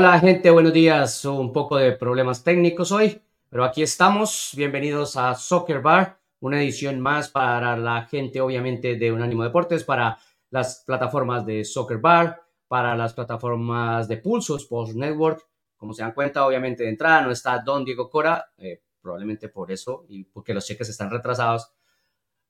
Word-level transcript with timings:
Hola 0.00 0.20
gente, 0.20 0.48
buenos 0.52 0.72
días. 0.72 1.24
Un 1.24 1.52
poco 1.52 1.76
de 1.76 1.90
problemas 1.90 2.44
técnicos 2.44 2.92
hoy, 2.92 3.20
pero 3.50 3.64
aquí 3.64 3.82
estamos. 3.82 4.52
Bienvenidos 4.54 5.16
a 5.16 5.34
Soccer 5.34 5.82
Bar, 5.82 6.20
una 6.38 6.62
edición 6.62 7.00
más 7.00 7.28
para 7.30 7.76
la 7.76 8.02
gente 8.04 8.40
obviamente 8.40 8.94
de 8.94 9.10
Unánimo 9.10 9.42
Deportes, 9.42 9.82
para 9.82 10.16
las 10.50 10.84
plataformas 10.86 11.44
de 11.44 11.64
Soccer 11.64 11.98
Bar, 11.98 12.40
para 12.68 12.94
las 12.94 13.12
plataformas 13.12 14.06
de 14.06 14.18
Pulso 14.18 14.54
Sports 14.54 14.94
Network. 14.94 15.44
Como 15.76 15.92
se 15.92 16.02
dan 16.02 16.12
cuenta, 16.12 16.46
obviamente 16.46 16.84
de 16.84 16.90
entrada 16.90 17.22
no 17.22 17.32
está 17.32 17.58
Don 17.58 17.84
Diego 17.84 18.08
Cora, 18.08 18.52
eh, 18.56 18.80
probablemente 19.02 19.48
por 19.48 19.72
eso 19.72 20.04
y 20.08 20.22
porque 20.22 20.54
los 20.54 20.64
cheques 20.64 20.88
están 20.88 21.10
retrasados. 21.10 21.72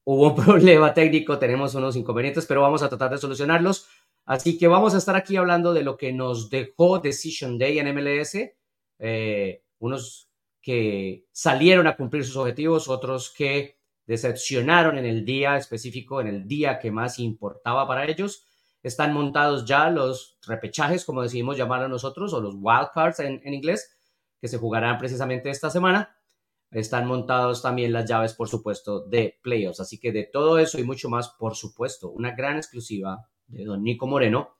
Hubo 0.04 0.34
un 0.34 0.36
problema 0.44 0.92
técnico, 0.92 1.38
tenemos 1.38 1.74
unos 1.74 1.96
inconvenientes, 1.96 2.44
pero 2.44 2.60
vamos 2.60 2.82
a 2.82 2.90
tratar 2.90 3.10
de 3.10 3.16
solucionarlos. 3.16 3.88
Así 4.28 4.58
que 4.58 4.68
vamos 4.68 4.94
a 4.94 4.98
estar 4.98 5.16
aquí 5.16 5.38
hablando 5.38 5.72
de 5.72 5.82
lo 5.82 5.96
que 5.96 6.12
nos 6.12 6.50
dejó 6.50 6.98
Decision 6.98 7.56
Day 7.56 7.78
en 7.78 7.94
MLS. 7.94 8.36
Eh, 8.98 9.64
unos 9.78 10.28
que 10.60 11.24
salieron 11.32 11.86
a 11.86 11.96
cumplir 11.96 12.26
sus 12.26 12.36
objetivos, 12.36 12.90
otros 12.90 13.32
que 13.34 13.78
decepcionaron 14.04 14.98
en 14.98 15.06
el 15.06 15.24
día 15.24 15.56
específico, 15.56 16.20
en 16.20 16.26
el 16.26 16.46
día 16.46 16.78
que 16.78 16.90
más 16.90 17.18
importaba 17.18 17.88
para 17.88 18.04
ellos. 18.04 18.44
Están 18.82 19.14
montados 19.14 19.64
ya 19.64 19.88
los 19.88 20.36
repechajes, 20.46 21.06
como 21.06 21.22
decidimos 21.22 21.56
llamarlos 21.56 21.88
nosotros, 21.88 22.34
o 22.34 22.40
los 22.42 22.54
wildcards 22.60 23.20
en 23.20 23.54
inglés, 23.54 23.96
que 24.42 24.48
se 24.48 24.58
jugarán 24.58 24.98
precisamente 24.98 25.48
esta 25.48 25.70
semana. 25.70 26.14
Están 26.70 27.06
montados 27.06 27.62
también 27.62 27.94
las 27.94 28.04
llaves, 28.04 28.34
por 28.34 28.50
supuesto, 28.50 29.06
de 29.06 29.38
playoffs. 29.42 29.80
Así 29.80 29.98
que 29.98 30.12
de 30.12 30.24
todo 30.24 30.58
eso 30.58 30.78
y 30.78 30.84
mucho 30.84 31.08
más, 31.08 31.30
por 31.30 31.56
supuesto, 31.56 32.10
una 32.10 32.32
gran 32.32 32.58
exclusiva 32.58 33.26
de 33.48 33.64
don 33.64 33.82
Nico 33.82 34.06
Moreno, 34.06 34.56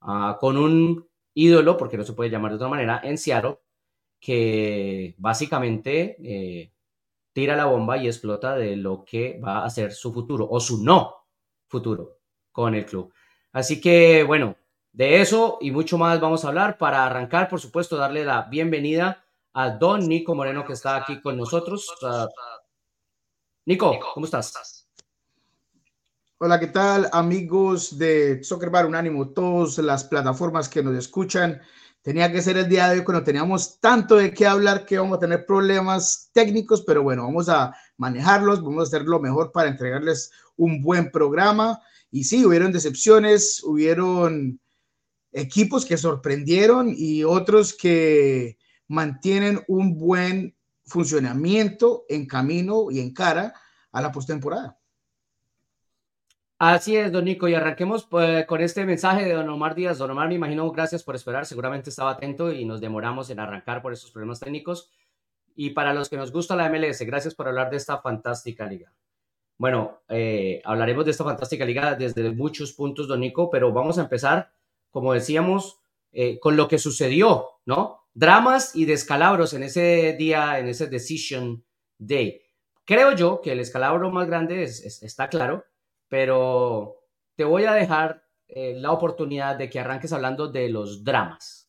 ah, 0.00 0.36
con 0.40 0.56
un 0.56 1.08
ídolo, 1.34 1.76
porque 1.76 1.96
no 1.96 2.04
se 2.04 2.12
puede 2.12 2.30
llamar 2.30 2.52
de 2.52 2.56
otra 2.56 2.68
manera, 2.68 3.00
en 3.04 3.18
Seattle, 3.18 3.58
que 4.20 5.14
básicamente 5.18 6.16
eh, 6.22 6.72
tira 7.32 7.56
la 7.56 7.66
bomba 7.66 7.98
y 7.98 8.06
explota 8.06 8.56
de 8.56 8.76
lo 8.76 9.04
que 9.04 9.38
va 9.38 9.64
a 9.64 9.70
ser 9.70 9.92
su 9.92 10.12
futuro 10.12 10.48
o 10.50 10.58
su 10.60 10.82
no 10.82 11.26
futuro 11.68 12.18
con 12.50 12.74
el 12.74 12.86
club. 12.86 13.12
Así 13.52 13.80
que 13.80 14.22
bueno, 14.24 14.56
de 14.92 15.20
eso 15.20 15.58
y 15.60 15.70
mucho 15.70 15.98
más 15.98 16.18
vamos 16.20 16.44
a 16.44 16.48
hablar. 16.48 16.78
Para 16.78 17.04
arrancar, 17.04 17.48
por 17.48 17.60
supuesto, 17.60 17.96
darle 17.96 18.24
la 18.24 18.42
bienvenida 18.42 19.22
a 19.52 19.70
don 19.70 20.08
Nico 20.08 20.34
Moreno 20.34 20.64
que 20.64 20.72
está 20.72 20.96
aquí 20.96 21.20
con 21.20 21.36
nosotros. 21.36 21.94
Uh, 22.02 22.26
Nico, 23.66 23.98
¿cómo 24.14 24.24
estás? 24.24 24.75
Hola, 26.38 26.60
¿qué 26.60 26.66
tal 26.66 27.08
amigos 27.14 27.96
de 27.96 28.44
Soccer 28.44 28.68
Bar 28.68 28.84
Unánimo? 28.84 29.30
Todas 29.30 29.78
las 29.78 30.04
plataformas 30.04 30.68
que 30.68 30.82
nos 30.82 30.94
escuchan. 30.94 31.62
Tenía 32.02 32.30
que 32.30 32.42
ser 32.42 32.58
el 32.58 32.68
día 32.68 32.90
de 32.90 32.98
hoy 32.98 33.04
cuando 33.04 33.24
teníamos 33.24 33.80
tanto 33.80 34.16
de 34.16 34.34
qué 34.34 34.46
hablar 34.46 34.84
que 34.84 34.98
vamos 34.98 35.16
a 35.16 35.20
tener 35.20 35.46
problemas 35.46 36.28
técnicos, 36.34 36.82
pero 36.82 37.02
bueno, 37.02 37.22
vamos 37.22 37.48
a 37.48 37.74
manejarlos, 37.96 38.62
vamos 38.62 38.80
a 38.80 38.82
hacer 38.82 39.06
lo 39.06 39.18
mejor 39.18 39.50
para 39.50 39.70
entregarles 39.70 40.30
un 40.56 40.82
buen 40.82 41.10
programa. 41.10 41.80
Y 42.10 42.24
sí, 42.24 42.44
hubieron 42.44 42.70
decepciones, 42.70 43.64
hubieron 43.64 44.60
equipos 45.32 45.86
que 45.86 45.96
sorprendieron 45.96 46.92
y 46.94 47.24
otros 47.24 47.72
que 47.72 48.58
mantienen 48.88 49.62
un 49.68 49.96
buen 49.96 50.54
funcionamiento 50.84 52.04
en 52.10 52.26
camino 52.26 52.90
y 52.90 53.00
en 53.00 53.14
cara 53.14 53.54
a 53.90 54.02
la 54.02 54.12
postemporada. 54.12 54.78
Así 56.58 56.96
es, 56.96 57.12
don 57.12 57.26
Nico, 57.26 57.48
y 57.48 57.54
arranquemos 57.54 58.06
pues, 58.06 58.46
con 58.46 58.62
este 58.62 58.86
mensaje 58.86 59.26
de 59.26 59.34
don 59.34 59.50
Omar 59.50 59.74
Díaz. 59.74 59.98
Don 59.98 60.10
Omar, 60.10 60.26
me 60.28 60.36
imagino, 60.36 60.70
gracias 60.70 61.02
por 61.02 61.14
esperar, 61.14 61.44
seguramente 61.44 61.90
estaba 61.90 62.12
atento 62.12 62.50
y 62.50 62.64
nos 62.64 62.80
demoramos 62.80 63.28
en 63.28 63.40
arrancar 63.40 63.82
por 63.82 63.92
estos 63.92 64.10
problemas 64.10 64.40
técnicos. 64.40 64.90
Y 65.54 65.70
para 65.70 65.92
los 65.92 66.08
que 66.08 66.16
nos 66.16 66.32
gusta 66.32 66.56
la 66.56 66.70
MLS, 66.70 67.02
gracias 67.02 67.34
por 67.34 67.46
hablar 67.46 67.68
de 67.68 67.76
esta 67.76 67.98
fantástica 67.98 68.64
liga. 68.64 68.90
Bueno, 69.58 70.00
eh, 70.08 70.62
hablaremos 70.64 71.04
de 71.04 71.10
esta 71.10 71.24
fantástica 71.24 71.66
liga 71.66 71.94
desde 71.94 72.30
muchos 72.30 72.72
puntos, 72.72 73.06
don 73.06 73.20
Nico, 73.20 73.50
pero 73.50 73.70
vamos 73.70 73.98
a 73.98 74.02
empezar, 74.02 74.50
como 74.90 75.12
decíamos, 75.12 75.78
eh, 76.12 76.38
con 76.40 76.56
lo 76.56 76.68
que 76.68 76.78
sucedió, 76.78 77.48
¿no? 77.66 78.06
Dramas 78.14 78.74
y 78.74 78.86
descalabros 78.86 79.52
en 79.52 79.62
ese 79.62 80.14
día, 80.14 80.58
en 80.58 80.68
ese 80.68 80.86
Decision 80.86 81.62
Day. 81.98 82.40
Creo 82.86 83.12
yo 83.12 83.42
que 83.42 83.52
el 83.52 83.60
escalabro 83.60 84.10
más 84.10 84.26
grande 84.26 84.62
está 84.62 85.28
claro, 85.28 85.66
pero 86.08 86.96
te 87.34 87.44
voy 87.44 87.64
a 87.64 87.72
dejar 87.72 88.24
eh, 88.48 88.74
la 88.76 88.92
oportunidad 88.92 89.56
de 89.56 89.68
que 89.68 89.80
arranques 89.80 90.12
hablando 90.12 90.48
de 90.48 90.68
los 90.68 91.04
dramas. 91.04 91.68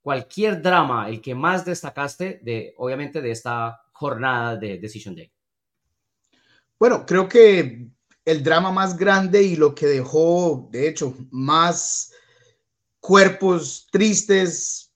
Cualquier 0.00 0.62
drama, 0.62 1.08
el 1.08 1.20
que 1.20 1.34
más 1.34 1.64
destacaste 1.64 2.40
de, 2.42 2.74
obviamente, 2.78 3.20
de 3.20 3.30
esta 3.30 3.82
jornada 3.92 4.56
de 4.56 4.78
Decision 4.78 5.14
Day. 5.14 5.32
Bueno, 6.78 7.04
creo 7.04 7.28
que 7.28 7.88
el 8.24 8.42
drama 8.42 8.70
más 8.70 8.96
grande 8.96 9.42
y 9.42 9.56
lo 9.56 9.74
que 9.74 9.86
dejó, 9.86 10.68
de 10.70 10.88
hecho, 10.88 11.14
más 11.30 12.12
cuerpos 13.00 13.88
tristes, 13.90 14.92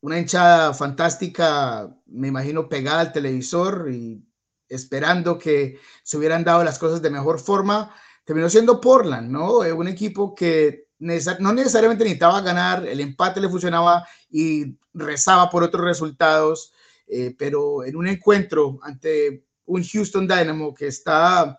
una 0.00 0.18
hinchada 0.18 0.74
fantástica, 0.74 1.94
me 2.06 2.28
imagino, 2.28 2.68
pegada 2.68 3.00
al 3.00 3.12
televisor 3.12 3.88
y 3.90 4.22
esperando 4.68 5.38
que 5.38 5.78
se 6.02 6.16
hubieran 6.16 6.44
dado 6.44 6.64
las 6.64 6.78
cosas 6.78 7.00
de 7.00 7.10
mejor 7.10 7.38
forma 7.38 7.94
terminó 8.26 8.50
siendo 8.50 8.80
Portland, 8.80 9.30
¿no? 9.30 9.60
Un 9.60 9.88
equipo 9.88 10.34
que 10.34 10.88
no 10.98 11.52
necesariamente 11.52 12.04
necesitaba 12.04 12.40
ganar, 12.40 12.86
el 12.86 13.00
empate 13.00 13.40
le 13.40 13.48
funcionaba 13.48 14.06
y 14.30 14.76
rezaba 14.92 15.48
por 15.48 15.62
otros 15.62 15.84
resultados, 15.84 16.72
eh, 17.06 17.34
pero 17.38 17.84
en 17.84 17.96
un 17.96 18.08
encuentro 18.08 18.78
ante 18.82 19.44
un 19.66 19.84
Houston 19.84 20.26
Dynamo 20.26 20.74
que 20.74 20.88
está 20.88 21.58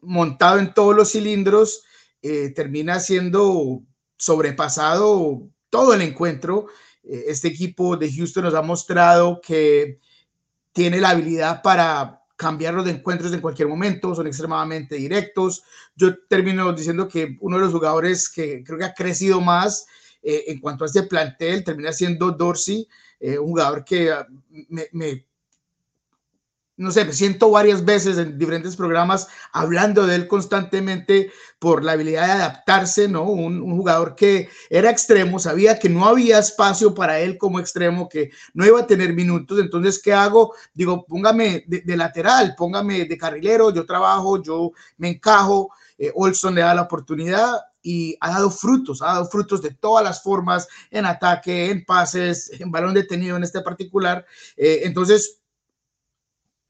montado 0.00 0.58
en 0.58 0.74
todos 0.74 0.94
los 0.94 1.12
cilindros, 1.12 1.82
eh, 2.20 2.50
termina 2.50 3.00
siendo 3.00 3.82
sobrepasado 4.16 5.48
todo 5.70 5.94
el 5.94 6.02
encuentro. 6.02 6.66
Eh, 7.04 7.24
este 7.28 7.48
equipo 7.48 7.96
de 7.96 8.12
Houston 8.12 8.44
nos 8.44 8.54
ha 8.54 8.62
mostrado 8.62 9.40
que 9.40 10.00
tiene 10.72 11.00
la 11.00 11.10
habilidad 11.10 11.62
para 11.62 12.21
cambiarlos 12.42 12.84
de 12.84 12.90
encuentros 12.90 13.32
en 13.32 13.40
cualquier 13.40 13.68
momento, 13.68 14.14
son 14.16 14.26
extremadamente 14.26 14.96
directos. 14.96 15.62
Yo 15.94 16.18
termino 16.26 16.72
diciendo 16.72 17.06
que 17.06 17.36
uno 17.40 17.56
de 17.56 17.62
los 17.62 17.72
jugadores 17.72 18.28
que 18.28 18.64
creo 18.64 18.78
que 18.78 18.84
ha 18.84 18.94
crecido 18.94 19.40
más 19.40 19.86
eh, 20.22 20.44
en 20.48 20.60
cuanto 20.60 20.82
a 20.82 20.88
este 20.88 21.04
plantel 21.04 21.62
termina 21.62 21.92
siendo 21.92 22.32
Dorsey, 22.32 22.88
eh, 23.20 23.38
un 23.38 23.50
jugador 23.50 23.84
que 23.84 24.10
ah, 24.10 24.26
me 24.90 25.24
no 26.76 26.90
sé, 26.90 27.04
me 27.04 27.12
siento 27.12 27.50
varias 27.50 27.84
veces 27.84 28.16
en 28.18 28.38
diferentes 28.38 28.76
programas 28.76 29.28
hablando 29.52 30.06
de 30.06 30.16
él 30.16 30.26
constantemente 30.26 31.30
por 31.58 31.84
la 31.84 31.92
habilidad 31.92 32.26
de 32.26 32.32
adaptarse, 32.32 33.08
¿no? 33.08 33.24
Un, 33.24 33.76
jugador 33.76 34.14
que 34.14 34.48
era 34.70 34.90
extremo, 34.90 35.38
sabía 35.38 35.78
que 35.78 35.88
no 35.88 36.06
había 36.06 36.38
espacio 36.38 36.94
para 36.94 37.20
él 37.20 37.36
como 37.38 37.60
extremo, 37.60 38.08
que 38.08 38.30
no 38.54 38.66
iba 38.66 38.80
a 38.80 38.86
tener 38.86 39.12
minutos, 39.12 39.58
entonces, 39.58 40.00
¿qué 40.02 40.12
hago? 40.12 40.54
Digo, 40.72 41.04
póngame 41.06 41.64
de, 41.66 41.96
lateral, 41.96 42.54
póngame 42.56 43.04
de 43.04 43.18
carrilero, 43.18 43.72
yo 43.72 43.84
trabajo, 43.86 44.42
yo 44.42 44.72
me 44.96 45.10
encajo, 45.10 45.70
eh, 45.98 46.10
Olson 46.14 46.54
le 46.54 46.62
da 46.62 46.74
la 46.74 46.82
oportunidad 46.82 47.60
y 47.82 48.16
ha 48.20 48.30
dado 48.30 48.50
frutos, 48.50 49.02
ha 49.02 49.06
dado 49.06 49.26
frutos 49.26 49.60
de 49.60 49.74
todas 49.74 50.02
las 50.04 50.22
formas, 50.22 50.68
en 50.90 51.04
ataque, 51.04 51.70
en 51.70 51.84
pases, 51.84 52.50
en 52.58 52.70
balón 52.70 52.94
detenido 52.94 53.36
en 53.36 53.44
este 53.44 53.60
particular, 53.60 54.24
eh, 54.56 54.80
entonces 54.84 55.41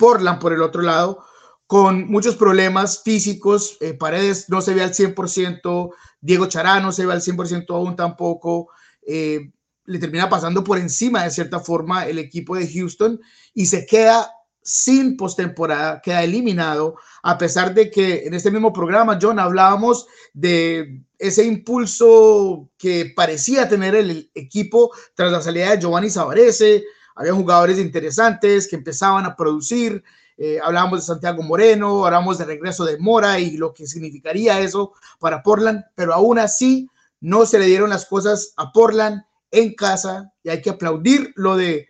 Portland, 0.03 0.41
por 0.41 0.53
el 0.53 0.63
otro 0.63 0.83
lado, 0.83 1.25
con 1.69 2.09
muchos 2.11 2.35
problemas 2.35 3.03
físicos. 3.05 3.77
Eh, 3.79 3.95
Paredes 3.95 4.51
no 4.51 4.61
se 4.61 4.75
ve 4.75 4.83
al 4.83 4.93
100%, 4.93 5.95
Diego 6.21 6.47
Chará 6.47 6.81
no 6.81 6.91
se 6.91 7.07
ve 7.07 7.13
al 7.13 7.21
100% 7.21 7.67
aún 7.71 7.95
tampoco. 7.95 8.71
Eh, 9.07 9.53
le 9.85 9.99
termina 10.01 10.29
pasando 10.29 10.65
por 10.65 10.79
encima 10.79 11.23
de 11.23 11.31
cierta 11.31 11.61
forma 11.61 12.07
el 12.07 12.19
equipo 12.19 12.57
de 12.57 12.69
Houston 12.69 13.21
y 13.55 13.67
se 13.67 13.87
queda 13.87 14.29
sin 14.61 15.17
postemporada, 15.17 16.01
queda 16.01 16.25
eliminado, 16.25 16.97
a 17.23 17.39
pesar 17.39 17.73
de 17.73 17.89
que 17.89 18.25
en 18.25 18.35
este 18.35 18.51
mismo 18.51 18.73
programa, 18.73 19.21
John, 19.23 19.39
hablábamos 19.39 20.07
de 20.33 21.01
ese 21.17 21.45
impulso 21.45 22.69
que 22.77 23.13
parecía 23.15 23.69
tener 23.69 23.95
el 23.95 24.33
equipo 24.35 24.91
tras 25.15 25.31
la 25.31 25.41
salida 25.41 25.71
de 25.71 25.81
Giovanni 25.81 26.11
Savarese, 26.11 26.83
había 27.15 27.33
jugadores 27.33 27.79
interesantes 27.79 28.69
que 28.69 28.77
empezaban 28.77 29.25
a 29.25 29.37
producir. 29.37 30.03
Eh, 30.37 30.59
hablábamos 30.63 31.01
de 31.01 31.07
Santiago 31.07 31.43
Moreno, 31.43 32.05
hablábamos 32.05 32.39
de 32.39 32.45
regreso 32.45 32.85
de 32.85 32.99
Mora 32.99 33.39
y 33.39 33.57
lo 33.57 33.73
que 33.75 33.87
significaría 33.87 34.61
eso 34.61 34.93
para 35.19 35.43
Portland, 35.43 35.85
pero 35.95 36.15
aún 36.15 36.39
así 36.39 36.89
no 37.21 37.47
se 37.47 37.59
le 37.59 37.67
dieron 37.67 37.91
las 37.91 38.07
cosas 38.07 38.53
a 38.57 38.73
Portland 38.73 39.23
en 39.51 39.75
casa 39.75 40.33
y 40.43 40.49
hay 40.49 40.63
que 40.63 40.71
aplaudir 40.71 41.33
lo 41.37 41.57
de 41.57 41.87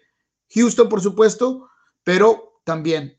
Houston, 0.54 0.88
por 0.88 1.00
supuesto, 1.00 1.68
pero 2.04 2.60
también 2.64 3.18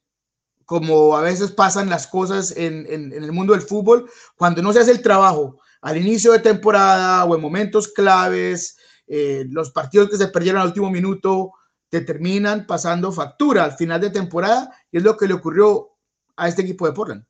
como 0.66 1.16
a 1.16 1.22
veces 1.22 1.52
pasan 1.52 1.90
las 1.90 2.08
cosas 2.08 2.56
en, 2.56 2.86
en, 2.90 3.12
el 3.12 3.32
mundo 3.32 3.54
del 3.54 3.62
fútbol, 3.62 4.10
cuando 4.36 4.62
no 4.62 4.72
se 4.72 4.80
hace 4.80 4.92
el 4.92 5.02
trabajo 5.02 5.60
al 5.82 5.98
inicio 5.98 6.32
de 6.32 6.40
temporada 6.40 7.26
o 7.26 7.36
en 7.36 7.42
momentos 7.42 7.90
claves, 7.90 8.78
eh, 9.08 9.46
los 9.50 9.72
partidos 9.72 10.10
que 10.10 10.18
se 10.18 10.30
perdieron 10.30 10.62
al 10.62 10.68
último 10.68 10.90
minuto 10.90 11.52
te 11.94 12.02
terminan 12.02 12.66
pasando 12.66 13.12
factura 13.12 13.66
al 13.66 13.74
final 13.74 14.02
de 14.02 14.10
temporada 14.10 14.76
y 14.92 14.98
es 14.98 15.04
lo 15.04 15.16
que 15.16 15.28
le 15.28 15.36
ocurrió 15.36 15.92
a 16.36 16.48
este 16.48 16.64
equipo 16.64 16.88
de 16.88 16.92
Portland. 16.94 17.24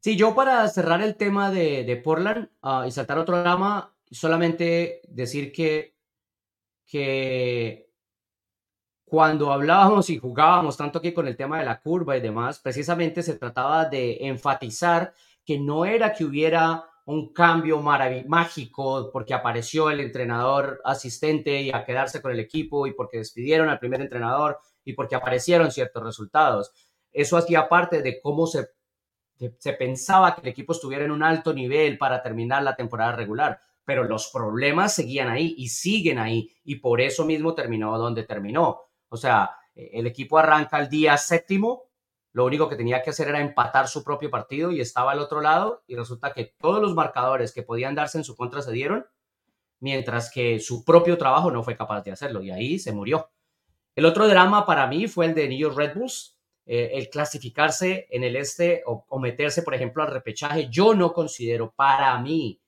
Sí, 0.00 0.16
yo 0.16 0.34
para 0.34 0.68
cerrar 0.68 1.00
el 1.00 1.16
tema 1.16 1.50
de, 1.50 1.98
Portland 2.04 2.50
ah, 2.60 2.84
y 2.86 2.90
saltar 2.90 3.16
otro 3.16 3.40
drama, 3.40 3.96
solamente 4.10 5.00
decir 5.08 5.50
que, 5.50 5.96
que 6.84 7.90
cuando 9.06 9.50
hablábamos 9.50 10.10
y 10.10 10.18
jugábamos 10.18 10.76
tanto 10.76 10.98
aquí 10.98 11.14
con 11.14 11.26
el 11.26 11.38
tema 11.38 11.60
de 11.60 11.64
la 11.64 11.80
curva 11.80 12.18
y 12.18 12.20
demás, 12.20 12.58
precisamente 12.58 13.22
se 13.22 13.38
trataba 13.38 13.86
de 13.86 14.26
enfatizar 14.26 15.14
que 15.42 15.58
no 15.58 15.86
era 15.86 16.12
que 16.12 16.26
hubiera 16.26 16.84
un 17.06 17.32
cambio 17.32 17.80
mágico 17.80 19.10
porque 19.12 19.34
apareció 19.34 19.90
el 19.90 20.00
entrenador 20.00 20.80
asistente 20.84 21.60
y 21.60 21.70
a 21.70 21.84
quedarse 21.84 22.22
con 22.22 22.32
el 22.32 22.40
equipo 22.40 22.86
y 22.86 22.94
porque 22.94 23.18
despidieron 23.18 23.68
al 23.68 23.78
primer 23.78 24.00
entrenador 24.00 24.58
y 24.84 24.94
porque 24.94 25.14
aparecieron 25.14 25.70
ciertos 25.70 26.02
resultados. 26.02 26.72
Eso 27.12 27.36
hacía 27.36 27.68
parte 27.68 28.02
de 28.02 28.20
cómo 28.20 28.46
se, 28.46 28.68
se 29.58 29.72
pensaba 29.74 30.34
que 30.34 30.40
el 30.42 30.48
equipo 30.48 30.72
estuviera 30.72 31.04
en 31.04 31.10
un 31.10 31.22
alto 31.22 31.52
nivel 31.52 31.98
para 31.98 32.22
terminar 32.22 32.62
la 32.62 32.74
temporada 32.74 33.12
regular, 33.12 33.60
pero 33.84 34.04
los 34.04 34.30
problemas 34.32 34.94
seguían 34.94 35.28
ahí 35.28 35.54
y 35.58 35.68
siguen 35.68 36.18
ahí 36.18 36.50
y 36.64 36.76
por 36.76 37.02
eso 37.02 37.26
mismo 37.26 37.54
terminó 37.54 37.98
donde 37.98 38.24
terminó. 38.24 38.80
O 39.10 39.16
sea, 39.16 39.50
el 39.74 40.06
equipo 40.06 40.38
arranca 40.38 40.78
el 40.78 40.88
día 40.88 41.18
séptimo 41.18 41.82
lo 42.34 42.44
único 42.44 42.68
que 42.68 42.74
tenía 42.74 43.00
que 43.00 43.10
hacer 43.10 43.28
era 43.28 43.40
empatar 43.40 43.86
su 43.86 44.02
propio 44.02 44.28
partido 44.28 44.72
y 44.72 44.80
estaba 44.80 45.12
al 45.12 45.20
otro 45.20 45.40
lado 45.40 45.84
y 45.86 45.94
resulta 45.94 46.32
que 46.32 46.52
todos 46.58 46.82
los 46.82 46.92
marcadores 46.92 47.52
que 47.52 47.62
podían 47.62 47.94
darse 47.94 48.18
en 48.18 48.24
su 48.24 48.34
contra 48.34 48.60
se 48.60 48.72
dieron, 48.72 49.06
mientras 49.78 50.32
que 50.32 50.58
su 50.58 50.84
propio 50.84 51.16
trabajo 51.16 51.52
no 51.52 51.62
fue 51.62 51.76
capaz 51.76 52.02
de 52.02 52.10
hacerlo 52.10 52.42
y 52.42 52.50
ahí 52.50 52.80
se 52.80 52.92
murió. 52.92 53.30
El 53.94 54.04
otro 54.04 54.26
drama 54.26 54.66
para 54.66 54.88
mí 54.88 55.06
fue 55.06 55.26
el 55.26 55.34
de 55.34 55.48
New 55.48 55.58
York 55.58 55.76
Red 55.76 55.94
Bulls, 55.94 56.36
eh, 56.66 56.90
el 56.94 57.08
clasificarse 57.08 58.08
en 58.10 58.24
el 58.24 58.34
este 58.34 58.82
o, 58.84 59.04
o 59.08 59.20
meterse, 59.20 59.62
por 59.62 59.74
ejemplo, 59.74 60.02
al 60.02 60.10
repechaje. 60.10 60.68
Yo 60.68 60.92
no 60.92 61.12
considero 61.12 61.72
para 61.72 62.18
mí 62.18 62.60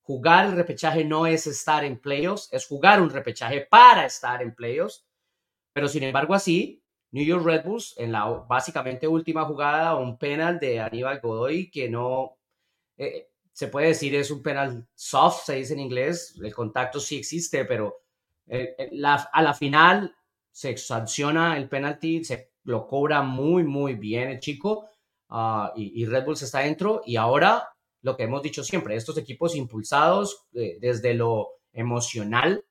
jugar 0.00 0.46
el 0.46 0.56
repechaje 0.56 1.04
no 1.04 1.26
es 1.26 1.46
estar 1.46 1.84
en 1.84 2.00
playoffs, 2.00 2.48
es 2.52 2.66
jugar 2.66 3.02
un 3.02 3.10
repechaje 3.10 3.66
para 3.70 4.06
estar 4.06 4.40
en 4.40 4.54
playoffs. 4.54 5.04
Pero 5.74 5.88
sin 5.88 6.04
embargo, 6.04 6.32
así, 6.32 6.79
New 7.12 7.24
York 7.24 7.44
Red 7.44 7.64
Bulls 7.64 7.94
en 7.98 8.12
la 8.12 8.26
básicamente 8.48 9.08
última 9.08 9.44
jugada, 9.44 9.96
un 9.96 10.16
penal 10.16 10.60
de 10.60 10.80
Aníbal 10.80 11.20
Godoy 11.20 11.70
que 11.70 11.88
no 11.88 12.36
eh, 12.96 13.28
se 13.52 13.68
puede 13.68 13.88
decir 13.88 14.14
es 14.14 14.30
un 14.30 14.42
penal 14.42 14.86
soft, 14.94 15.44
se 15.44 15.56
dice 15.56 15.74
en 15.74 15.80
inglés, 15.80 16.38
el 16.42 16.54
contacto 16.54 17.00
sí 17.00 17.16
existe, 17.16 17.64
pero 17.64 18.02
eh, 18.46 18.74
eh, 18.78 19.02
a 19.04 19.42
la 19.42 19.54
final 19.54 20.14
se 20.50 20.76
sanciona 20.76 21.56
el 21.56 21.68
penalti, 21.68 22.24
se 22.24 22.52
lo 22.64 22.86
cobra 22.86 23.22
muy, 23.22 23.64
muy 23.64 23.94
bien 23.94 24.28
el 24.28 24.38
chico 24.38 24.88
ah, 25.28 25.72
y, 25.74 26.04
Red 26.06 26.24
Bulls 26.24 26.42
está 26.42 26.60
dentro 26.60 27.02
y 27.04 27.16
ahora 27.16 27.68
lo 28.02 28.16
que 28.16 28.24
hemos 28.24 28.42
dicho 28.42 28.62
siempre, 28.62 28.96
estos 28.96 29.18
equipos 29.18 29.54
impulsados 29.56 30.46
desde 30.52 31.14
lo 31.14 31.48
emocional 31.72 32.64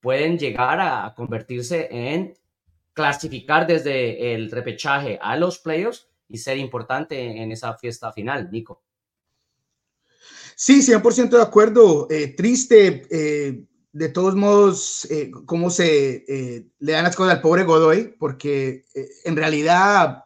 pueden 0.00 0.38
llegar 0.38 0.80
a 0.80 1.14
convertirse 1.14 1.88
en 1.90 2.36
clasificar 2.96 3.66
desde 3.66 4.34
el 4.34 4.50
repechaje 4.50 5.18
a 5.20 5.36
los 5.36 5.58
playoffs 5.58 6.08
y 6.28 6.38
ser 6.38 6.56
importante 6.56 7.42
en 7.42 7.52
esa 7.52 7.74
fiesta 7.74 8.10
final, 8.10 8.50
Nico. 8.50 8.82
Sí, 10.56 10.80
100% 10.80 11.36
de 11.36 11.42
acuerdo. 11.42 12.08
Eh, 12.10 12.28
triste, 12.28 13.06
eh, 13.10 13.66
de 13.92 14.08
todos 14.08 14.34
modos, 14.34 15.06
eh, 15.10 15.30
cómo 15.44 15.68
se 15.68 16.64
le 16.78 16.92
dan 16.92 17.04
las 17.04 17.14
cosas 17.14 17.34
al 17.34 17.42
pobre 17.42 17.64
Godoy, 17.64 18.16
porque 18.18 18.86
en 19.24 19.36
realidad 19.36 20.24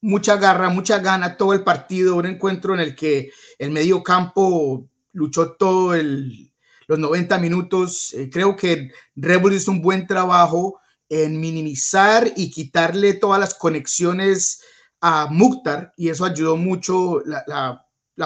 mucha 0.00 0.36
garra, 0.36 0.68
mucha 0.68 1.00
gana, 1.00 1.36
todo 1.36 1.54
el 1.54 1.64
partido, 1.64 2.14
un 2.14 2.26
encuentro 2.26 2.74
en 2.74 2.80
el 2.80 2.94
que 2.94 3.32
el 3.58 3.72
medio 3.72 4.04
campo 4.04 4.88
luchó 5.12 5.54
todo 5.54 5.96
los 5.96 6.98
90 7.00 7.36
minutos. 7.38 8.14
creo 8.30 8.54
que 8.54 8.92
Rebel 9.16 9.54
hizo 9.54 9.72
un 9.72 9.82
buen 9.82 10.06
trabajo 10.06 10.78
en 11.08 11.40
minimizar 11.40 12.32
y 12.36 12.50
quitarle 12.50 13.14
todas 13.14 13.40
las 13.40 13.54
conexiones 13.54 14.62
a 15.00 15.28
Mukhtar 15.30 15.92
y 15.96 16.08
eso 16.08 16.24
ayudó 16.24 16.56
mucho 16.56 17.22
la, 17.24 17.82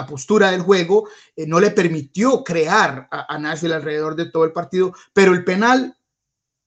postura 0.07 0.51
del 0.51 0.61
juego, 0.61 1.09
eh, 1.35 1.45
no 1.45 1.59
le 1.59 1.71
permitió 1.71 2.43
crear 2.43 3.07
a, 3.11 3.33
a, 3.33 3.37
Nashville 3.37 3.75
alrededor 3.75 4.15
de 4.15 4.25
todo 4.31 4.45
el 4.45 4.53
partido, 4.53 4.93
pero 5.13 5.33
el 5.33 5.43
penal 5.43 5.97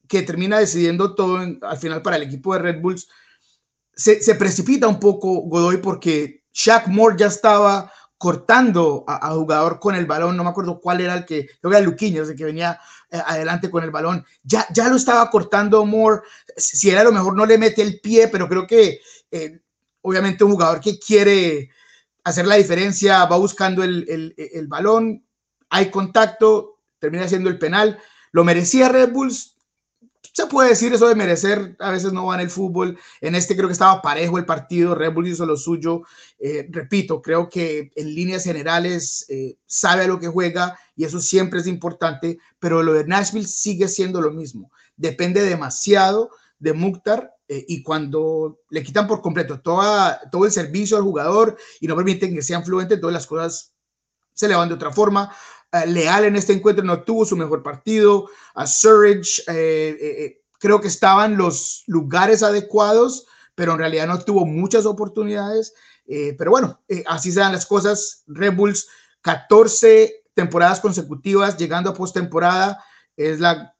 que 0.09 0.23
termina 0.23 0.59
decidiendo 0.59 1.15
todo 1.15 1.39
al 1.39 1.79
final 1.79 2.03
para 2.03 2.17
el 2.17 2.23
equipo 2.25 2.53
de 2.53 2.61
Red 2.61 2.81
Bulls, 2.81 3.09
se, 3.97 4.23
se, 4.23 4.35
precipita 4.35 4.87
un 4.89 5.01
poco 5.01 5.41
Godoy 5.43 5.79
porque 5.79 6.45
Shaq 6.53 6.89
Moore 6.89 7.17
ya 7.19 7.27
estaba 7.27 7.91
cortando 8.19 9.05
a, 9.07 9.31
jugador 9.33 9.79
con 9.79 9.95
el 9.95 10.07
balón, 10.07 10.37
no 10.37 10.45
me 10.45 10.51
acuerdo 10.51 10.81
cuál 10.81 11.01
era 11.01 11.15
el 11.15 11.25
que, 11.25 11.47
creo 11.47 11.71
que 11.71 11.77
era 11.77 11.87
Luquiños, 11.87 12.29
el 12.29 12.37
que 12.37 12.45
venía 12.45 12.81
eh, 13.11 13.21
adelante 13.27 13.71
con 13.71 13.85
el 13.85 13.91
balón, 13.91 14.25
ya, 14.43 14.67
ya 14.73 14.89
lo 14.89 14.97
estaba 14.97 15.29
cortando 15.31 15.85
Moore, 15.85 16.23
si 16.57 16.91
era 16.91 17.05
lo 17.05 17.13
mejor 17.13 17.37
no 17.37 17.45
le 17.45 17.59
mete 17.59 17.83
el 17.83 18.01
pie, 18.01 18.29
pero 18.29 18.49
creo 18.49 18.67
que 18.67 19.01
eh, 19.31 19.61
obviamente 20.03 20.45
un 20.45 20.53
jugador 20.53 20.81
que 20.81 20.99
quiere 20.99 21.71
hacer 22.23 22.47
la 22.47 22.55
diferencia 22.55 23.25
va 23.27 23.37
buscando 23.37 23.83
el, 23.83 24.07
el, 24.09 24.35
el 24.37 24.69
balón, 24.69 25.27
hay 25.69 25.91
contacto, 25.91 26.81
termina 26.99 27.29
siendo 27.29 27.51
el 27.51 27.59
penal, 27.59 27.99
lo 28.33 28.45
merecía 28.45 28.89
Red 28.89 29.13
Bulls, 29.13 29.54
se 30.33 30.47
puede 30.47 30.71
decir 30.71 30.93
eso 30.93 31.09
de 31.09 31.15
merecer, 31.15 31.77
a 31.79 31.91
veces 31.91 32.13
no 32.13 32.27
va 32.27 32.37
en 32.37 32.43
el 32.43 32.51
fútbol. 32.51 32.99
En 33.21 33.35
este 33.35 33.55
creo 33.55 33.69
que 33.69 33.73
estaba 33.73 34.03
parejo 34.03 34.39
el 34.39 34.47
partido, 34.47 34.95
Red 34.95 35.13
Bull 35.13 35.29
hizo 35.29 35.47
lo 35.47 35.57
suyo. 35.57 36.03
Eh, 36.39 36.67
repito, 36.71 37.21
creo 37.21 37.49
que 37.49 37.91
en 37.95 38.15
líneas 38.15 38.45
generales 38.45 39.27
eh, 39.29 39.57
sabe 39.67 40.05
a 40.05 40.09
lo 40.09 40.19
que 40.19 40.29
juega 40.29 40.79
y 40.97 41.05
eso 41.05 41.21
siempre 41.21 41.61
es 41.61 41.67
importante, 41.67 42.39
pero 42.59 42.83
lo 42.83 42.93
de 42.95 43.05
Nashville 43.05 43.47
sigue 43.47 43.89
siendo 43.89 44.21
lo 44.21 44.31
mismo. 44.31 44.71
Depende 44.97 45.43
demasiado 45.43 46.31
de 46.59 46.73
Mukhtar 46.73 47.35
eh, 47.49 47.65
y 47.69 47.83
cuando 47.83 48.61
le 48.71 48.83
quitan 48.83 49.07
por 49.07 49.21
completo 49.21 49.61
toda, 49.61 50.21
todo 50.31 50.47
el 50.47 50.53
servicio 50.53 50.97
al 50.97 51.03
jugador 51.03 51.57
y 51.81 51.87
no 51.87 51.97
permiten 51.97 52.35
que 52.35 52.43
sean 52.43 52.65
fluentes, 52.65 53.01
todas 53.01 53.15
las 53.15 53.27
cosas 53.27 53.73
se 54.33 54.49
le 54.49 54.57
van 54.57 54.69
de 54.69 54.75
otra 54.75 54.93
forma. 54.93 55.35
Eh, 55.75 55.87
Leal 55.89 56.25
en 56.25 56.37
este 56.37 56.53
encuentro 56.53 56.85
no 56.85 57.03
tuvo 57.03 57.25
su 57.25 57.37
mejor 57.37 57.63
partido. 57.63 58.29
A 58.55 58.67
Surridge 58.67 59.41
eh, 59.49 59.97
eh, 60.01 60.43
creo 60.59 60.81
que 60.81 60.89
estaban 60.89 61.37
los 61.37 61.83
lugares 61.87 62.43
adecuados, 62.43 63.27
pero 63.55 63.73
en 63.73 63.79
realidad 63.79 64.07
no 64.07 64.19
tuvo 64.21 64.47
muchas 64.47 64.87
oportunidades. 64.87 65.75
pero 66.39 66.51
bueno, 66.51 66.81
así 67.07 67.33
se 67.33 67.41
dan 67.41 67.53
las 67.53 67.67
cosas. 67.67 68.23
Red 68.27 68.55
Bulls, 68.55 68.87
14 69.23 70.23
temporadas 70.35 70.81
consecutivas 70.81 71.57
llegando 71.57 71.91
a 71.91 71.95
postemporada. 71.95 72.85
Es 73.17 73.41
la, 73.41 73.75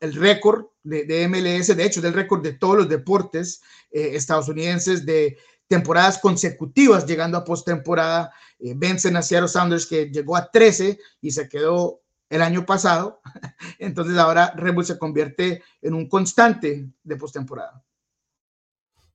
el 0.00 0.14
récord 0.14 0.66
de, 0.84 1.04
de, 1.04 1.26
MLS, 1.28 1.76
de 1.76 1.84
hecho, 1.84 2.00
es 2.00 2.06
el 2.06 2.12
récord 2.12 2.42
de 2.42 2.52
todos 2.52 2.76
los 2.76 2.88
deportes 2.88 3.62
estadounidenses 3.90 5.04
de 5.04 5.38
temporadas 5.68 6.18
consecutivas 6.18 7.06
llegando 7.06 7.38
a 7.38 7.44
postemporada. 7.44 8.32
Eh, 8.58 8.74
vencen 8.76 9.16
a 9.16 9.22
Seattle 9.22 9.48
Sounders 9.48 9.86
que 9.86 10.06
llegó 10.10 10.36
a 10.36 10.50
13 10.50 10.98
y 11.20 11.30
se 11.30 11.48
quedó 11.48 12.02
el 12.28 12.42
año 12.42 12.64
pasado. 12.64 13.20
Entonces 13.78 14.16
ahora 14.18 14.52
Red 14.56 14.80
se 14.82 14.98
convierte 14.98 15.62
en 15.82 15.94
un 15.94 16.08
constante 16.08 16.88
de 17.02 17.16
postemporada. 17.16 17.82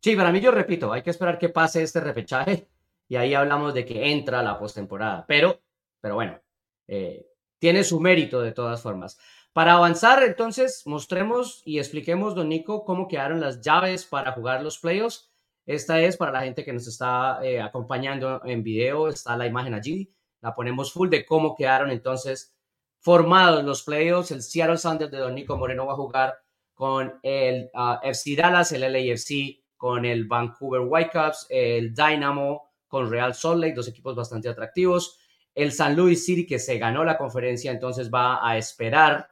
Sí, 0.01 0.15
para 0.15 0.31
mí 0.31 0.39
yo 0.39 0.51
repito, 0.51 0.91
hay 0.91 1.03
que 1.03 1.11
esperar 1.11 1.37
que 1.37 1.49
pase 1.49 1.83
este 1.83 1.99
repechaje 1.99 2.67
y 3.07 3.17
ahí 3.17 3.33
hablamos 3.33 3.73
de 3.73 3.85
que 3.85 4.11
entra 4.11 4.41
la 4.41 4.57
postemporada. 4.57 5.25
Pero, 5.27 5.61
pero 5.99 6.15
bueno, 6.15 6.39
eh, 6.87 7.27
tiene 7.59 7.83
su 7.83 7.99
mérito 7.99 8.41
de 8.41 8.51
todas 8.51 8.81
formas. 8.81 9.19
Para 9.53 9.73
avanzar, 9.73 10.23
entonces, 10.23 10.83
mostremos 10.85 11.61
y 11.65 11.77
expliquemos, 11.77 12.35
don 12.35 12.49
Nico, 12.49 12.85
cómo 12.85 13.07
quedaron 13.07 13.41
las 13.41 13.61
llaves 13.61 14.05
para 14.05 14.31
jugar 14.31 14.63
los 14.63 14.79
playoffs 14.79 15.30
esta 15.65 15.99
es 16.01 16.17
para 16.17 16.31
la 16.31 16.41
gente 16.41 16.65
que 16.65 16.73
nos 16.73 16.87
está 16.87 17.39
eh, 17.43 17.61
acompañando 17.61 18.41
en 18.45 18.63
video, 18.63 19.07
está 19.07 19.37
la 19.37 19.47
imagen 19.47 19.73
allí, 19.73 20.11
la 20.41 20.55
ponemos 20.55 20.91
full 20.91 21.09
de 21.09 21.25
cómo 21.25 21.55
quedaron 21.55 21.91
entonces 21.91 22.55
formados 22.99 23.63
los 23.63 23.83
playoffs. 23.83 24.31
El 24.31 24.41
Seattle 24.41 24.77
Sounders 24.77 25.11
de 25.11 25.17
Don 25.17 25.35
Nico 25.35 25.57
Moreno 25.57 25.85
va 25.85 25.93
a 25.93 25.97
jugar 25.97 26.35
con 26.73 27.19
el 27.21 27.69
ah, 27.73 27.99
FC 28.03 28.35
Dallas, 28.35 28.71
el 28.71 28.81
LAFC 28.81 29.61
con 29.77 30.05
el 30.05 30.25
Vancouver 30.27 30.81
Whitecaps, 30.81 31.47
el 31.49 31.93
Dynamo 31.93 32.71
con 32.87 33.09
Real 33.09 33.33
Salt 33.33 33.61
Lake, 33.61 33.73
dos 33.73 33.87
equipos 33.87 34.15
bastante 34.15 34.49
atractivos. 34.49 35.17
El 35.53 35.71
San 35.71 35.95
Luis 35.95 36.25
City, 36.25 36.45
que 36.45 36.59
se 36.59 36.77
ganó 36.77 37.03
la 37.03 37.17
conferencia, 37.17 37.71
entonces 37.71 38.09
va 38.11 38.47
a 38.47 38.57
esperar 38.57 39.29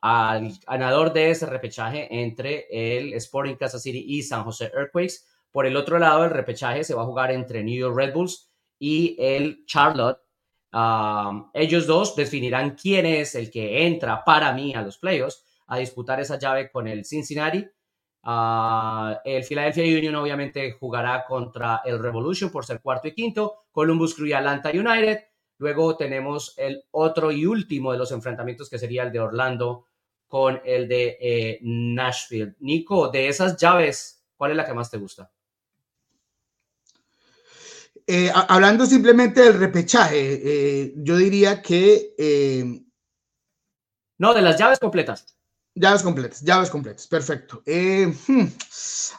al 0.00 0.52
ganador 0.66 1.12
de 1.12 1.30
ese 1.30 1.46
repechaje 1.46 2.08
entre 2.10 2.66
el 2.70 3.14
Sporting 3.14 3.54
Kansas 3.54 3.82
City 3.82 4.04
y 4.06 4.22
San 4.22 4.44
Jose 4.44 4.70
Earthquakes. 4.74 5.26
Por 5.52 5.66
el 5.66 5.76
otro 5.76 5.98
lado, 5.98 6.24
el 6.24 6.30
repechaje 6.30 6.82
se 6.82 6.94
va 6.94 7.02
a 7.02 7.06
jugar 7.06 7.30
entre 7.30 7.62
New 7.62 7.78
York 7.78 7.96
Red 7.96 8.14
Bulls 8.14 8.50
y 8.78 9.16
el 9.20 9.64
Charlotte 9.66 10.18
ellos 11.52 11.86
dos 11.86 12.16
definirán 12.16 12.76
quién 12.76 13.04
es 13.04 13.34
el 13.34 13.50
que 13.50 13.86
entra 13.86 14.24
para 14.24 14.52
mí 14.52 14.74
a 14.74 14.82
los 14.82 14.98
playoffs 14.98 15.44
a 15.66 15.78
disputar 15.78 16.20
esa 16.20 16.38
llave 16.38 16.70
con 16.70 16.86
el 16.86 17.04
Cincinnati. 17.04 17.66
Ah, 18.22 19.20
el 19.24 19.44
Philadelphia 19.44 19.98
Union 19.98 20.14
obviamente 20.14 20.72
jugará 20.72 21.24
contra 21.24 21.82
el 21.84 21.98
Revolution 21.98 22.50
por 22.50 22.64
ser 22.64 22.80
cuarto 22.80 23.08
y 23.08 23.14
quinto, 23.14 23.64
Columbus 23.70 24.14
Crew 24.14 24.28
y 24.28 24.32
Atlanta 24.32 24.70
United. 24.70 25.18
Luego 25.58 25.96
tenemos 25.96 26.54
el 26.56 26.84
otro 26.92 27.30
y 27.30 27.46
último 27.46 27.92
de 27.92 27.98
los 27.98 28.12
enfrentamientos 28.12 28.70
que 28.70 28.78
sería 28.78 29.02
el 29.02 29.12
de 29.12 29.20
Orlando 29.20 29.86
con 30.26 30.60
el 30.64 30.88
de 30.88 31.18
eh, 31.20 31.58
Nashville. 31.62 32.56
Nico, 32.60 33.08
de 33.08 33.28
esas 33.28 33.56
llaves, 33.56 34.24
¿cuál 34.36 34.52
es 34.52 34.56
la 34.56 34.64
que 34.64 34.74
más 34.74 34.90
te 34.90 34.96
gusta? 34.96 35.30
Eh, 38.06 38.30
hablando 38.34 38.86
simplemente 38.86 39.42
del 39.42 39.58
repechaje, 39.58 40.40
eh, 40.42 40.94
yo 40.96 41.16
diría 41.16 41.62
que... 41.62 42.82
no, 44.18 44.34
de 44.34 44.42
las 44.42 44.58
llaves 44.58 44.78
completas. 44.78 45.36
Llaves 45.74 46.02
completas, 46.02 46.42
llaves 46.42 46.68
completas, 46.68 47.06
perfecto. 47.06 47.62
Hmm, 47.64 48.46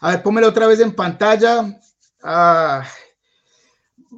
a 0.02 0.12
ver, 0.12 0.24
pónmelo 0.24 0.50
otra 0.50 0.68
vez 0.68 0.80
en 0.80 0.94
pantalla. 0.94 1.80
Ah, 2.22 2.86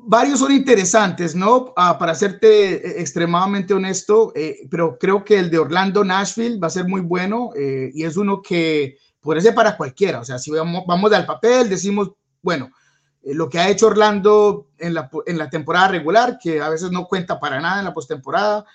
varios 0.03 0.39
son 0.39 0.51
interesantes, 0.51 1.35
¿no? 1.35 1.73
Ah, 1.75 1.97
para 1.97 2.15
serte 2.15 2.75
eh, 2.75 3.01
extremadamente 3.01 3.73
honesto, 3.73 4.31
eh, 4.35 4.67
pero 4.69 4.97
creo 4.99 5.23
que 5.23 5.39
el 5.39 5.49
de 5.49 5.59
Orlando-Nashville 5.59 6.59
va 6.59 6.67
a 6.67 6.71
ser 6.71 6.87
muy 6.87 7.01
bueno 7.01 7.51
eh, 7.55 7.91
y 7.93 8.03
es 8.03 8.17
uno 8.17 8.41
que 8.41 8.97
puede 9.19 9.41
ser 9.41 9.55
para 9.55 9.77
cualquiera. 9.77 10.19
O 10.19 10.25
sea, 10.25 10.37
si 10.37 10.51
vamos, 10.51 10.83
vamos 10.87 11.11
al 11.13 11.25
papel, 11.25 11.69
decimos, 11.69 12.11
bueno, 12.41 12.69
lo 13.25 13.49
que 13.49 13.59
ha 13.59 13.69
hecho 13.69 13.87
Orlando 13.87 14.69
en 14.77 14.93
la, 14.93 15.09
en 15.25 15.37
la, 15.37 15.49
temporada 15.49 15.89
regular, 15.89 16.37
que 16.41 16.61
a 16.61 16.69
veces 16.69 16.91
no 16.91 17.07
cuenta 17.07 17.39
para 17.39 17.59
nada 17.59 17.79
en 17.79 17.85
la 17.85 17.93
postemporada, 17.93 18.65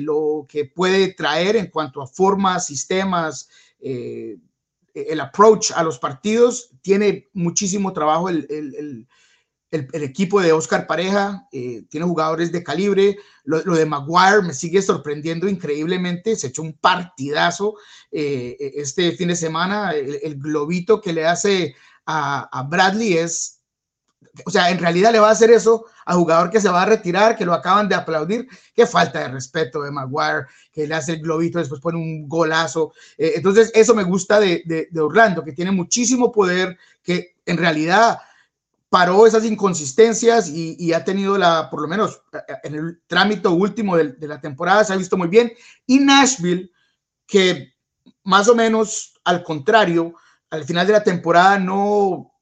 lo 0.00 0.46
que 0.48 0.64
puede 0.64 1.14
traer 1.14 1.56
en 1.56 1.66
cuanto 1.66 2.02
a 2.02 2.06
formas, 2.06 2.66
sistemas, 2.66 3.48
el 3.80 5.20
approach 5.20 5.72
a 5.74 5.82
los 5.82 5.98
partidos, 5.98 6.70
tiene 6.82 7.28
muchísimo 7.32 7.92
trabajo 7.92 8.28
el, 8.28 8.46
el 8.48 9.06
el, 9.70 10.02
equipo 10.02 10.40
de 10.40 10.52
Oscar 10.52 10.86
Pareja 10.86 11.46
eh, 11.52 11.84
tiene 11.88 12.06
jugadores 12.06 12.52
de 12.52 12.62
calibre. 12.62 13.18
Lo, 13.44 13.60
de 13.60 13.86
Maguire 13.86 14.42
me 14.42 14.54
sigue 14.54 14.82
sorprendiendo 14.82 15.48
increíblemente. 15.48 16.36
Se 16.36 16.48
echó 16.48 16.62
un 16.62 16.74
partidazo 16.74 17.74
eh, 18.10 18.56
este 18.76 19.12
fin 19.12 19.28
de 19.28 19.36
semana. 19.36 19.92
El, 19.92 20.36
globito 20.38 21.00
que 21.00 21.12
le 21.12 21.26
hace 21.26 21.74
a, 22.06 22.66
Bradley 22.68 23.14
es, 23.14 23.55
o 24.44 24.50
sea, 24.50 24.70
en 24.70 24.78
realidad 24.78 25.12
le 25.12 25.18
va 25.18 25.28
a 25.28 25.32
hacer 25.32 25.50
eso 25.50 25.86
a 26.04 26.14
jugador 26.14 26.50
que 26.50 26.60
se 26.60 26.68
va 26.68 26.82
a 26.82 26.86
retirar, 26.86 27.36
que 27.36 27.44
lo 27.44 27.54
acaban 27.54 27.88
de 27.88 27.94
aplaudir. 27.94 28.48
Qué 28.74 28.86
falta 28.86 29.20
de 29.20 29.28
respeto 29.28 29.82
de 29.82 29.90
Maguire, 29.90 30.46
que 30.72 30.86
le 30.86 30.94
hace 30.94 31.12
el 31.12 31.22
globito, 31.22 31.58
después 31.58 31.80
pone 31.80 31.98
un 31.98 32.28
golazo. 32.28 32.92
Eh, 33.16 33.32
entonces, 33.36 33.70
eso 33.74 33.94
me 33.94 34.04
gusta 34.04 34.38
de, 34.38 34.88
de 34.90 35.00
Orlando, 35.00 35.42
que 35.42 35.52
tiene 35.52 35.70
muchísimo 35.70 36.30
poder, 36.30 36.76
que 37.02 37.36
en 37.46 37.56
realidad 37.56 38.18
paró 38.88 39.26
esas 39.26 39.44
inconsistencias 39.44 40.48
y, 40.48 40.92
ha 40.92 41.04
tenido 41.04 41.36
la, 41.36 41.68
por 41.68 41.82
lo 41.82 41.88
menos 41.88 42.22
en 42.62 42.74
el 42.74 43.00
trámite 43.06 43.48
último 43.48 43.96
de, 43.96 44.16
la 44.26 44.40
temporada, 44.40 44.84
se 44.84 44.92
ha 44.92 44.96
visto 44.96 45.16
muy 45.16 45.28
bien. 45.28 45.52
Y 45.86 45.98
Nashville, 45.98 46.70
que 47.26 47.74
más 48.24 48.48
o 48.48 48.54
menos 48.54 49.14
al 49.24 49.42
contrario, 49.42 50.14
al 50.50 50.64
final 50.64 50.86
de 50.86 50.92
la 50.92 51.02
temporada 51.02 51.58
no, 51.58 52.32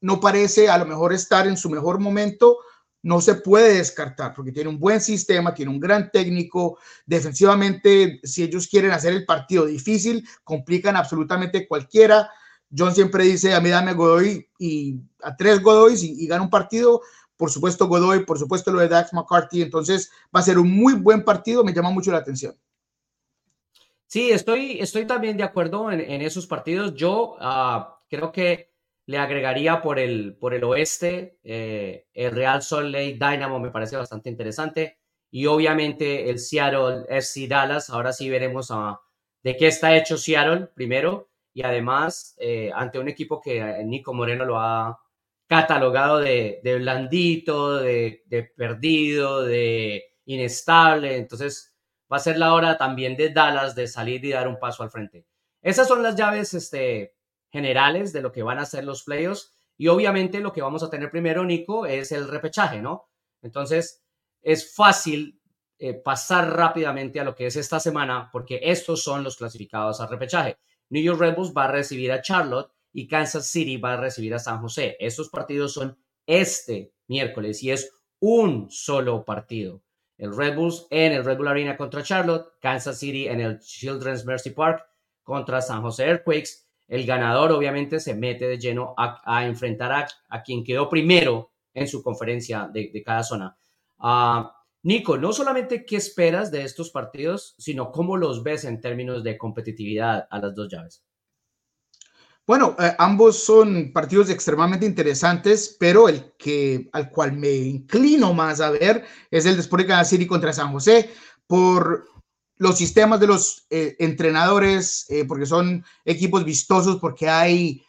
no 0.00 0.20
parece 0.20 0.68
a 0.68 0.78
lo 0.78 0.86
mejor 0.86 1.12
estar 1.12 1.46
en 1.46 1.56
su 1.56 1.70
mejor 1.70 1.98
momento, 1.98 2.58
no 3.02 3.20
se 3.20 3.36
puede 3.36 3.74
descartar 3.74 4.34
porque 4.34 4.52
tiene 4.52 4.68
un 4.68 4.78
buen 4.78 5.00
sistema, 5.00 5.54
tiene 5.54 5.70
un 5.70 5.80
gran 5.80 6.10
técnico. 6.10 6.78
Defensivamente, 7.06 8.20
si 8.22 8.42
ellos 8.42 8.68
quieren 8.68 8.90
hacer 8.90 9.12
el 9.12 9.24
partido 9.24 9.66
difícil, 9.66 10.26
complican 10.44 10.96
absolutamente 10.96 11.66
cualquiera. 11.68 12.30
John 12.76 12.94
siempre 12.94 13.24
dice, 13.24 13.54
a 13.54 13.60
mí 13.60 13.70
dame 13.70 13.94
Godoy 13.94 14.46
y 14.58 15.00
a 15.22 15.36
tres 15.36 15.62
Godoy 15.62 15.94
y, 16.00 16.26
gana 16.26 16.42
un 16.42 16.50
partido. 16.50 17.00
Por 17.36 17.50
supuesto 17.50 17.86
Godoy, 17.86 18.24
por 18.24 18.38
supuesto 18.38 18.72
lo 18.72 18.80
de 18.80 18.88
Dax 18.88 19.12
McCarthy. 19.12 19.62
Entonces 19.62 20.10
va 20.34 20.40
a 20.40 20.44
ser 20.44 20.58
un 20.58 20.70
muy 20.70 20.94
buen 20.94 21.24
partido, 21.24 21.64
me 21.64 21.72
llama 21.72 21.90
mucho 21.90 22.10
la 22.10 22.18
atención. 22.18 22.56
Sí, 24.06 24.30
estoy, 24.30 24.80
estoy 24.80 25.06
también 25.06 25.36
de 25.36 25.44
acuerdo 25.44 25.92
en, 25.92 26.22
esos 26.22 26.46
partidos. 26.46 26.94
Yo 26.94 27.36
ah, 27.40 28.00
creo 28.08 28.32
que 28.32 28.67
le 29.08 29.16
agregaría 29.16 29.80
por 29.80 29.98
el, 29.98 30.36
por 30.36 30.52
el 30.52 30.62
oeste 30.64 31.38
eh, 31.42 32.08
el 32.12 32.30
Real 32.30 32.60
Salt 32.60 32.90
Lake 32.92 33.14
Dynamo, 33.18 33.58
me 33.58 33.70
parece 33.70 33.96
bastante 33.96 34.28
interesante. 34.28 34.98
Y 35.30 35.46
obviamente 35.46 36.28
el 36.28 36.38
Seattle 36.38 37.06
FC 37.08 37.48
Dallas. 37.48 37.88
Ahora 37.88 38.12
sí 38.12 38.28
veremos 38.28 38.70
de 39.42 39.56
qué 39.56 39.68
está 39.68 39.96
hecho 39.96 40.18
Seattle 40.18 40.68
primero 40.74 41.30
y 41.54 41.62
además 41.62 42.36
eh, 42.38 42.70
ante 42.74 42.98
un 42.98 43.08
equipo 43.08 43.40
que 43.40 43.60
eh, 43.60 43.82
Nico 43.82 44.12
Moreno 44.12 44.44
lo 44.44 44.60
ha 44.60 45.00
catalogado 45.46 46.18
de, 46.18 46.60
blandito, 46.62 47.78
de, 47.78 48.52
perdido, 48.58 49.42
de 49.42 50.04
inestable. 50.26 51.16
Entonces 51.16 51.74
va 52.12 52.18
a 52.18 52.20
ser 52.20 52.36
la 52.36 52.52
hora 52.52 52.76
también 52.76 53.16
de 53.16 53.30
Dallas 53.30 53.74
de 53.74 53.86
salir 53.86 54.22
y 54.26 54.32
dar 54.32 54.48
un 54.48 54.58
paso 54.58 54.82
al 54.82 54.90
frente. 54.90 55.24
Esas 55.62 55.88
son 55.88 56.02
las 56.02 56.14
llaves 56.14 56.52
este, 56.52 57.14
generales 57.50 58.12
de 58.12 58.22
lo 58.22 58.32
que 58.32 58.42
van 58.42 58.58
a 58.58 58.66
ser 58.66 58.84
los 58.84 59.04
playoffs. 59.04 59.52
Y 59.76 59.88
obviamente 59.88 60.40
lo 60.40 60.52
que 60.52 60.62
vamos 60.62 60.82
a 60.82 60.90
tener 60.90 61.10
primero, 61.10 61.44
Nico, 61.44 61.86
es 61.86 62.12
el 62.12 62.28
repechaje, 62.28 62.82
¿no? 62.82 63.08
Entonces 63.42 64.02
es 64.42 64.74
fácil 64.74 65.40
eh, 65.78 65.94
pasar 65.94 66.56
rápidamente 66.56 67.20
a 67.20 67.24
lo 67.24 67.34
que 67.34 67.46
es 67.46 67.56
esta 67.56 67.78
semana 67.78 68.30
porque 68.32 68.60
estos 68.64 69.02
son 69.02 69.22
los 69.22 69.36
clasificados 69.36 70.00
al 70.00 70.08
repechaje. 70.08 70.58
New 70.90 71.02
York 71.02 71.20
Red 71.20 71.36
Bulls 71.36 71.52
va 71.56 71.64
a 71.64 71.72
recibir 71.72 72.10
a 72.10 72.20
Charlotte 72.20 72.72
y 72.92 73.06
Kansas 73.06 73.46
City 73.46 73.76
va 73.76 73.92
a 73.92 73.96
recibir 73.98 74.34
a 74.34 74.38
San 74.38 74.60
José. 74.60 74.96
Estos 74.98 75.28
partidos 75.28 75.74
son 75.74 75.96
este 76.26 76.92
miércoles 77.06 77.62
y 77.62 77.70
es 77.70 77.92
un 78.18 78.68
solo 78.70 79.24
partido. 79.24 79.82
El 80.16 80.36
Red 80.36 80.56
Bulls 80.56 80.86
en 80.90 81.12
el 81.12 81.24
Red 81.24 81.36
Bull 81.36 81.48
Arena 81.48 81.76
contra 81.76 82.02
Charlotte, 82.02 82.54
Kansas 82.60 82.98
City 82.98 83.28
en 83.28 83.40
el 83.40 83.60
Children's 83.60 84.24
Mercy 84.24 84.50
Park 84.50 84.84
contra 85.22 85.62
San 85.62 85.82
José 85.82 86.06
Earthquakes. 86.06 86.67
El 86.88 87.04
ganador 87.04 87.52
obviamente 87.52 88.00
se 88.00 88.14
mete 88.14 88.48
de 88.48 88.58
lleno 88.58 88.94
a, 88.96 89.46
enfrentar 89.46 90.06
a, 90.28 90.42
quien 90.42 90.64
quedó 90.64 90.88
primero 90.88 91.52
en 91.74 91.86
su 91.86 92.02
conferencia 92.02 92.68
de, 92.72 93.02
cada 93.04 93.22
zona. 93.22 93.56
Ah, 93.98 94.54
Nico, 94.82 95.18
no 95.18 95.32
solamente 95.32 95.84
qué 95.84 95.96
esperas 95.96 96.50
de 96.50 96.62
estos 96.62 96.90
partidos, 96.90 97.54
sino 97.58 97.92
cómo 97.92 98.16
los 98.16 98.42
ves 98.42 98.64
en 98.64 98.80
términos 98.80 99.22
de 99.22 99.36
competitividad 99.36 100.26
a 100.30 100.38
las 100.38 100.54
dos 100.54 100.68
llaves. 100.70 101.04
Bueno, 102.46 102.74
eh, 102.78 102.94
ambos 102.98 103.44
son 103.44 103.92
partidos 103.92 104.30
extremadamente 104.30 104.86
interesantes, 104.86 105.76
pero 105.78 106.08
el 106.08 106.32
que 106.38 106.88
al 106.94 107.10
cual 107.10 107.34
me 107.34 107.50
inclino 107.50 108.32
más 108.32 108.62
a 108.62 108.70
ver 108.70 109.04
es 109.30 109.44
el 109.44 109.56
de 109.56 109.60
Sport 109.60 109.86
Kansas 109.86 110.08
City 110.08 110.26
contra 110.26 110.54
San 110.54 110.72
José 110.72 111.10
por 111.46 112.06
los 112.58 112.76
sistemas 112.76 113.20
de 113.20 113.28
los 113.28 113.66
eh, 113.70 113.96
entrenadores, 114.00 115.06
eh, 115.08 115.24
porque 115.24 115.46
son 115.46 115.84
equipos 116.04 116.44
vistosos, 116.44 116.98
porque 117.00 117.28
hay 117.28 117.84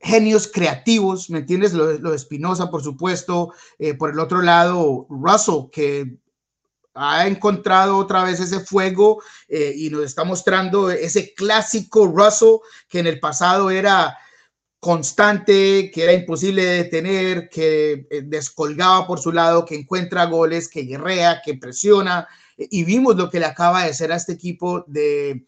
genios 0.00 0.48
creativos, 0.52 1.30
¿me 1.30 1.38
entiendes? 1.38 1.72
Lo, 1.72 1.86
de 1.86 2.16
Espinosa, 2.16 2.70
por 2.70 2.82
supuesto. 2.82 3.52
Eh, 3.78 3.94
por 3.94 4.10
el 4.10 4.18
otro 4.18 4.42
lado, 4.42 5.06
Russell, 5.08 5.70
que 5.70 6.16
ha 6.94 7.26
encontrado 7.28 7.96
otra 7.96 8.24
vez 8.24 8.40
ese 8.40 8.60
fuego 8.60 9.22
y 9.48 9.88
nos 9.90 10.02
está 10.02 10.24
mostrando 10.24 10.90
ese 10.90 11.32
clásico 11.34 12.06
Russell 12.06 12.56
que 12.88 12.98
en 12.98 13.06
el 13.06 13.20
pasado 13.20 13.70
era 13.70 14.18
constante, 14.80 15.92
que 15.94 16.02
era 16.02 16.12
imposible 16.12 16.64
de 16.64 16.82
detener, 16.82 17.48
que 17.48 18.06
descolgaba 18.24 19.06
por 19.06 19.20
su 19.20 19.30
lado, 19.30 19.64
que 19.64 19.76
encuentra 19.76 20.26
goles, 20.26 20.68
que 20.68 20.82
guerrea, 20.82 21.40
que 21.44 21.54
presiona. 21.54 22.26
Y 22.70 22.84
vimos 22.84 23.16
lo 23.16 23.30
que 23.30 23.40
le 23.40 23.46
acaba 23.46 23.84
de 23.84 23.90
hacer 23.90 24.12
a 24.12 24.16
este 24.16 24.32
equipo 24.32 24.84
de, 24.86 25.44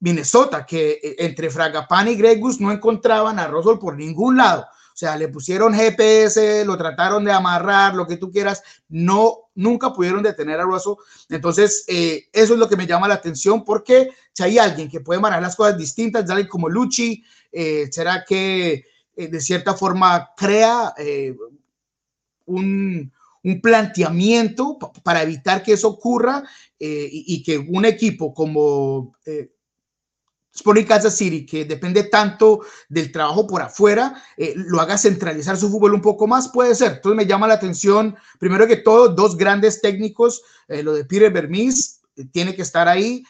Minnesota, 0.00 0.64
que 0.64 1.00
eh, 1.02 1.16
entre 1.18 1.50
Fragapán 1.50 2.08
y 2.08 2.14
Gregus 2.14 2.60
no 2.60 2.70
encontraban 2.70 3.38
a 3.38 3.46
Russell 3.46 3.78
por 3.78 3.96
ningún 3.96 4.36
lado. 4.36 4.62
O 4.62 4.98
sea, 4.98 5.16
le 5.16 5.28
pusieron 5.28 5.74
GPS, 5.74 6.64
lo 6.64 6.76
trataron 6.76 7.24
de 7.24 7.30
amarrar, 7.30 7.94
lo 7.94 8.06
que 8.06 8.16
tú 8.16 8.32
quieras, 8.32 8.62
no, 8.88 9.50
nunca 9.54 9.92
pudieron 9.92 10.22
detener 10.24 10.58
a 10.58 10.64
Russell. 10.64 10.94
Entonces, 11.28 11.84
eh, 11.86 12.28
eso 12.32 12.54
es 12.54 12.58
lo 12.58 12.68
que 12.68 12.76
me 12.76 12.86
llama 12.86 13.06
la 13.06 13.14
atención, 13.14 13.64
porque 13.64 14.10
si 14.32 14.42
hay 14.42 14.58
alguien 14.58 14.88
que 14.88 15.00
puede 15.00 15.20
manejar 15.20 15.42
las 15.42 15.56
cosas 15.56 15.78
distintas, 15.78 16.28
alguien 16.28 16.48
como 16.48 16.68
Luchi, 16.68 17.24
eh, 17.52 17.88
será 17.90 18.24
que 18.26 18.84
de 19.16 19.40
cierta 19.40 19.74
forma 19.74 20.30
crea 20.36 20.94
un, 22.46 23.12
un, 23.44 23.60
planteamiento 23.60 24.78
para 25.02 25.22
evitar 25.22 25.62
que 25.62 25.72
eso 25.72 25.88
ocurra 25.88 26.42
y, 26.78 27.24
y, 27.26 27.42
que 27.42 27.58
un 27.58 27.84
equipo 27.84 28.32
como 28.32 29.14
Sporting 30.58 30.84
Kansas 30.84 31.16
City, 31.16 31.46
que 31.46 31.64
depende 31.64 32.04
tanto 32.04 32.60
del 32.88 33.12
trabajo 33.12 33.46
por 33.46 33.62
afuera, 33.62 34.20
eh, 34.36 34.54
lo 34.56 34.80
haga 34.80 34.98
centralizar 34.98 35.56
su 35.56 35.70
fútbol 35.70 35.94
un 35.94 36.02
poco 36.02 36.26
más, 36.26 36.48
puede 36.48 36.74
ser. 36.74 36.94
Entonces 36.94 37.16
me 37.16 37.26
llama 37.26 37.46
la 37.46 37.54
atención, 37.54 38.16
primero 38.40 38.66
que 38.66 38.76
todo, 38.76 39.08
dos 39.08 39.36
grandes 39.36 39.80
técnicos, 39.80 40.42
eh, 40.66 40.82
lo 40.82 40.94
de 40.94 41.04
Peter 41.04 41.32
Vermis, 41.32 42.00
eh, 42.16 42.24
tiene 42.32 42.54
que 42.54 42.62
estar 42.62 42.88
ahí, 42.88 43.22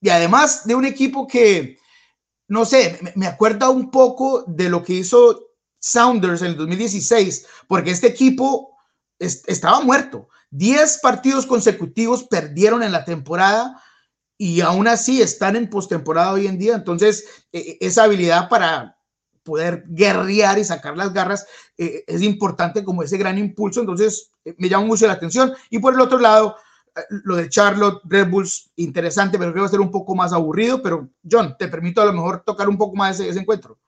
y 0.00 0.08
además 0.08 0.66
de 0.66 0.74
un 0.74 0.84
equipo 0.84 1.28
que, 1.28 1.78
no 2.48 2.64
sé, 2.64 2.98
me, 3.14 3.26
acuerda 3.26 3.70
un 3.70 3.88
poco 3.88 4.44
de 4.48 4.68
lo 4.68 4.82
que 4.82 4.94
hizo 4.94 5.52
Sounders 5.78 6.42
en 6.42 6.48
el 6.48 6.56
2016, 6.56 7.46
porque 7.68 7.92
este 7.92 8.08
equipo 8.08 8.71
estaba 9.22 9.80
muerto. 9.80 10.28
Diez 10.50 10.98
partidos 11.02 11.46
consecutivos 11.46 12.24
perdieron 12.24 12.82
en 12.82 12.92
la 12.92 13.04
temporada 13.04 13.82
y 14.36 14.60
aún 14.60 14.88
así 14.88 15.22
están 15.22 15.56
en 15.56 15.70
postemporada 15.70 16.32
hoy 16.32 16.46
en 16.46 16.58
día. 16.58 16.74
Entonces, 16.74 17.44
e, 17.52 17.58
e, 17.58 17.78
esa 17.80 18.04
habilidad 18.04 18.48
para 18.48 18.96
poder 19.44 19.84
guerrear 19.86 20.58
y 20.58 20.64
sacar 20.64 20.96
las 20.96 21.12
garras 21.12 21.46
e, 21.78 22.04
es 22.06 22.22
importante 22.22 22.84
como 22.84 23.02
ese 23.02 23.16
gran 23.16 23.38
impulso. 23.38 23.80
Entonces, 23.80 24.30
me 24.58 24.68
llama 24.68 24.86
mucho 24.86 25.06
la 25.06 25.14
atención. 25.14 25.54
Y 25.70 25.78
por 25.78 25.94
el 25.94 26.00
otro 26.00 26.18
lado, 26.18 26.56
eh, 26.94 27.00
lo 27.24 27.36
de 27.36 27.48
Charlotte, 27.48 28.02
Red 28.04 28.28
Bulls, 28.28 28.70
interesante, 28.76 29.38
pero 29.38 29.52
creo 29.52 29.60
que 29.60 29.60
va 29.60 29.66
a 29.68 29.70
ser 29.70 29.80
un 29.80 29.90
poco 29.90 30.14
más 30.14 30.32
aburrido. 30.32 30.82
Pero, 30.82 31.08
John, 31.30 31.56
te 31.58 31.68
permito 31.68 32.02
a 32.02 32.06
lo 32.06 32.12
mejor 32.12 32.42
tocar 32.44 32.68
un 32.68 32.76
poco 32.76 32.96
más 32.96 33.20
ese, 33.20 33.30
ese 33.30 33.40
encuentro. 33.40 33.78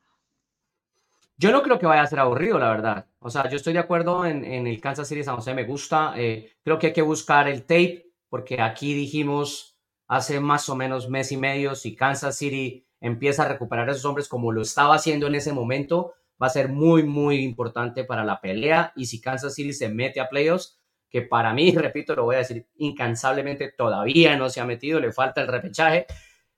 Yo 1.37 1.51
no 1.51 1.63
creo 1.63 1.79
que 1.79 1.87
vaya 1.87 2.03
a 2.03 2.07
ser 2.07 2.21
aburrido, 2.21 2.59
la 2.59 2.71
verdad. 2.71 3.07
O 3.27 3.31
sea, 3.31 3.49
yo 3.49 3.57
estoy 3.57 3.73
de 3.73 3.79
acuerdo 3.79 4.27
en, 4.27 4.45
en 4.45 4.67
el 4.67 4.79
Kansas 4.83 5.09
City 5.09 5.25
San 5.25 5.37
Jose, 5.37 5.55
me 5.55 5.65
gusta. 5.65 6.13
Eh, 6.15 6.53
creo 6.63 6.79
que 6.79 6.89
hay 6.89 6.93
que 6.93 7.01
buscar 7.01 7.49
el 7.49 7.63
tape, 7.63 8.13
porque 8.29 8.61
aquí 8.61 8.93
dijimos 8.93 9.79
hace 10.07 10.41
más 10.41 10.69
o 10.69 10.77
menos 10.77 11.09
mes 11.09 11.33
y 11.33 11.39
medio, 11.39 11.75
si 11.75 11.97
Kansas 11.97 12.37
City 12.37 12.87
empieza 13.01 13.45
a 13.45 13.49
recuperar 13.49 13.89
a 13.89 13.93
esos 13.93 14.05
hombres 14.05 14.29
como 14.29 14.53
lo 14.53 14.61
estaba 14.61 14.97
haciendo 14.97 15.27
en 15.27 15.37
ese 15.37 15.55
momento, 15.55 16.13
va 16.41 16.49
a 16.49 16.51
ser 16.51 16.69
muy, 16.69 17.03
muy 17.03 17.37
importante 17.37 18.05
para 18.05 18.27
la 18.27 18.43
pelea. 18.43 18.93
Y 18.95 19.07
si 19.07 19.23
Kansas 19.23 19.55
City 19.55 19.73
se 19.73 19.89
mete 19.89 20.21
a 20.21 20.29
playoffs, 20.29 20.79
que 21.09 21.23
para 21.23 21.55
mí, 21.55 21.71
repito, 21.75 22.15
lo 22.15 22.25
voy 22.25 22.35
a 22.35 22.41
decir 22.41 22.67
incansablemente, 22.77 23.73
todavía 23.73 24.37
no 24.37 24.51
se 24.51 24.61
ha 24.61 24.67
metido, 24.67 25.01
le 25.01 25.13
falta 25.13 25.41
el 25.41 25.49
repechaje, 25.49 26.05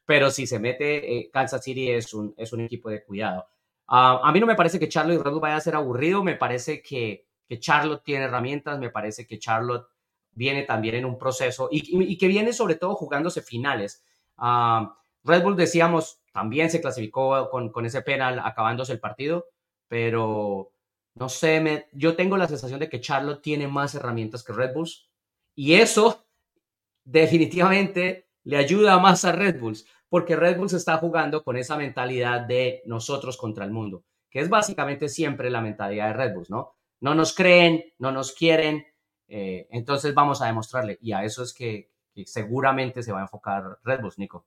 pero 0.05 0.33
si 0.33 0.49
se 0.49 0.59
mete, 0.59 1.17
eh, 1.17 1.31
Kansas 1.33 1.63
City 1.63 1.93
es 1.93 2.13
un, 2.13 2.35
es 2.37 2.53
un 2.53 2.63
equipo 2.63 2.91
de 2.91 3.05
cuidado. 3.05 3.47
Ah, 3.89 4.21
a 4.23 4.33
mí 4.33 4.41
no 4.41 4.47
me 4.47 4.57
parece 4.57 4.79
que 4.79 4.89
Charlotte 4.89 5.21
y 5.21 5.23
Red 5.23 5.33
Bull 5.33 5.41
vaya 5.41 5.57
a 5.57 5.61
ser 5.61 5.77
aburrido, 5.77 6.25
me 6.25 6.35
parece 6.37 6.83
que, 6.83 7.25
Charlotte 7.61 8.03
tiene 8.03 8.25
herramientas, 8.25 8.79
me 8.79 8.91
parece 8.91 9.27
que 9.27 9.39
Charlotte 9.39 9.87
viene 10.33 10.65
también 10.65 10.97
en 10.97 11.05
un 11.05 11.17
proceso 11.17 11.69
y, 11.71 12.19
que 12.19 12.27
viene 12.27 12.53
sobre 12.53 12.75
todo 12.75 12.97
jugándose 12.97 13.41
finales. 13.41 14.05
Ah, 14.37 14.97
Red 15.23 15.43
Bull, 15.43 15.57
decíamos, 15.57 16.21
también 16.33 16.71
se 16.71 16.81
clasificó 16.81 17.49
con, 17.51 17.87
ese 17.87 18.03
penal 18.03 18.41
acabándose 18.41 18.93
el 18.93 19.01
partido, 19.01 19.47
pero 19.89 20.73
no 21.15 21.29
sé, 21.29 21.89
yo 21.93 22.15
tengo 22.15 22.37
la 22.37 22.49
sensación 22.49 22.81
de 22.81 22.89
que 22.89 23.01
Charlotte 23.01 23.43
tiene 23.43 23.69
más 23.69 23.95
herramientas 23.95 24.43
que 24.45 24.53
Red 24.53 24.75
Bulls 24.75 25.09
y 25.55 25.75
eso 25.75 26.27
definitivamente 27.05 28.29
le 28.45 28.57
ayuda 28.57 28.99
más 28.99 29.25
a 29.25 29.33
Red 29.33 29.59
Bulls, 29.59 29.87
porque 30.17 30.35
Red 30.35 30.57
Bulls 30.57 30.73
está 30.73 30.97
jugando 30.97 31.45
con 31.45 31.59
esa 31.59 31.77
mentalidad 31.77 32.41
de 32.41 32.81
nosotros 32.87 33.37
contra 33.37 33.67
el 33.67 33.71
mundo, 33.71 34.03
que 34.31 34.41
es 34.41 34.49
básicamente 34.49 35.11
siempre 35.11 35.51
la 35.51 35.61
mentalidad 35.61 36.07
de 36.07 36.15
Red 36.15 36.33
Bulls, 36.33 36.49
¿no? 36.49 36.73
No 37.01 37.15
nos 37.15 37.35
creen, 37.35 37.85
no 37.99 38.13
nos 38.13 38.33
quieren, 38.33 38.87
eh, 39.29 39.67
entonces 39.71 40.15
vamos 40.15 40.41
a 40.41 40.47
demostrarle 40.47 40.97
y 41.03 41.13
a 41.13 41.23
eso 41.23 41.43
es 41.43 41.53
que, 41.53 41.91
seguramente 42.25 43.03
se 43.03 43.13
va 43.13 43.19
a 43.19 43.25
enfocar 43.25 43.79
Red 43.85 44.01
Bulls, 44.01 44.19
Nico. 44.19 44.47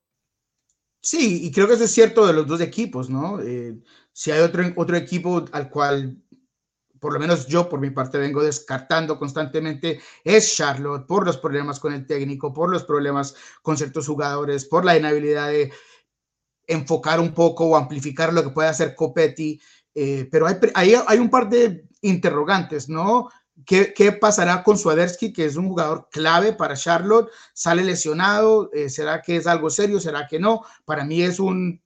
Sí, 1.04 1.46
y 1.46 1.52
creo 1.52 1.67
que 1.67 1.76
eso 1.76 1.84
es 1.84 1.91
cierto 1.91 2.26
de 2.26 2.34
los 2.34 2.48
dos 2.48 2.62
equipos, 2.62 3.08
¿no? 3.08 3.39
Eh, 3.39 3.78
si 4.12 4.32
hay 4.32 4.39
otro, 4.39 4.63
otro 4.76 4.98
equipo 4.98 5.46
al 5.52 5.70
cual, 5.70 6.17
por 7.00 7.14
lo 7.14 7.20
menos 7.20 7.48
yo 7.48 7.70
por 7.70 7.80
mi 7.80 7.90
parte 7.90 8.18
vengo 8.18 8.44
descartando 8.44 9.18
constantemente, 9.18 10.00
es 10.24 10.56
Charlotte, 10.56 11.08
por 11.08 11.26
los 11.26 11.38
problemas 11.38 11.80
con 11.80 11.94
el 11.94 12.06
técnico, 12.06 12.54
por 12.54 12.70
los 12.70 12.84
problemas 12.84 13.36
con 13.62 13.78
ciertos 13.78 14.08
jugadores, 14.08 14.66
por 14.66 14.86
la 14.86 14.98
inhabilidad 14.98 15.50
de 15.50 15.72
enfocar 16.68 17.20
un 17.20 17.34
poco 17.34 17.66
o 17.66 17.76
amplificar 17.76 18.32
lo 18.34 18.44
que 18.44 18.50
puede 18.52 18.70
hacer 18.70 18.96
Copetti. 18.96 19.60
Eh, 19.96 20.28
pero 20.32 20.48
hay, 20.48 20.56
hay, 20.76 20.94
hay, 21.08 21.18
un 21.18 21.30
par 21.30 21.50
de 21.50 21.84
interrogantes, 22.02 22.88
¿no? 22.88 23.30
¿Qué, 23.66 24.18
pasará 24.20 24.64
con 24.64 24.78
Swadersky, 24.78 25.34
que 25.34 25.46
es 25.46 25.56
un 25.56 25.68
jugador 25.68 26.08
clave 26.12 26.54
para 26.54 26.76
Charlotte? 26.76 27.30
Sale 27.54 27.84
lesionado, 27.84 28.70
eh, 28.74 28.90
¿será 28.90 29.22
que 29.22 29.36
es 29.36 29.48
algo 29.48 29.70
serio? 29.70 30.00
¿Será 30.00 30.28
que 30.28 30.40
no? 30.40 30.64
Para 30.86 31.04
mí 31.04 31.22
es 31.22 31.40
un 31.40 31.82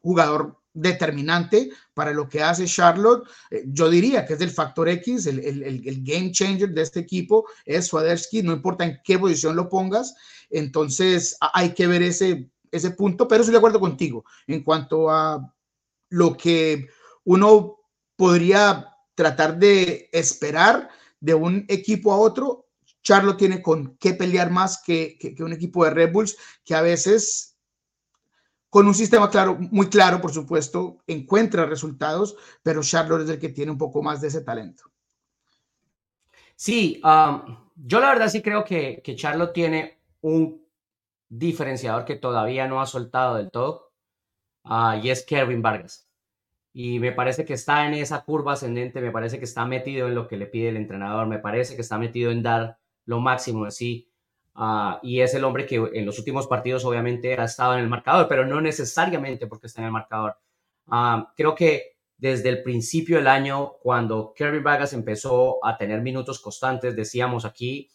jugador 0.00 0.60
determinante 0.76 1.70
para 1.94 2.12
lo 2.12 2.28
que 2.28 2.42
hace 2.42 2.66
Charlotte. 2.66 3.26
Eh, 3.50 3.64
yo 3.66 3.88
diría 3.90 4.24
que 4.24 4.34
es 4.34 4.40
el 4.40 4.50
factor 4.50 4.88
X, 4.88 5.26
el, 5.26 5.40
el, 5.40 6.04
game 6.04 6.30
changer 6.30 6.70
de 6.70 6.82
este 6.82 7.00
equipo 7.00 7.46
es 7.64 7.86
Swadersky, 7.86 8.42
no 8.42 8.52
importa 8.52 8.84
en 8.84 9.00
qué 9.02 9.18
posición 9.18 9.56
lo 9.56 9.68
pongas. 9.68 10.14
Entonces 10.50 11.36
hay 11.40 11.74
que 11.74 11.86
ver 11.86 12.02
ese, 12.02 12.50
ese 12.70 12.90
punto, 12.90 13.26
pero 13.26 13.40
estoy 13.40 13.52
de 13.52 13.58
acuerdo 13.58 13.80
contigo 13.80 14.24
en 14.46 14.62
cuanto 14.62 15.10
a 15.10 15.52
lo 16.10 16.36
que 16.36 16.86
uno 17.24 17.78
podría 18.16 18.88
tratar 19.14 19.58
de 19.58 20.08
esperar 20.12 20.88
de 21.20 21.34
un 21.34 21.64
equipo 21.68 22.12
a 22.12 22.18
otro. 22.18 22.66
Charlo 23.02 23.36
tiene 23.36 23.62
con 23.62 23.96
qué 23.98 24.14
pelear 24.14 24.50
más 24.50 24.82
que, 24.84 25.18
un 25.40 25.52
equipo 25.52 25.84
de 25.84 25.90
Red 25.90 26.12
Bulls, 26.12 26.36
que 26.64 26.74
a 26.74 26.82
veces 26.82 27.55
con 28.76 28.86
un 28.86 28.94
sistema 28.94 29.30
claro, 29.30 29.56
muy 29.70 29.88
claro, 29.88 30.20
por 30.20 30.32
supuesto, 30.32 30.98
encuentra 31.06 31.64
resultados, 31.64 32.36
pero 32.62 32.82
Charlotte 32.82 33.22
es 33.22 33.30
el 33.30 33.38
que 33.38 33.48
tiene 33.48 33.72
un 33.72 33.78
poco 33.78 34.02
más 34.02 34.20
de 34.20 34.28
ese 34.28 34.42
talento. 34.42 34.84
Sí, 36.54 37.00
um, 37.02 37.56
yo 37.74 38.00
la 38.00 38.10
verdad 38.10 38.28
sí 38.28 38.42
creo 38.42 38.64
que, 38.64 39.00
que 39.02 39.16
Charlotte 39.16 39.54
tiene 39.54 40.02
un 40.20 40.62
diferenciador 41.26 42.04
que 42.04 42.16
todavía 42.16 42.68
no 42.68 42.82
ha 42.82 42.84
soltado 42.84 43.36
del 43.36 43.50
todo, 43.50 43.92
uh, 44.64 45.00
y 45.02 45.08
es 45.08 45.24
Kevin 45.24 45.62
Vargas 45.62 46.06
y 46.74 46.98
me 46.98 47.12
parece 47.12 47.46
que 47.46 47.54
está 47.54 47.86
en 47.86 47.94
esa 47.94 48.24
curva 48.24 48.52
ascendente, 48.52 49.00
me 49.00 49.10
parece 49.10 49.38
que 49.38 49.46
está 49.46 49.64
metido 49.64 50.06
en 50.06 50.14
lo 50.14 50.28
que 50.28 50.36
le 50.36 50.44
pide 50.44 50.68
el 50.68 50.76
entrenador, 50.76 51.26
me 51.26 51.38
parece 51.38 51.76
que 51.76 51.80
está 51.80 51.96
metido 51.96 52.30
en 52.30 52.42
dar 52.42 52.76
lo 53.06 53.20
máximo 53.20 53.64
de 53.64 53.70
sí. 53.70 54.10
Ah, 54.58 55.00
y 55.02 55.20
es 55.20 55.34
el 55.34 55.44
hombre 55.44 55.66
que 55.66 55.76
en 55.76 56.06
los 56.06 56.18
últimos 56.18 56.46
partidos 56.46 56.84
obviamente 56.84 57.34
ha 57.38 57.44
estado 57.44 57.74
en 57.74 57.80
el 57.80 57.88
marcador, 57.88 58.26
pero 58.28 58.46
no 58.46 58.60
necesariamente 58.60 59.46
porque 59.46 59.66
está 59.66 59.82
en 59.82 59.86
el 59.86 59.92
marcador. 59.92 60.38
Ah, 60.86 61.32
creo 61.36 61.54
que 61.54 61.96
desde 62.16 62.48
el 62.48 62.62
principio 62.62 63.18
del 63.18 63.26
año, 63.26 63.74
cuando 63.82 64.32
Kirby 64.34 64.60
Vargas 64.60 64.94
empezó 64.94 65.64
a 65.64 65.76
tener 65.76 66.00
minutos 66.00 66.40
constantes, 66.40 66.96
decíamos 66.96 67.44
aquí, 67.44 67.90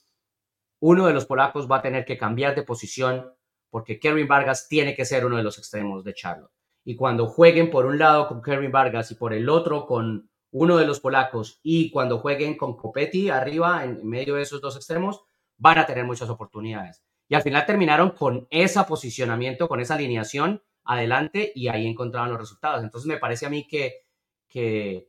uno 0.79 1.07
de 1.07 1.13
los 1.13 1.25
polacos 1.25 1.69
va 1.69 1.77
a 1.77 1.81
tener 1.81 2.05
que 2.05 2.17
cambiar 2.17 2.55
de 2.55 2.63
posición 2.63 3.33
porque 3.71 3.99
Kevin 3.99 4.27
Vargas 4.27 4.67
tiene 4.67 4.95
que 4.95 5.05
ser 5.05 5.25
uno 5.25 5.37
de 5.37 5.43
los 5.43 5.57
extremos 5.57 6.03
de 6.03 6.13
Charlotte 6.13 6.51
y 6.83 6.95
cuando 6.95 7.27
jueguen 7.27 7.69
por 7.69 7.85
un 7.85 7.97
lado 7.97 8.27
con 8.27 8.41
Kevin 8.41 8.71
Vargas 8.71 9.11
y 9.11 9.15
por 9.15 9.33
el 9.33 9.49
otro 9.49 9.85
con 9.85 10.29
uno 10.51 10.77
de 10.77 10.85
los 10.85 10.99
polacos 10.99 11.59
y 11.63 11.91
cuando 11.91 12.19
jueguen 12.19 12.57
con 12.57 12.75
Copetti 12.75 13.29
arriba 13.29 13.85
en 13.85 14.05
medio 14.07 14.35
de 14.35 14.41
esos 14.41 14.61
dos 14.61 14.75
extremos, 14.75 15.23
van 15.61 15.77
a 15.77 15.85
tener 15.85 16.03
muchas 16.05 16.29
oportunidades. 16.29 17.03
Y 17.29 17.35
al 17.35 17.43
final 17.43 17.65
terminaron 17.65 18.11
con 18.11 18.47
ese 18.49 18.83
posicionamiento, 18.83 19.69
con 19.69 19.79
esa 19.79 19.93
alineación 19.93 20.61
adelante 20.83 21.51
y 21.55 21.67
ahí 21.67 21.87
encontraron 21.87 22.31
los 22.31 22.39
resultados. 22.39 22.83
Entonces 22.83 23.07
me 23.07 23.17
parece 23.17 23.45
a 23.45 23.49
mí 23.49 23.67
que, 23.67 24.01
que 24.49 25.07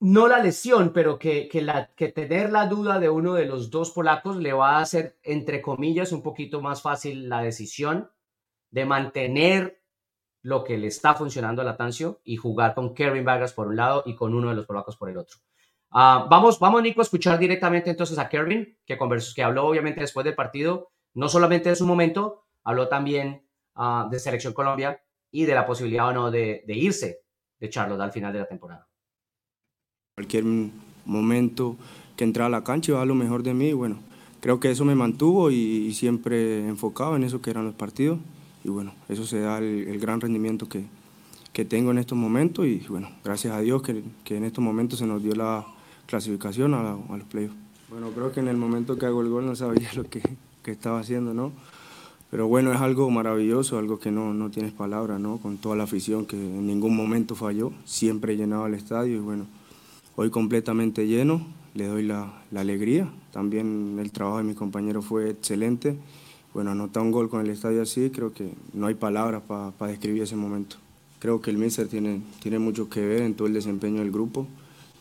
no 0.00 0.26
la 0.26 0.38
lesión, 0.38 0.92
pero 0.94 1.18
que, 1.18 1.48
que, 1.48 1.60
la, 1.60 1.92
que 1.94 2.08
tener 2.08 2.50
la 2.50 2.66
duda 2.66 2.98
de 2.98 3.10
uno 3.10 3.34
de 3.34 3.44
los 3.44 3.70
dos 3.70 3.90
polacos 3.90 4.36
le 4.36 4.54
va 4.54 4.78
a 4.78 4.80
hacer, 4.80 5.18
entre 5.22 5.60
comillas, 5.60 6.10
un 6.10 6.22
poquito 6.22 6.62
más 6.62 6.80
fácil 6.80 7.28
la 7.28 7.42
decisión 7.42 8.10
de 8.70 8.86
mantener 8.86 9.82
lo 10.40 10.64
que 10.64 10.78
le 10.78 10.86
está 10.86 11.14
funcionando 11.14 11.60
a 11.60 11.64
Latancio 11.66 12.20
y 12.24 12.36
jugar 12.36 12.74
con 12.74 12.94
Kevin 12.94 13.24
Vargas 13.24 13.52
por 13.52 13.68
un 13.68 13.76
lado 13.76 14.02
y 14.06 14.16
con 14.16 14.34
uno 14.34 14.48
de 14.48 14.56
los 14.56 14.66
polacos 14.66 14.96
por 14.96 15.10
el 15.10 15.18
otro. 15.18 15.38
Ah, 15.96 16.26
vamos, 16.28 16.58
vamos, 16.58 16.82
Nico, 16.82 17.00
a 17.00 17.04
escuchar 17.04 17.38
directamente 17.38 17.88
entonces 17.88 18.18
a 18.18 18.28
Kevin, 18.28 18.76
que, 18.84 18.98
conversó, 18.98 19.32
que 19.32 19.44
habló 19.44 19.64
obviamente 19.64 20.00
después 20.00 20.24
del 20.24 20.34
partido, 20.34 20.90
no 21.14 21.28
solamente 21.28 21.68
de 21.68 21.76
su 21.76 21.86
momento, 21.86 22.46
habló 22.64 22.88
también 22.88 23.46
uh, 23.76 24.10
de 24.10 24.18
Selección 24.18 24.54
Colombia 24.54 25.00
y 25.30 25.44
de 25.44 25.54
la 25.54 25.64
posibilidad 25.64 26.08
o 26.08 26.12
no 26.12 26.32
de, 26.32 26.64
de 26.66 26.74
irse 26.74 27.20
de 27.60 27.70
Charlotte 27.70 28.00
al 28.00 28.10
final 28.10 28.32
de 28.32 28.40
la 28.40 28.48
temporada. 28.48 28.88
Cualquier 30.16 30.44
momento 31.04 31.76
que 32.16 32.24
entrara 32.24 32.46
a 32.46 32.50
la 32.50 32.64
cancha 32.64 32.90
iba 32.90 33.00
a 33.02 33.06
lo 33.06 33.14
mejor 33.14 33.44
de 33.44 33.54
mí, 33.54 33.72
bueno, 33.72 34.00
creo 34.40 34.58
que 34.58 34.72
eso 34.72 34.84
me 34.84 34.96
mantuvo 34.96 35.52
y, 35.52 35.54
y 35.54 35.94
siempre 35.94 36.66
enfocado 36.66 37.14
en 37.14 37.22
eso 37.22 37.40
que 37.40 37.50
eran 37.50 37.66
los 37.66 37.74
partidos 37.74 38.18
y 38.64 38.68
bueno, 38.68 38.94
eso 39.08 39.24
se 39.24 39.38
da 39.40 39.58
el, 39.58 40.00
gran 40.00 40.20
rendimiento 40.20 40.68
que, 40.68 40.86
que, 41.52 41.64
tengo 41.64 41.92
en 41.92 41.98
estos 41.98 42.18
momentos 42.18 42.66
y 42.66 42.84
bueno, 42.88 43.10
gracias 43.22 43.54
a 43.54 43.60
Dios 43.60 43.82
que, 43.82 44.02
que 44.24 44.36
en 44.36 44.44
estos 44.44 44.64
momentos 44.64 44.98
se 44.98 45.06
nos 45.06 45.22
dio 45.22 45.34
la 45.34 45.64
clasificación 46.06 46.74
a, 46.74 46.96
los 47.16 47.24
playoffs. 47.28 47.56
Bueno, 47.90 48.10
creo 48.10 48.32
que 48.32 48.40
en 48.40 48.48
el 48.48 48.56
momento 48.56 48.98
que 48.98 49.06
hago 49.06 49.20
el 49.20 49.28
gol 49.28 49.46
no 49.46 49.56
sabía 49.56 49.92
lo 49.96 50.04
que, 50.04 50.22
que 50.62 50.70
estaba 50.70 51.00
haciendo, 51.00 51.34
¿no? 51.34 51.52
pero 52.34 52.48
bueno, 52.48 52.72
es 52.72 52.80
algo 52.80 53.08
maravilloso, 53.10 53.78
algo 53.78 54.00
que 54.00 54.10
no, 54.10 54.34
no 54.34 54.50
tienes 54.50 54.72
palabras, 54.72 55.20
¿no? 55.20 55.38
Con 55.38 55.58
toda 55.58 55.76
la 55.76 55.84
afición 55.84 56.26
que 56.26 56.34
en 56.34 56.66
ningún 56.66 56.96
momento 56.96 57.36
falló, 57.36 57.70
siempre 57.84 58.36
llenaba 58.36 58.66
el 58.66 58.74
estadio 58.74 59.18
y 59.18 59.20
bueno, 59.20 59.46
hoy 60.16 60.30
completamente 60.30 61.06
lleno, 61.06 61.46
le 61.74 61.86
doy 61.86 62.02
la, 62.02 62.42
la 62.50 62.62
alegría. 62.62 63.08
También 63.30 63.98
el 64.00 64.10
trabajo 64.10 64.38
de 64.38 64.42
mi 64.42 64.54
compañero 64.54 65.00
fue 65.00 65.30
excelente. 65.30 65.96
Bueno, 66.52 66.72
anotar 66.72 67.04
un 67.04 67.12
gol 67.12 67.30
con 67.30 67.40
el 67.40 67.50
estadio 67.50 67.80
así, 67.80 68.10
creo 68.10 68.32
que 68.32 68.52
no 68.72 68.88
hay 68.88 68.94
palabras 68.94 69.42
para 69.46 69.92
describir 69.92 70.24
ese 70.24 70.34
momento. 70.34 70.74
Creo 71.20 71.40
que 71.40 71.52
el 71.52 71.58
míster 71.58 71.86
tiene, 71.86 72.20
tiene 72.42 72.58
mucho 72.58 72.88
que 72.88 73.06
ver 73.06 73.22
en 73.22 73.34
todo 73.34 73.46
el 73.46 73.54
desempeño 73.54 74.00
del 74.00 74.10
grupo. 74.10 74.48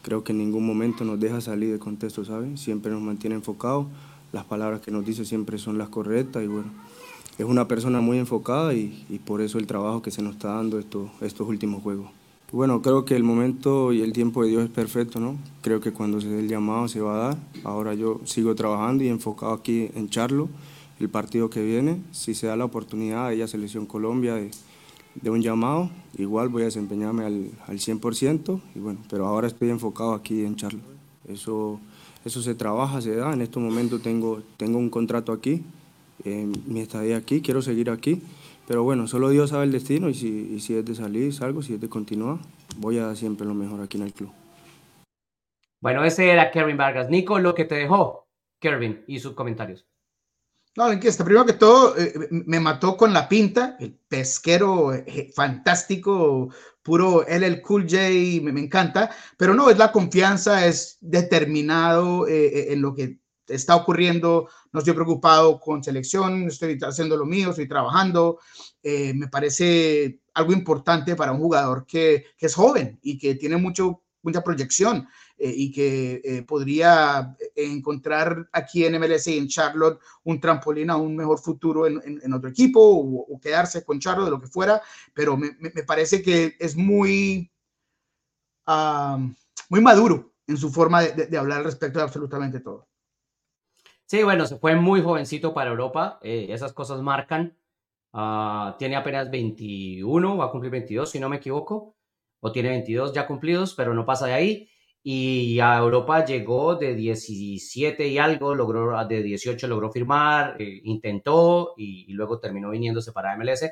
Creo 0.04 0.24
que 0.24 0.34
en 0.34 0.38
ningún 0.38 0.66
momento 0.66 1.04
nos 1.04 1.20
deja 1.20 1.42
salir 1.42 1.72
de 1.72 1.80
contexto, 1.80 2.24
¿saben? 2.24 2.58
Siempre 2.58 2.92
nos 2.92 3.02
mantiene 3.02 3.36
enfocados. 3.36 3.88
Las 4.32 4.46
palabras 4.46 4.82
que 4.82 4.92
nos 4.92 5.06
dice 5.06 5.26
siempre 5.26 5.58
son 5.58 5.80
las 5.80 5.90
correctas 5.90 6.44
y 6.44 6.48
bueno, 6.48 6.70
es 7.40 7.46
una 7.46 7.68
persona 7.68 8.02
muy 8.02 8.20
enfocada 8.20 8.74
y, 8.74 9.06
y 9.10 9.20
por 9.20 9.42
eso 9.42 9.58
el 9.58 9.66
trabajo 9.66 10.02
que 10.02 10.12
se 10.12 10.22
nos 10.22 10.36
está 10.36 10.50
dando 10.50 10.78
estos, 10.78 11.10
estos 11.22 11.48
últimos 11.48 11.82
juegos. 11.82 12.12
Bueno, 12.52 12.84
creo 12.84 13.04
que 13.04 13.16
el 13.16 13.24
momento 13.24 13.94
y 13.94 14.02
el 14.02 14.14
tiempo 14.14 14.44
de 14.44 14.50
Dios 14.50 14.64
es 14.66 14.70
perfecto, 14.70 15.20
¿no? 15.20 15.38
Creo 15.62 15.82
que 15.82 15.92
cuando 15.92 16.22
se 16.22 16.28
dé 16.28 16.40
el 16.40 16.48
llamado 16.48 16.88
se 16.88 17.02
va 17.02 17.16
a 17.16 17.28
dar. 17.30 17.38
Ahora 17.64 17.96
yo 17.96 18.22
sigo 18.26 18.54
trabajando 18.54 19.04
y 19.04 19.08
enfocado 19.08 19.54
aquí 19.54 19.90
en 19.96 20.10
Charlo 20.10 20.50
el 21.00 21.10
partido 21.10 21.50
que 21.50 21.64
viene. 21.64 22.02
Si 22.12 22.36
se 22.36 22.48
da 22.48 22.56
la 22.56 22.66
oportunidad 22.66 23.30
de 23.30 23.36
ella 23.36 23.48
Selección 23.48 23.88
Colombia 23.88 24.36
de, 24.36 24.52
de, 25.16 25.30
un 25.30 25.42
llamado, 25.42 25.90
igual 26.18 26.50
voy 26.50 26.64
a 26.64 26.66
desempeñarme 26.66 27.26
al, 27.26 27.52
al 27.68 27.78
100%, 27.78 28.62
y 28.76 28.80
bueno, 28.80 29.00
pero 29.10 29.28
ahora 29.28 29.48
estoy 29.48 29.70
enfocado 29.70 30.14
aquí 30.14 30.44
en 30.46 30.56
Charlo. 30.56 30.80
Eso, 31.28 31.80
eso 32.26 32.42
se 32.42 32.56
trabaja, 32.56 33.02
se 33.02 33.16
da. 33.16 33.34
En 33.34 33.42
estos 33.42 33.62
momentos 33.62 34.02
tengo, 34.02 34.42
tengo 34.58 34.78
un 34.78 34.90
contrato 34.90 35.32
aquí, 35.32 35.64
eh, 36.26 36.48
mi 36.66 36.82
estadía 36.82 37.18
aquí, 37.18 37.42
quiero 37.42 37.62
seguir 37.62 37.90
aquí. 37.90 38.22
Pero 38.68 38.84
bueno, 38.84 39.08
solo 39.08 39.30
Dios 39.30 39.50
sabe 39.50 39.66
el 39.66 39.72
destino 39.72 40.10
y 40.10 40.14
si, 40.14 40.54
y 40.56 40.60
si 40.62 40.76
es 40.76 40.86
de 40.86 40.96
salir, 40.96 41.34
salgo, 41.34 41.62
si 41.62 41.74
es 41.74 41.82
de 41.82 41.90
continuar, 41.90 42.38
voy 42.78 42.98
a 42.98 43.08
dar 43.08 43.18
siempre 43.18 43.46
lo 43.46 43.54
mejor 43.54 43.82
aquí 43.82 43.98
en 43.98 44.04
el 44.04 44.14
club. 44.14 44.32
Bueno, 45.82 46.06
ese 46.06 46.30
era 46.30 46.50
Kevin 46.50 46.78
Vargas. 46.78 47.10
Nico, 47.10 47.40
lo 47.40 47.54
que 47.54 47.66
te 47.66 47.76
dejó 47.76 48.26
Kevin 48.62 49.04
y 49.06 49.20
sus 49.20 49.34
comentarios. 49.34 49.86
No, 50.76 50.92
está 50.92 51.24
primero 51.24 51.46
que 51.46 51.54
todo, 51.54 51.96
eh, 51.98 52.14
me 52.32 52.60
mató 52.60 52.98
con 52.98 53.14
la 53.14 53.30
pinta, 53.30 53.78
el 53.80 53.94
pesquero 54.08 54.92
eh, 54.92 55.32
fantástico, 55.36 56.50
puro 56.82 57.24
LL 57.28 57.62
Cool 57.62 57.84
J, 57.84 57.98
me, 58.42 58.60
encanta, 58.60 59.12
pero 59.38 59.54
no, 59.54 59.70
es 59.70 59.78
la 59.78 59.92
confianza, 59.92 60.66
es 60.66 60.98
determinado 61.00 62.28
eh, 62.28 62.74
en 62.74 62.82
lo 62.82 62.96
que 62.96 63.20
está 63.48 63.76
ocurriendo, 63.76 64.50
no 64.72 64.80
estoy 64.80 64.96
preocupado 64.96 65.60
con 65.60 65.84
selección, 65.84 66.48
estoy 66.48 66.80
haciendo 66.82 67.18
lo 67.18 67.26
mío, 67.26 67.52
estoy 67.52 67.68
trabajando, 67.68 68.40
me 68.82 69.28
parece 69.28 70.22
algo 70.34 70.54
importante 70.54 71.16
para 71.16 71.34
un 71.34 71.40
jugador 71.40 71.86
que, 71.86 72.26
que 72.38 72.48
es 72.48 72.56
joven 72.56 73.00
y 73.04 73.20
que 73.20 73.36
tiene 73.36 73.58
mucho, 73.58 74.02
mucha 74.24 74.42
proyección 74.42 75.08
eh, 75.44 75.54
y 75.56 75.72
que 75.72 76.22
eh, 76.24 76.44
podría 76.44 77.36
encontrar 77.56 78.50
aquí 78.54 78.86
en 78.86 79.00
MLS 79.00 79.28
y 79.28 79.38
en 79.38 79.48
Charlotte 79.48 80.00
un 80.24 80.40
trampolín 80.40 80.90
a 80.90 80.96
un 80.96 81.16
mejor 81.16 81.40
futuro 81.40 81.86
en, 81.86 82.34
otro 82.34 82.50
equipo 82.50 82.80
o, 82.80 83.26
o, 83.34 83.40
quedarse 83.42 83.84
con 83.84 84.00
Charlotte, 84.00 84.30
lo 84.30 84.40
que 84.40 84.48
fuera, 84.48 84.82
pero 85.14 85.36
me, 85.36 85.52
parece 85.86 86.22
que 86.22 86.56
es 86.60 86.78
muy, 86.78 87.52
uh, 88.68 89.18
muy 89.70 89.82
maduro 89.82 90.34
en 90.48 90.56
su 90.56 90.72
forma 90.72 91.02
de, 91.02 91.12
de, 91.12 91.28
de 91.28 91.38
hablar 91.38 91.64
respecto 91.64 92.00
de 92.00 92.06
absolutamente 92.06 92.62
todo. 92.62 92.88
Sí, 94.14 94.22
bueno, 94.24 94.46
se 94.46 94.58
fue 94.58 94.76
muy 94.76 95.02
jovencito 95.02 95.54
para 95.54 95.72
Europa. 95.72 96.20
Eh, 96.22 96.48
esas 96.50 96.72
cosas 96.72 97.02
marcan. 97.02 97.58
Uh, 98.14 98.78
tiene 98.78 98.96
apenas 98.96 99.32
21, 99.32 100.38
va 100.38 100.46
a 100.46 100.52
cumplir 100.52 100.72
22, 100.72 101.10
si 101.10 101.20
no 101.20 101.30
me 101.30 101.38
equivoco. 101.38 101.96
O 102.40 102.52
tiene 102.52 102.70
22 102.70 103.14
ya 103.14 103.26
cumplidos, 103.26 103.74
pero 103.74 103.94
no 103.94 104.06
pasa 104.06 104.28
de 104.28 104.34
ahí. 104.34 104.70
Y 105.06 105.60
a 105.60 105.78
Europa 105.78 106.24
llegó 106.24 106.76
de 106.76 106.96
17 106.96 108.08
y 108.08 108.18
algo, 108.18 108.56
logró 108.56 109.06
de 109.06 109.22
18 109.22 109.68
logró 109.68 109.92
firmar, 109.92 110.56
eh, 110.62 110.80
intentó 110.86 111.74
y, 111.76 112.12
luego 112.14 112.40
terminó 112.40 112.70
viniéndose 112.70 113.12
para 113.12 113.36
MLS. 113.36 113.70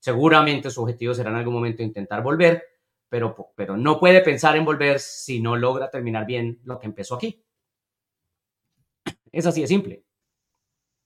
Seguramente 0.00 0.70
su 0.70 0.82
objetivo 0.82 1.14
será 1.14 1.30
en 1.30 1.36
algún 1.36 1.54
momento 1.54 1.82
intentar 1.82 2.22
volver, 2.22 2.64
pero, 3.08 3.52
pero 3.54 3.76
no 3.76 4.00
puede 4.00 4.20
pensar 4.20 4.56
en 4.56 4.64
volver 4.64 4.98
si 4.98 5.40
no 5.40 5.56
logra 5.56 5.90
terminar 5.90 6.26
bien 6.26 6.60
lo 6.64 6.78
que 6.80 6.86
empezó 6.86 7.14
aquí. 7.14 7.44
Es 9.30 9.46
así 9.46 9.60
de 9.60 9.68
simple. 9.68 10.04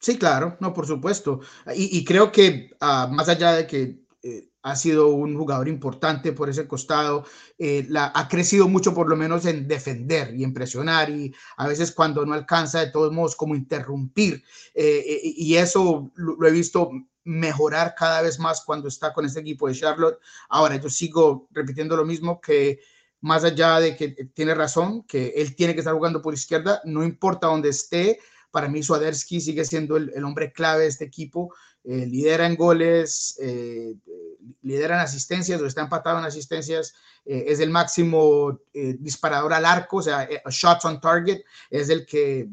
Sí, 0.01 0.19
claro, 0.19 0.57
no, 0.61 0.73
por 0.73 0.87
supuesto. 0.87 1.41
Y, 1.75 2.05
creo 2.05 2.31
que 2.31 2.71
uh, 2.81 3.13
más 3.13 3.29
allá 3.29 3.53
de 3.53 3.67
que 3.67 4.05
eh, 4.23 4.48
ha 4.63 4.77
sido 4.77 5.09
un 5.09 5.37
jugador 5.37 5.69
importante 5.69 6.33
por 6.33 6.49
ese 6.51 6.67
costado, 6.67 7.25
eh, 7.59 7.87
la, 7.89 8.13
ha 8.15 8.29
crecido 8.29 8.69
mucho 8.69 8.93
por 8.95 9.09
lo 9.09 9.17
menos 9.17 9.47
en 9.47 9.69
defender 9.69 10.35
y 10.35 10.45
en 10.45 10.53
presionar 10.53 11.11
y 11.11 11.35
a 11.57 11.69
veces 11.69 11.93
cuando 11.93 12.27
no 12.27 12.35
alcanza 12.35 12.81
de 12.81 12.91
todos 12.91 13.13
modos 13.13 13.37
como 13.37 13.55
interrumpir. 13.55 14.43
Eh, 14.75 15.21
y 15.37 15.57
eso 15.57 16.11
lo, 16.17 16.37
lo 16.37 16.49
he 16.49 16.53
visto 16.53 16.91
mejorar 17.25 17.95
cada 17.95 18.23
vez 18.23 18.39
más 18.39 18.63
cuando 18.63 18.89
está 18.89 19.13
con 19.13 19.27
este 19.27 19.41
equipo 19.41 19.69
de 19.69 19.75
Charlotte. 19.75 20.19
Ahora, 20.49 20.77
yo 20.77 20.89
sigo 20.89 21.47
repitiendo 21.53 21.97
lo 21.97 22.05
mismo 22.05 22.41
que 22.41 22.81
más 23.21 23.45
allá 23.45 23.81
de 23.81 23.97
que 23.97 24.09
tiene 24.33 24.55
razón, 24.55 25.03
que 25.03 25.35
él 25.37 25.55
tiene 25.55 25.75
que 25.75 25.81
estar 25.81 25.95
jugando 25.95 26.23
por 26.23 26.35
izquierda, 26.35 26.81
no 26.85 27.05
importa 27.05 27.49
dónde 27.49 27.69
esté, 27.69 28.19
para 28.51 28.69
mí 28.69 28.83
Swadersky 28.83 29.41
sigue 29.41 29.65
siendo 29.65 29.97
el, 29.97 30.11
el 30.15 30.25
hombre 30.25 30.53
clave 30.53 30.83
de 30.83 30.89
este 30.89 31.05
equipo, 31.05 31.53
eh, 31.85 32.07
lidera 32.07 32.47
en 32.47 32.57
goles, 32.57 33.37
eh, 33.41 33.95
lidera 34.63 34.97
en 34.97 35.01
asistencias, 35.01 35.61
o 35.61 35.67
está 35.67 35.83
empatado 35.83 36.19
en 36.19 36.25
asistencias, 36.25 36.95
eh, 37.25 37.45
es 37.49 37.61
el 37.61 37.71
máximo 37.71 38.61
disparador 38.73 39.53
al 39.53 39.65
arco, 39.65 39.99
o 39.99 40.03
sea, 40.03 40.29
shots 40.51 40.85
on 40.85 41.01
target, 41.01 41.41
es 41.71 41.89
el 41.89 42.07
que 42.07 42.49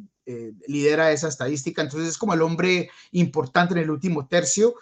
lidera 0.68 1.12
esa 1.12 1.28
estadística, 1.28 1.84
entonces 1.84 2.10
es 2.10 2.18
como 2.18 2.34
el 2.34 2.42
hombre 2.42 2.90
importante 3.12 3.76
en 3.76 3.82
el 3.82 3.92
último 3.92 4.28
tercio 4.28 4.74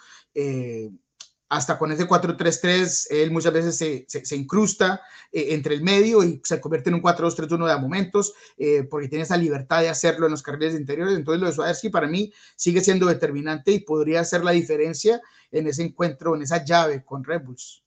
hasta 1.48 1.78
con 1.78 1.92
ese 1.92 2.08
4-3-3, 2.08 3.06
él 3.10 3.30
muchas 3.30 3.52
veces 3.52 3.76
se, 3.76 4.04
se, 4.08 4.24
se 4.24 4.36
incrusta 4.36 5.02
eh, 5.30 5.54
entre 5.54 5.74
el 5.74 5.82
medio 5.82 6.22
y 6.22 6.40
se 6.44 6.60
convierte 6.60 6.90
en 6.90 6.94
un 6.94 7.02
4-2-3-1 7.02 7.68
de 7.68 7.80
momentos, 7.80 8.34
eh, 8.56 8.84
porque 8.84 9.08
tiene 9.08 9.24
esa 9.24 9.36
libertad 9.36 9.80
de 9.80 9.88
hacerlo 9.88 10.26
en 10.26 10.32
los 10.32 10.42
carriles 10.42 10.74
interiores. 10.74 11.16
Entonces, 11.16 11.40
lo 11.40 11.46
de 11.46 11.52
Swadersky 11.52 11.90
para 11.90 12.06
mí 12.06 12.32
sigue 12.56 12.80
siendo 12.80 13.06
determinante 13.06 13.72
y 13.72 13.80
podría 13.80 14.20
hacer 14.20 14.44
la 14.44 14.52
diferencia 14.52 15.20
en 15.50 15.66
ese 15.66 15.82
encuentro, 15.82 16.34
en 16.34 16.42
esa 16.42 16.64
llave 16.64 17.04
con 17.04 17.22
Red 17.24 17.42
Bulls. 17.44 17.82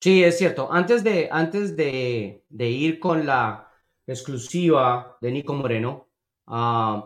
Sí, 0.00 0.24
es 0.24 0.36
cierto. 0.36 0.72
Antes 0.72 1.04
de, 1.04 1.28
antes 1.30 1.76
de, 1.76 2.44
de 2.48 2.68
ir 2.68 2.98
con 2.98 3.24
la 3.24 3.70
exclusiva 4.06 5.16
de 5.20 5.30
Nico 5.30 5.54
Moreno, 5.54 6.08
uh, 6.48 7.04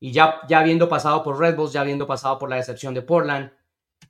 y 0.00 0.12
ya, 0.12 0.40
ya 0.48 0.60
habiendo 0.60 0.88
pasado 0.88 1.22
por 1.22 1.38
Red 1.38 1.56
Bulls, 1.56 1.72
ya 1.72 1.82
habiendo 1.82 2.06
pasado 2.06 2.38
por 2.38 2.48
la 2.48 2.56
decepción 2.56 2.94
de 2.94 3.02
Portland, 3.02 3.50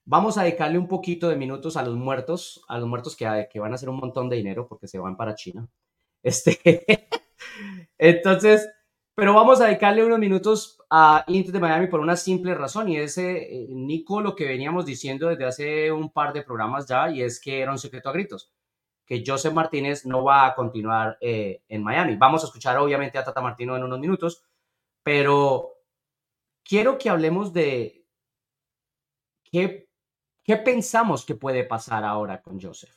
Vamos 0.04 0.38
a 0.38 0.42
dedicarle 0.42 0.78
un 0.78 0.88
poquito 0.88 1.28
de 1.28 1.36
minutos 1.36 1.76
a 1.76 1.82
los 1.82 1.94
muertos, 1.96 2.62
a 2.68 2.78
los 2.78 2.88
muertos 2.88 3.14
que, 3.16 3.48
que 3.50 3.60
van 3.60 3.72
a 3.72 3.74
hacer 3.74 3.88
un 3.88 3.98
montón 3.98 4.28
de 4.28 4.36
dinero 4.36 4.66
porque 4.66 4.88
se 4.88 4.98
van 4.98 5.16
para 5.16 5.34
China. 5.34 5.68
Este, 6.20 6.84
entonces, 7.96 8.68
pero 9.14 9.34
vamos 9.34 9.60
a 9.60 9.66
dedicarle 9.66 10.04
unos 10.04 10.18
minutos 10.18 10.78
a 10.90 11.24
Inter 11.26 11.52
de 11.52 11.60
Miami 11.60 11.86
por 11.88 12.00
una 12.00 12.16
simple 12.16 12.54
razón 12.54 12.88
y 12.88 12.98
es, 12.98 13.18
eh, 13.18 13.66
Nico, 13.68 14.20
lo 14.20 14.36
que 14.36 14.46
veníamos 14.46 14.86
diciendo 14.86 15.28
desde 15.28 15.44
hace 15.44 15.92
un 15.92 16.10
par 16.10 16.32
de 16.32 16.42
programas 16.42 16.86
ya 16.86 17.10
y 17.10 17.22
es 17.22 17.40
que 17.40 17.60
era 17.60 17.72
un 17.72 17.78
secreto 17.78 18.08
a 18.08 18.12
gritos, 18.12 18.52
que 19.04 19.24
Joseph 19.26 19.52
Martínez 19.52 20.06
no 20.06 20.22
va 20.22 20.46
a 20.46 20.54
continuar 20.54 21.18
eh, 21.20 21.62
en 21.68 21.82
Miami. 21.82 22.16
Vamos 22.16 22.42
a 22.42 22.46
escuchar 22.46 22.78
obviamente 22.78 23.18
a 23.18 23.24
Tata 23.24 23.40
Martino 23.40 23.76
en 23.76 23.82
unos 23.82 23.98
minutos, 23.98 24.44
pero 25.02 25.72
quiero 26.62 26.96
que 26.96 27.10
hablemos 27.10 27.52
de 27.52 27.97
qué 29.50 29.88
¿Qué 30.48 30.56
pensamos 30.56 31.26
que 31.26 31.34
puede 31.34 31.62
pasar 31.62 32.04
ahora 32.04 32.40
con 32.40 32.58
Joseph? 32.58 32.96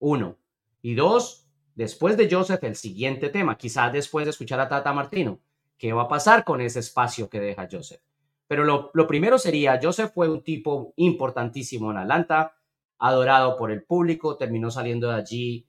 Uno. 0.00 0.38
Y 0.82 0.96
dos, 0.96 1.46
después 1.76 2.16
de 2.16 2.28
Joseph, 2.28 2.64
el 2.64 2.74
siguiente 2.74 3.28
tema, 3.28 3.56
quizás 3.56 3.92
después 3.92 4.26
de 4.26 4.30
escuchar 4.30 4.58
a 4.58 4.68
Tata 4.68 4.92
Martino, 4.92 5.38
¿qué 5.78 5.92
va 5.92 6.02
a 6.02 6.08
pasar 6.08 6.42
con 6.42 6.60
ese 6.60 6.80
espacio 6.80 7.30
que 7.30 7.38
deja 7.38 7.68
Joseph? 7.70 8.02
Pero 8.48 8.64
lo, 8.64 8.90
lo 8.92 9.06
primero 9.06 9.38
sería, 9.38 9.78
Joseph 9.80 10.10
fue 10.12 10.28
un 10.28 10.42
tipo 10.42 10.92
importantísimo 10.96 11.92
en 11.92 11.98
Atlanta, 11.98 12.56
adorado 12.98 13.56
por 13.56 13.70
el 13.70 13.84
público, 13.84 14.36
terminó 14.36 14.72
saliendo 14.72 15.10
de 15.10 15.14
allí 15.14 15.68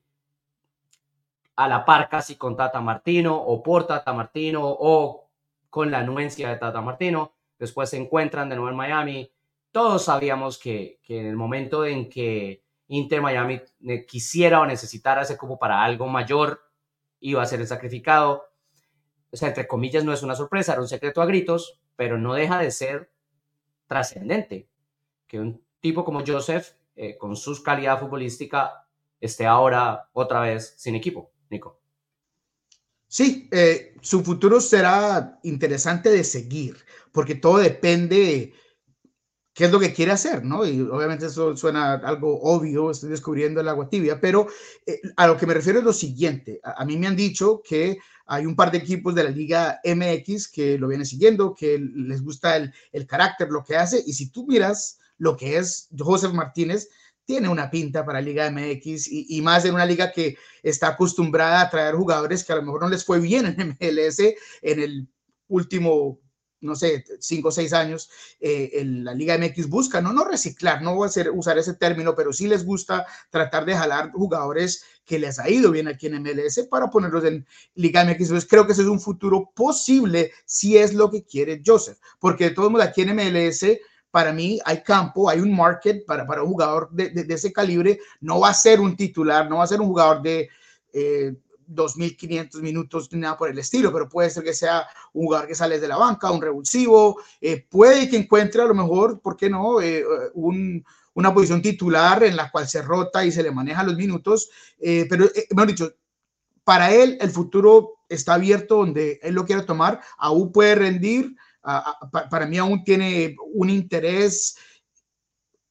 a 1.55 1.67
la 1.67 1.85
par 1.85 2.09
casi 2.09 2.35
con 2.35 2.57
Tata 2.57 2.81
Martino 2.81 3.37
o 3.37 3.61
por 3.61 3.85
Tata 3.85 4.11
Martino 4.11 4.61
o 4.63 5.29
con 5.69 5.91
la 5.91 5.99
anuencia 5.99 6.49
de 6.49 6.55
Tata 6.55 6.81
Martino. 6.81 7.35
Después 7.59 7.91
se 7.91 7.97
encuentran 7.97 8.49
de 8.49 8.55
nuevo 8.55 8.71
en 8.71 8.75
Miami, 8.75 9.31
todos 9.71 10.05
sabíamos 10.05 10.57
que, 10.57 10.99
que, 11.03 11.19
en 11.19 11.25
el 11.27 11.35
momento 11.35 11.85
en 11.85 12.09
que 12.09 12.63
Inter 12.87 13.21
Miami 13.21 13.61
quisiera 14.07 14.59
o 14.59 14.65
necesitara 14.65 15.21
ese 15.21 15.37
cupo 15.37 15.57
para 15.57 15.83
algo 15.83 16.07
mayor, 16.07 16.61
iba 17.21 17.41
a 17.41 17.45
ser 17.45 17.61
el 17.61 17.67
sacrificado. 17.67 18.45
O 19.31 19.37
sea, 19.37 19.47
entre 19.47 19.67
comillas, 19.67 20.03
no 20.03 20.11
es 20.11 20.23
una 20.23 20.35
sorpresa, 20.35 20.73
era 20.73 20.81
un 20.81 20.87
secreto 20.87 21.21
a 21.21 21.25
gritos, 21.25 21.79
pero 21.95 22.17
no 22.17 22.33
deja 22.33 22.59
de 22.59 22.71
ser 22.71 23.11
trascendente 23.87 24.67
que 25.27 25.39
un 25.39 25.63
tipo 25.79 26.03
como 26.03 26.23
Joseph, 26.25 26.73
eh, 26.95 27.17
con 27.17 27.35
su 27.37 27.63
calidad 27.63 27.99
futbolística, 27.99 28.85
esté 29.19 29.45
ahora 29.45 30.09
otra 30.11 30.41
vez 30.41 30.73
sin 30.77 30.95
equipo, 30.95 31.31
Nico. 31.49 31.79
Sí, 33.07 33.47
eh, 33.51 33.95
su 34.01 34.23
futuro 34.23 34.59
será 34.59 35.39
interesante 35.43 36.09
de 36.09 36.23
seguir, 36.23 36.77
porque 37.11 37.35
todo 37.35 37.57
depende 37.57 38.53
qué 39.53 39.65
es 39.65 39.71
lo 39.71 39.79
que 39.79 39.93
quiere 39.93 40.11
hacer, 40.11 40.43
¿no? 40.43 40.65
Y 40.65 40.81
obviamente 40.81 41.25
eso 41.25 41.55
suena 41.57 41.93
algo 41.93 42.41
obvio, 42.41 42.91
estoy 42.91 43.09
descubriendo 43.09 43.59
el 43.59 43.67
agua 43.67 43.89
tibia, 43.89 44.19
pero 44.19 44.47
eh, 44.85 45.01
a 45.17 45.27
lo 45.27 45.37
que 45.37 45.45
me 45.45 45.53
refiero 45.53 45.79
es 45.79 45.85
lo 45.85 45.93
siguiente. 45.93 46.59
A, 46.63 46.85
mí 46.85 46.97
me 46.97 47.07
han 47.07 47.15
dicho 47.15 47.61
que 47.67 47.97
hay 48.27 48.45
un 48.45 48.55
par 48.55 48.71
de 48.71 48.77
equipos 48.77 49.13
de 49.13 49.25
la 49.25 49.29
Liga 49.29 49.81
MX 49.83 50.47
que 50.47 50.77
lo 50.77 50.87
vienen 50.87 51.05
siguiendo, 51.05 51.53
que 51.53 51.77
les 51.79 52.23
gusta 52.23 52.55
el, 52.55 52.73
el 52.93 53.05
carácter, 53.05 53.49
lo 53.49 53.63
que 53.63 53.75
hace, 53.75 54.01
y 54.05 54.13
si 54.13 54.31
tú 54.31 54.45
miras 54.47 54.99
lo 55.17 55.35
que 55.35 55.57
es 55.57 55.89
Joseph 55.97 56.33
Martínez, 56.33 56.87
tiene 57.25 57.49
una 57.49 57.69
pinta 57.69 58.05
para 58.05 58.21
Liga 58.21 58.49
MX 58.49 59.07
y, 59.07 59.25
y, 59.29 59.41
más 59.41 59.63
en 59.65 59.75
una 59.75 59.85
liga 59.85 60.11
que 60.11 60.37
está 60.63 60.89
acostumbrada 60.89 61.61
a 61.61 61.69
traer 61.69 61.95
jugadores 61.95 62.43
que 62.43 62.51
a 62.51 62.55
lo 62.55 62.63
mejor 62.63 62.81
no 62.81 62.89
les 62.89 63.05
fue 63.05 63.19
bien 63.19 63.45
en 63.45 63.77
MLS 63.79 64.19
en 64.61 64.79
el 64.79 65.07
último 65.47 66.19
no 66.61 66.75
sé, 66.75 67.03
cinco 67.19 67.49
o 67.49 67.51
seis 67.51 67.73
años, 67.73 68.09
eh, 68.39 68.71
en 68.73 69.03
la 69.03 69.13
Liga 69.13 69.37
MX 69.37 69.67
busca, 69.67 70.01
no, 70.01 70.13
no 70.13 70.23
reciclar, 70.23 70.81
no 70.81 70.95
voy 70.95 71.05
a 71.05 71.09
hacer, 71.09 71.31
usar 71.31 71.57
ese 71.57 71.73
término, 71.73 72.15
pero 72.15 72.31
sí 72.31 72.47
les 72.47 72.63
gusta 72.63 73.05
tratar 73.29 73.65
de 73.65 73.75
jalar 73.75 74.11
jugadores 74.11 74.83
que 75.05 75.19
les 75.19 75.39
ha 75.39 75.49
ido 75.49 75.71
bien 75.71 75.87
aquí 75.87 76.07
en 76.07 76.21
MLS 76.21 76.67
para 76.69 76.89
ponerlos 76.89 77.25
en 77.25 77.45
Liga 77.75 78.05
MX. 78.05 78.21
Entonces 78.21 78.49
creo 78.49 78.65
que 78.65 78.73
ese 78.73 78.83
es 78.83 78.87
un 78.87 78.99
futuro 78.99 79.51
posible 79.53 80.31
si 80.45 80.77
es 80.77 80.93
lo 80.93 81.11
que 81.11 81.23
quiere 81.23 81.61
Joseph, 81.65 81.97
porque 82.19 82.45
de 82.45 82.51
todos 82.51 82.71
modos 82.71 82.87
aquí 82.87 83.01
en 83.01 83.15
MLS 83.15 83.65
para 84.11 84.33
mí 84.33 84.59
hay 84.65 84.83
campo, 84.83 85.29
hay 85.29 85.39
un 85.39 85.55
market 85.55 86.05
para, 86.05 86.27
para 86.27 86.43
un 86.43 86.49
jugador 86.51 86.89
de, 86.91 87.09
de, 87.09 87.33
ese 87.33 87.51
calibre. 87.51 87.99
No 88.19 88.41
va 88.41 88.49
a 88.49 88.53
ser 88.53 88.81
un 88.81 88.95
titular, 88.95 89.49
no 89.49 89.57
va 89.57 89.63
a 89.63 89.67
ser 89.67 89.79
un 89.79 89.87
jugador 89.87 90.21
de 90.21 90.49
eh, 90.93 91.33
2.500 91.73 92.61
minutos 92.61 93.11
nada 93.13 93.37
por 93.37 93.49
el 93.49 93.57
estilo, 93.57 93.91
pero 93.91 94.09
puede 94.09 94.29
ser 94.29 94.43
que 94.43 94.53
sea 94.53 94.85
un 95.13 95.25
jugador 95.25 95.47
que 95.47 95.55
sale 95.55 95.79
de 95.79 95.87
la 95.87 95.97
banca, 95.97 96.31
un 96.31 96.41
revulsivo, 96.41 97.21
eh, 97.39 97.65
puede 97.69 98.09
que 98.09 98.17
encuentre 98.17 98.61
a 98.61 98.65
lo 98.65 98.73
mejor, 98.73 99.19
¿por 99.19 99.37
qué 99.37 99.49
no? 99.49 99.81
Eh, 99.81 100.03
un, 100.33 100.83
una 101.13 101.33
posición 101.33 101.61
titular 101.61 102.23
en 102.23 102.35
la 102.35 102.51
cual 102.51 102.67
se 102.67 102.81
rota 102.81 103.25
y 103.25 103.31
se 103.31 103.43
le 103.43 103.51
maneja 103.51 103.83
los 103.83 103.95
minutos, 103.95 104.49
eh, 104.79 105.05
pero, 105.09 105.25
eh, 105.25 105.47
mejor 105.51 105.67
dicho, 105.67 105.93
para 106.63 106.93
él 106.93 107.17
el 107.19 107.31
futuro 107.31 107.99
está 108.07 108.35
abierto 108.35 108.77
donde 108.77 109.19
él 109.23 109.35
lo 109.35 109.45
quiere 109.45 109.63
tomar, 109.63 110.01
aún 110.17 110.51
puede 110.51 110.75
rendir 110.75 111.35
para 111.61 112.47
mí 112.47 112.57
aún 112.57 112.83
tiene 112.83 113.35
un 113.53 113.69
interés 113.69 114.57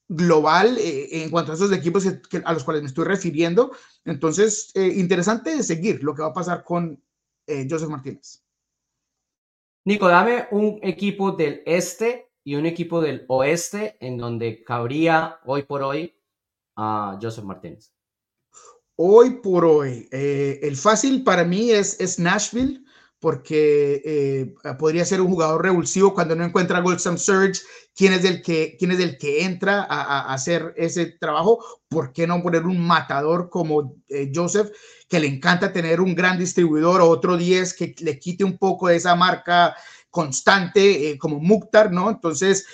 global 0.08 0.76
eh, 0.78 1.22
en 1.22 1.30
cuanto 1.30 1.52
a 1.52 1.54
esos 1.54 1.72
equipos 1.72 2.06
a 2.44 2.52
los 2.52 2.64
cuales 2.64 2.82
me 2.82 2.88
estoy 2.88 3.04
refiriendo. 3.04 3.72
Entonces, 4.04 4.70
eh, 4.74 4.94
interesante 4.96 5.56
de 5.56 5.62
seguir 5.62 6.02
lo 6.02 6.14
que 6.14 6.22
va 6.22 6.28
a 6.28 6.34
pasar 6.34 6.64
con 6.64 7.02
eh, 7.46 7.66
Joseph 7.68 7.88
Martínez. 7.88 8.42
Nico, 9.84 10.08
dame 10.08 10.46
un 10.50 10.78
equipo 10.82 11.32
del 11.32 11.62
este 11.66 12.32
y 12.44 12.54
un 12.54 12.66
equipo 12.66 13.00
del 13.00 13.24
oeste 13.28 13.96
en 14.00 14.18
donde 14.18 14.62
cabría 14.62 15.40
hoy 15.44 15.62
por 15.62 15.82
hoy 15.82 16.14
a 16.76 17.18
Joseph 17.20 17.44
Martínez. 17.44 17.92
Hoy 18.96 19.40
por 19.40 19.64
hoy, 19.64 20.08
el 20.10 20.76
fácil 20.76 21.24
para 21.24 21.44
mí 21.44 21.70
es, 21.70 21.98
es 22.00 22.18
Nashville 22.18 22.84
porque 23.20 24.02
eh, 24.04 24.54
podría 24.78 25.04
ser 25.04 25.20
un 25.20 25.28
jugador 25.28 25.62
revulsivo 25.62 26.14
cuando 26.14 26.34
no 26.34 26.42
encuentra 26.42 26.80
Goldstone 26.80 27.18
Surge, 27.18 27.60
quién 27.94 28.14
es 28.14 28.24
el 28.24 28.40
que, 28.40 28.76
quién 28.78 28.92
es 28.92 28.98
el 28.98 29.18
que 29.18 29.44
entra 29.44 29.86
a, 29.88 30.32
hacer 30.32 30.72
ese 30.76 31.06
trabajo, 31.06 31.62
¿por 31.88 32.14
qué 32.14 32.26
no 32.26 32.42
poner 32.42 32.64
un 32.64 32.80
matador 32.80 33.50
como 33.50 33.96
eh, 34.08 34.32
Joseph, 34.34 34.70
que 35.06 35.20
le 35.20 35.26
encanta 35.26 35.70
tener 35.70 36.00
un 36.00 36.14
gran 36.14 36.38
distribuidor 36.38 37.02
o 37.02 37.10
otro 37.10 37.36
10 37.36 37.74
que 37.74 37.94
le 37.98 38.18
quite 38.18 38.42
un 38.42 38.56
poco 38.56 38.88
de 38.88 38.96
esa 38.96 39.14
marca 39.14 39.76
constante 40.08 41.10
eh, 41.10 41.18
como 41.18 41.40
Mukhtar, 41.40 41.92
¿no? 41.92 42.08
Entonces 42.10 42.66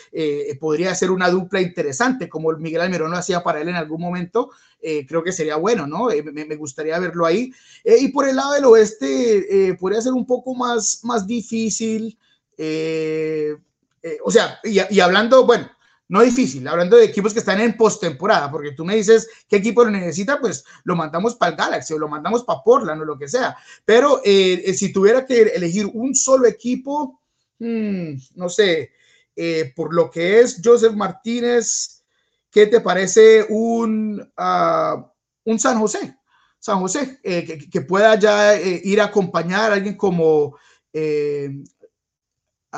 podría 0.61 0.95
ser 0.95 1.11
una 1.11 1.29
dupla 1.29 1.61
interesante 1.61 2.29
como 2.29 2.53
Miguel 2.53 2.83
Almirón 2.83 3.11
lo 3.11 3.19
hacía 3.19 3.43
para 3.43 3.61
él 3.61 3.69
en 3.69 3.77
algún 3.77 4.01
momento. 4.01 4.51
Eh, 4.89 5.07
creo 5.07 5.25
que 5.25 5.33
sería 5.33 5.57
bueno, 5.57 5.87
¿no? 5.87 6.09
Me, 6.33 6.45
me, 6.45 6.57
gustaría 6.57 6.99
verlo 6.99 7.27
ahí. 7.27 7.53
y 7.85 8.09
por 8.09 8.29
el 8.29 8.37
lado 8.37 8.53
del 8.53 8.67
oeste 8.67 9.77
podría 9.81 10.01
ser 10.01 10.13
un 10.13 10.27
poco 10.27 10.55
más, 10.55 11.01
más 11.03 11.27
difícil. 11.27 12.17
o 14.25 14.31
sea, 14.31 14.61
y, 14.63 14.79
y 14.95 15.01
hablando, 15.01 15.45
bueno, 15.45 15.69
no 16.09 16.23
difícil, 16.23 16.69
hablando 16.69 16.97
de 16.97 17.07
equipos 17.07 17.33
que 17.33 17.41
están 17.41 17.61
en 17.61 17.77
postemporada, 17.77 18.51
porque 18.51 18.73
tú 18.73 18.85
me 18.85 18.95
dices 18.95 19.29
qué 19.49 19.57
equipo 19.57 19.85
lo 19.85 19.91
necesita, 19.91 20.39
pues 20.39 20.65
lo 20.85 20.95
mandamos 20.95 21.35
para 21.35 21.51
el 21.51 21.57
Galaxy 21.57 21.95
o 21.95 21.99
lo 21.99 22.09
mandamos 22.09 22.45
para 22.45 22.63
Portland 22.63 23.03
o 23.03 23.05
lo 23.05 23.19
que 23.19 23.29
sea. 23.29 23.57
Pero 23.85 24.21
eh, 24.25 24.73
si 24.75 24.93
tuviera 24.93 25.27
que 25.27 25.43
elegir 25.43 25.91
un 25.93 26.15
solo 26.15 26.47
equipo, 26.47 27.21
Hmm, 27.59 28.17
no 28.35 28.49
sé, 28.51 28.91
eh, 29.35 29.73
por 29.75 29.95
lo 29.95 30.11
que 30.11 30.41
es 30.41 30.61
Joseph 30.63 30.93
Martínez, 30.93 31.96
¿qué 32.57 32.67
te 32.67 32.81
parece 32.81 33.45
un, 33.51 34.19
uh, 34.19 35.07
un 35.45 35.59
San 35.59 35.79
José? 35.79 36.17
San 36.59 36.81
José, 36.81 37.21
eh, 37.23 37.69
que, 37.71 37.81
pueda 37.83 38.19
ya 38.19 38.55
eh, 38.55 38.81
ir 38.83 38.99
a 39.03 39.05
acompañar 39.05 39.71
a 39.71 39.75
alguien 39.75 39.95
como, 39.95 40.57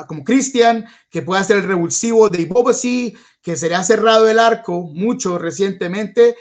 como 0.05 0.23
Cristian, 0.25 0.85
que 1.09 1.21
pueda 1.21 1.45
ser 1.45 1.59
el 1.59 1.63
revulsivo 1.63 2.27
de 2.27 2.41
Ibobasi, 2.41 3.15
que 3.41 3.55
se 3.55 3.69
le 3.69 3.75
ha 3.75 3.83
cerrado 3.85 4.27
el 4.27 4.37
arco 4.37 4.81
mucho 4.81 5.37
recientemente, 5.37 6.35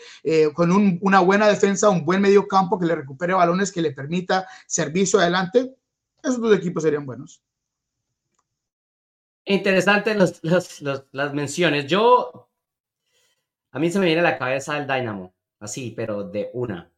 con 0.52 0.72
un, 0.72 0.98
una 1.00 1.20
buena 1.20 1.46
defensa, 1.46 1.88
un 1.88 2.04
buen 2.04 2.20
medio 2.20 2.48
campo 2.48 2.76
que 2.76 2.86
le 2.86 2.96
recupere 2.96 3.34
balones, 3.34 3.70
que 3.70 3.82
le 3.82 3.92
permita 3.92 4.48
servicio 4.66 5.20
adelante. 5.20 5.76
Esos 6.24 6.40
dos 6.40 6.56
equipos 6.56 6.82
serían 6.82 7.06
buenos. 7.06 7.40
Interesante 9.44 10.14
los, 10.16 10.40
los, 10.42 10.82
las 11.12 11.32
menciones. 11.32 11.86
Yo, 11.86 12.47
a 13.70 13.78
mí 13.78 13.90
se 13.90 13.98
me 13.98 14.06
viene 14.06 14.20
a 14.20 14.24
la 14.24 14.38
cabeza 14.38 14.78
el 14.78 14.86
Dynamo, 14.86 15.34
así, 15.60 15.92
pero 15.96 16.24
de 16.24 16.50
una. 16.54 16.90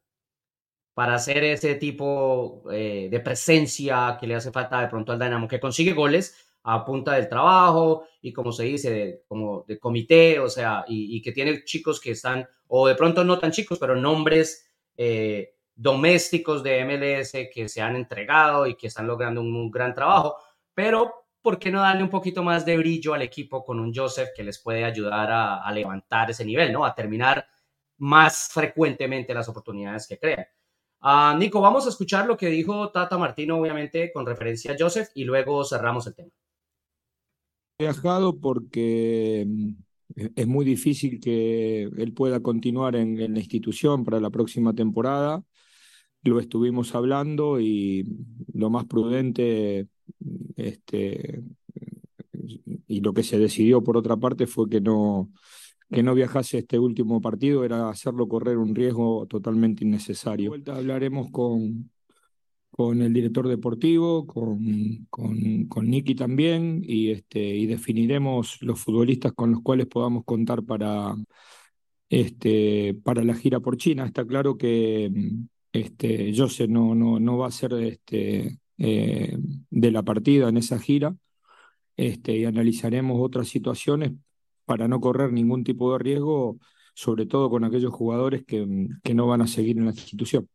Para 0.94 1.14
hacer 1.14 1.42
ese 1.44 1.76
tipo 1.76 2.64
eh, 2.72 3.08
de 3.10 3.20
presencia 3.20 4.16
que 4.20 4.26
le 4.26 4.34
hace 4.34 4.52
falta 4.52 4.80
de 4.80 4.88
pronto 4.88 5.12
al 5.12 5.18
Dynamo, 5.18 5.48
que 5.48 5.60
consigue 5.60 5.92
goles 5.92 6.50
a 6.62 6.84
punta 6.84 7.12
del 7.14 7.28
trabajo 7.28 8.06
y 8.20 8.32
como 8.32 8.52
se 8.52 8.64
dice, 8.64 9.24
como 9.26 9.64
de 9.66 9.78
comité, 9.78 10.38
o 10.38 10.48
sea, 10.48 10.84
y, 10.86 11.20
que 11.22 11.32
tiene 11.32 11.64
chicos 11.64 12.00
que 12.00 12.12
están, 12.12 12.46
o 12.68 12.86
de 12.86 12.94
pronto 12.94 13.24
no 13.24 13.38
tan 13.38 13.50
chicos, 13.50 13.78
pero 13.78 13.96
nombres 13.96 14.68
eh, 14.96 15.54
domésticos 15.74 16.62
de 16.62 16.84
MLS 16.84 17.32
que 17.52 17.68
se 17.68 17.80
han 17.80 17.96
entregado 17.96 18.66
y 18.66 18.74
que 18.74 18.88
están 18.88 19.06
logrando 19.06 19.40
un 19.40 19.70
gran 19.70 19.94
trabajo, 19.94 20.36
pero 20.74 21.19
¿por 21.42 21.58
qué 21.58 21.70
no 21.70 21.80
darle 21.80 22.02
un 22.02 22.10
poquito 22.10 22.42
más 22.42 22.64
de 22.64 22.76
brillo 22.76 23.14
al 23.14 23.22
equipo 23.22 23.64
con 23.64 23.80
un 23.80 23.94
Joseph 23.94 24.30
que 24.34 24.44
les 24.44 24.58
puede 24.58 24.84
ayudar 24.84 25.28
a, 25.30 25.72
levantar 25.72 26.30
ese 26.30 26.44
nivel, 26.44 26.72
¿no? 26.72 26.84
A 26.84 26.94
terminar 26.94 27.46
más 27.98 28.48
frecuentemente 28.52 29.34
las 29.34 29.48
oportunidades 29.48 30.06
que 30.06 30.18
crean. 30.18 30.46
Uh, 31.02 31.36
Nico, 31.38 31.60
vamos 31.60 31.86
a 31.86 31.88
escuchar 31.88 32.26
lo 32.26 32.36
que 32.36 32.48
dijo 32.48 32.90
Tata 32.90 33.16
Martino, 33.16 33.58
obviamente, 33.58 34.12
con 34.12 34.26
referencia 34.26 34.72
a 34.72 34.76
Joseph, 34.78 35.08
y 35.14 35.24
luego 35.24 35.64
cerramos 35.64 36.06
el 36.06 36.14
tema. 36.14 36.30
Viajado 37.78 38.38
porque 38.38 39.46
mm, 39.46 39.72
es 40.36 40.46
muy 40.46 40.66
difícil 40.66 41.18
que 41.20 41.84
él 41.84 42.12
pueda 42.12 42.40
continuar 42.40 42.96
en, 42.96 43.18
en, 43.18 43.32
la 43.32 43.38
institución 43.38 44.04
para 44.04 44.20
la 44.20 44.28
próxima 44.28 44.74
temporada. 44.74 45.42
Lo 46.22 46.38
estuvimos 46.38 46.94
hablando 46.94 47.58
y 47.60 48.04
lo 48.52 48.68
más 48.68 48.84
prudente 48.84 49.88
este, 50.56 51.42
y 52.86 53.00
lo 53.00 53.12
que 53.12 53.22
se 53.22 53.38
decidió 53.38 53.82
por 53.82 53.96
otra 53.96 54.16
parte 54.16 54.46
fue 54.46 54.68
que 54.68 54.80
no, 54.80 55.30
que 55.90 56.02
no 56.02 56.14
viajase 56.14 56.58
este 56.58 56.78
último 56.78 57.20
partido, 57.20 57.64
era 57.64 57.88
hacerlo 57.88 58.28
correr 58.28 58.58
un 58.58 58.74
riesgo 58.74 59.26
totalmente 59.26 59.84
innecesario. 59.84 60.50
vuelta 60.50 60.76
hablaremos 60.76 61.30
con, 61.30 61.90
con 62.70 63.02
el 63.02 63.12
director 63.12 63.48
deportivo, 63.48 64.26
con, 64.26 65.06
con, 65.10 65.66
con 65.66 65.90
Nicky 65.90 66.14
también, 66.14 66.82
y, 66.86 67.10
este, 67.10 67.56
y 67.56 67.66
definiremos 67.66 68.62
los 68.62 68.80
futbolistas 68.80 69.32
con 69.32 69.52
los 69.52 69.62
cuales 69.62 69.86
podamos 69.86 70.24
contar 70.24 70.62
para, 70.62 71.14
este, 72.08 72.94
para 73.02 73.24
la 73.24 73.34
gira 73.34 73.60
por 73.60 73.76
China. 73.76 74.06
Está 74.06 74.24
claro 74.24 74.56
que 74.56 75.10
este, 75.72 76.32
Jose 76.36 76.68
no, 76.68 76.94
no, 76.94 77.20
no 77.20 77.38
va 77.38 77.48
a 77.48 77.52
ser 77.52 77.74
este, 77.74 78.58
eh, 78.80 79.36
de 79.68 79.90
la 79.90 80.02
partida 80.02 80.48
en 80.48 80.56
esa 80.56 80.78
gira 80.78 81.14
este, 81.96 82.32
y 82.32 82.46
analizaremos 82.46 83.18
otras 83.20 83.48
situaciones 83.48 84.12
para 84.64 84.88
no 84.88 85.00
correr 85.00 85.32
ningún 85.32 85.64
tipo 85.64 85.92
de 85.92 85.98
riesgo, 85.98 86.58
sobre 86.94 87.26
todo 87.26 87.50
con 87.50 87.62
aquellos 87.64 87.92
jugadores 87.92 88.42
que, 88.46 88.88
que 89.02 89.12
no 89.12 89.26
van 89.26 89.42
a 89.42 89.46
seguir 89.46 89.76
en 89.76 89.84
la 89.84 89.90
institución. 89.90 90.48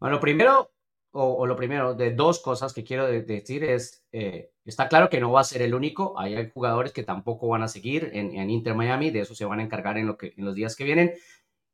Bueno, 0.00 0.18
primero, 0.18 0.72
o, 1.12 1.46
lo 1.46 1.54
primero, 1.54 1.94
de 1.94 2.12
dos 2.12 2.40
cosas 2.40 2.72
que 2.72 2.82
quiero 2.82 3.06
decir 3.06 3.62
es, 3.62 4.04
eh, 4.10 4.50
está 4.64 4.88
claro 4.88 5.08
que 5.08 5.20
no 5.20 5.30
va 5.30 5.42
a 5.42 5.44
ser 5.44 5.62
el 5.62 5.74
único, 5.74 6.18
hay 6.18 6.50
jugadores 6.50 6.92
que 6.92 7.04
tampoco 7.04 7.46
van 7.46 7.62
a 7.62 7.68
seguir 7.68 8.10
en, 8.12 8.50
Inter 8.50 8.74
Miami, 8.74 9.10
de 9.10 9.20
eso 9.20 9.34
se 9.34 9.44
van 9.44 9.60
a 9.60 9.62
encargar 9.62 9.96
en, 9.96 10.06
lo 10.08 10.16
que, 10.16 10.34
en 10.36 10.44
los 10.44 10.56
días 10.56 10.74
que 10.74 10.84
vienen. 10.84 11.12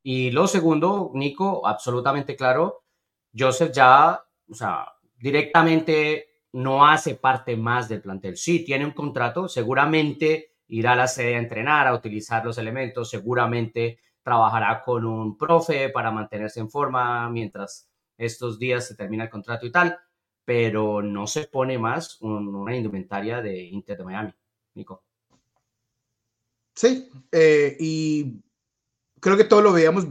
Y 0.03 0.29
lo 0.29 0.47
segundo, 0.47 1.11
Nico, 1.15 1.65
absolutamente 1.65 2.35
claro, 2.35 2.83
Joseph 3.35 3.71
ya, 3.73 4.23
o 4.49 4.53
sea, 4.53 4.87
directamente 5.19 6.27
no 6.53 6.85
hace 6.85 7.15
parte 7.15 7.55
más 7.55 7.89
del 7.89 8.01
plantel. 8.01 8.37
Sí, 8.37 8.63
tiene 8.63 8.85
un 8.85 8.91
contrato, 8.91 9.47
seguramente 9.47 10.55
irá 10.69 10.93
a 10.93 10.95
la 10.95 11.07
sede 11.07 11.35
a 11.35 11.39
entrenar, 11.39 11.87
a 11.87 11.93
utilizar 11.93 12.45
los 12.45 12.57
elementos, 12.57 13.09
seguramente 13.09 13.99
trabajará 14.23 14.81
con 14.83 15.05
un 15.05 15.37
profe 15.37 15.89
para 15.89 16.11
mantenerse 16.11 16.59
en 16.59 16.69
forma 16.69 17.29
mientras 17.29 17.89
estos 18.17 18.59
días 18.59 18.87
se 18.87 18.95
termina 18.95 19.25
el 19.25 19.29
contrato 19.29 19.65
y 19.65 19.71
tal, 19.71 19.97
pero 20.43 21.01
no 21.01 21.27
se 21.27 21.47
pone 21.47 21.77
más 21.77 22.17
una 22.21 22.75
indumentaria 22.75 23.41
de 23.41 23.63
Inter 23.63 23.97
de 23.97 24.03
Miami, 24.03 24.33
Nico. 24.73 25.03
Sí, 26.73 27.09
eh, 27.31 27.75
y 27.79 28.41
creo 29.19 29.37
que 29.37 29.43
todos 29.43 29.63
lo 29.63 29.73
veíamos, 29.73 30.07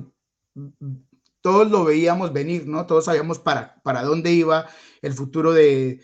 todos 1.40 1.70
lo 1.70 1.84
veíamos 1.84 2.32
venir, 2.32 2.66
¿no? 2.66 2.86
Todos 2.86 3.04
sabíamos 3.04 3.38
para, 3.38 3.80
para 3.82 4.02
dónde 4.02 4.32
iba 4.32 4.66
el 5.02 5.12
futuro 5.12 5.52
de 5.52 6.00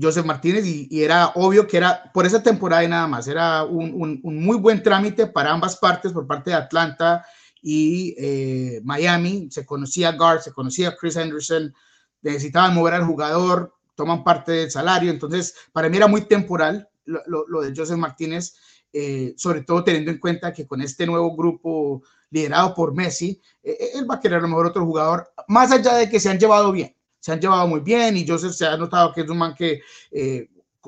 Joseph 0.00 0.26
Martínez 0.26 0.66
y, 0.66 1.02
era 1.02 1.28
obvio 1.34 1.66
que 1.66 1.78
era 1.78 2.10
por 2.12 2.26
esa 2.26 2.42
temporada 2.42 2.84
y 2.84 2.88
nada 2.88 3.06
más, 3.06 3.28
era 3.28 3.64
un, 3.64 4.20
un, 4.22 4.44
muy 4.44 4.56
buen 4.58 4.82
trámite 4.82 5.26
para 5.26 5.52
ambas 5.52 5.76
partes, 5.76 6.12
por 6.12 6.26
parte 6.26 6.50
de 6.50 6.56
Atlanta 6.56 7.24
y 7.62 8.14
eh, 8.18 8.80
Miami, 8.84 9.48
se 9.50 9.64
conocía 9.64 10.12
Guard, 10.12 10.42
se 10.42 10.52
conocía 10.52 10.94
Chris 10.96 11.16
Henderson, 11.16 11.74
necesitaban 12.22 12.74
mover 12.74 12.94
al 12.94 13.04
jugador, 13.04 13.74
toman 13.94 14.22
parte 14.22 14.52
del 14.52 14.70
salario, 14.70 15.10
entonces 15.10 15.54
para 15.72 15.88
mí 15.88 15.96
era 15.96 16.06
muy 16.06 16.22
temporal 16.22 16.88
lo, 17.06 17.60
de 17.62 17.72
Joseph 17.74 17.96
Martínez, 17.98 18.54
eh, 18.92 19.34
sobre 19.36 19.62
todo 19.62 19.82
teniendo 19.82 20.10
en 20.10 20.18
cuenta 20.18 20.52
que 20.52 20.66
con 20.66 20.82
este 20.82 21.06
nuevo 21.06 21.34
grupo 21.34 22.02
liderado 22.30 22.74
por 22.74 22.94
Messi, 22.94 23.40
eh, 23.62 23.90
él 23.94 24.10
va 24.10 24.16
a 24.16 24.20
querer 24.20 24.38
a 24.38 24.42
lo 24.42 24.48
mejor 24.48 24.66
otro 24.66 24.84
jugador, 24.84 25.32
más 25.48 25.72
allá 25.72 25.94
de 25.94 26.10
que 26.10 26.20
se 26.20 26.28
han 26.28 26.38
llevado 26.38 26.70
bien, 26.72 26.94
se 27.20 27.32
han 27.32 27.40
llevado 27.40 27.66
muy 27.66 27.80
bien 27.80 28.16
y 28.16 28.26
Joseph 28.26 28.52
se 28.52 28.66
ha 28.66 28.76
notado 28.76 29.12
que 29.12 29.22
es 29.22 29.28
un 29.28 29.38
man 29.38 29.54
que, 29.54 29.80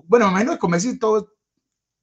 bueno, 0.06 0.30
menos 0.30 0.56
con 0.58 0.70
Messi 0.70 0.98
todo, 0.98 1.32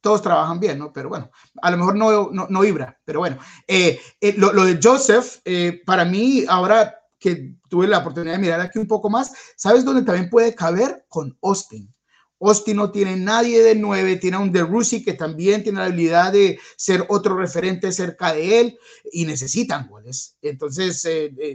todos 0.06 0.22
trabajan 0.22 0.60
bien, 0.60 0.78
¿no? 0.78 0.94
Pero 0.94 1.10
bueno, 1.10 1.32
a 1.64 1.72
lo 1.72 1.78
mejor 1.78 1.96
no, 1.96 2.30
no, 2.32 2.62
vibra, 2.62 2.96
pero 3.04 3.22
bueno. 3.22 3.40
Eh, 3.68 4.00
eh, 4.22 4.36
lo, 4.38 4.52
de 4.64 4.80
Joseph, 4.82 5.40
eh, 5.44 5.82
para 5.84 6.06
mí, 6.06 6.46
ahora 6.48 6.96
que 7.18 7.56
tuve 7.68 7.88
la 7.88 7.98
oportunidad 7.98 8.34
de 8.34 8.40
mirar 8.40 8.62
aquí 8.62 8.78
un 8.78 8.88
poco 8.88 9.10
más, 9.10 9.34
¿sabes 9.56 9.84
dónde 9.84 10.04
también 10.04 10.30
puede 10.30 10.54
caber? 10.54 11.08
Con 11.10 11.36
Austin. 11.42 11.92
Austin 12.40 12.78
no 12.78 12.92
tiene 12.92 13.16
nadie 13.16 13.64
de 13.64 13.76
nueve, 13.76 14.18
tiene 14.18 14.38
a 14.38 14.42
un 14.42 14.52
De 14.52 14.62
Rusi 14.62 15.04
que 15.04 15.14
también 15.14 15.64
tiene 15.64 15.80
la 15.80 15.86
habilidad 15.86 16.34
de 16.34 16.60
ser 16.76 17.06
otro 17.10 17.38
referente 17.38 17.92
cerca 17.92 18.34
de 18.34 18.60
él 18.60 18.80
y 19.12 19.26
necesitan 19.26 19.88
goles. 19.88 20.36
Entonces, 20.42 21.02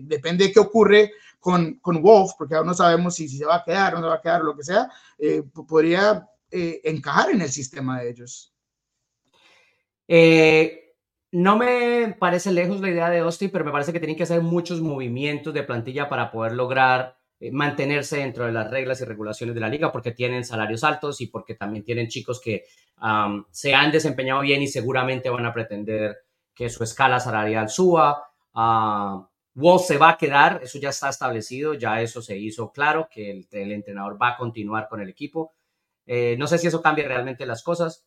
depende 0.02 0.46
de 0.46 0.52
qué 0.52 0.60
ocurre 0.60 1.12
con, 1.38 1.74
con 1.80 2.02
Wolf, 2.02 2.32
porque 2.38 2.54
aún 2.54 2.66
no 2.66 2.74
sabemos 2.74 3.14
si, 3.14 3.28
si, 3.28 3.38
se 3.38 3.44
va 3.44 3.56
a 3.56 3.64
quedar 3.64 3.94
o 3.94 4.00
no 4.00 4.08
va 4.08 4.14
a 4.14 4.20
quedar 4.22 4.42
lo 4.42 4.56
que 4.56 4.64
sea, 4.64 4.88
podría 5.68 6.26
eh, 6.52 6.80
encajar 6.82 7.30
en 7.30 7.42
el 7.42 7.48
sistema 7.48 8.00
de 8.00 8.10
ellos. 8.10 8.52
Eh, 10.08 10.96
no 11.30 11.56
me 11.56 12.16
parece 12.18 12.50
lejos 12.50 12.80
la 12.80 12.90
idea 12.90 13.08
de 13.08 13.20
Austin, 13.20 13.50
pero 13.50 13.64
me 13.64 13.70
parece 13.70 13.92
que 13.92 14.00
tienen 14.00 14.16
que 14.16 14.24
hacer 14.24 14.42
muchos 14.42 14.80
movimientos 14.80 15.54
de 15.54 15.62
plantilla 15.62 16.08
para 16.08 16.32
poder 16.32 16.52
lograr 16.54 17.19
eh, 17.19 17.19
mantenerse 17.52 18.18
dentro 18.18 18.44
de 18.44 18.52
las 18.52 18.70
reglas 18.70 19.00
y 19.00 19.04
regulaciones 19.04 19.54
de 19.54 19.60
la 19.60 19.68
liga, 19.68 19.90
porque 19.90 20.12
tienen 20.12 20.44
salarios 20.44 20.84
altos 20.84 21.20
y 21.20 21.28
porque 21.28 21.54
también 21.54 21.84
tienen 21.84 22.08
chicos 22.08 22.40
que 22.40 22.64
se 23.50 23.74
han 23.74 23.90
desempeñado 23.90 24.42
bien 24.42 24.60
y 24.60 24.68
seguramente 24.68 25.30
van 25.30 25.46
a 25.46 25.54
pretender 25.54 26.18
que 26.54 26.68
su 26.68 26.84
escala 26.84 27.18
salarial 27.18 27.70
suba. 27.70 28.22
Uh, 28.52 29.24
Wolf 29.54 29.82
se 29.86 29.98
va 29.98 30.10
a 30.10 30.18
quedar, 30.18 30.60
eso 30.62 30.78
ya 30.78 30.90
está 30.90 31.08
establecido, 31.08 31.74
ya 31.74 32.00
eso 32.00 32.22
se 32.22 32.36
hizo 32.36 32.70
claro, 32.72 33.08
que 33.10 33.46
el 33.50 33.72
entrenador 33.72 34.20
va 34.20 34.30
a 34.30 34.36
continuar 34.36 34.88
con 34.88 35.00
el 35.00 35.08
equipo. 35.08 35.54
Eh, 36.06 36.36
no 36.38 36.46
sé 36.46 36.58
si 36.58 36.66
eso 36.66 36.82
cambia 36.82 37.06
realmente 37.06 37.46
las 37.46 37.62
cosas. 37.62 38.06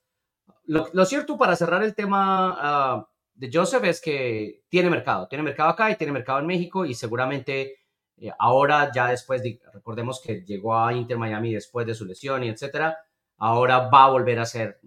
Lo, 0.65 1.05
cierto 1.05 1.37
para 1.37 1.55
cerrar 1.55 1.83
el 1.83 1.95
tema 1.95 2.55
ah, 2.57 3.09
de 3.33 3.49
Joseph 3.51 3.83
es 3.83 4.01
que 4.01 4.63
tiene 4.69 4.89
mercado, 4.89 5.27
tiene 5.27 5.43
mercado 5.43 5.69
acá 5.69 5.91
y 5.91 5.95
tiene 5.95 6.13
mercado 6.13 6.39
en 6.39 6.45
México 6.45 6.85
y 6.85 6.93
seguramente 6.93 7.75
eh, 8.23 8.31
ahora 8.39 8.89
ya 8.89 9.09
después, 9.09 9.43
de, 9.43 9.59
recordemos 9.73 10.21
que 10.21 10.45
llegó 10.45 10.77
a 10.77 10.93
Inter 10.93 11.17
Miami 11.17 11.53
después 11.53 11.85
de 11.85 11.93
su 11.93 12.05
lesión 12.05 12.41
y 12.41 12.47
etcétera, 12.47 12.97
ahora 13.35 13.89
va 13.89 14.05
a 14.05 14.11
volver 14.11 14.39
a 14.39 14.45
ser 14.45 14.79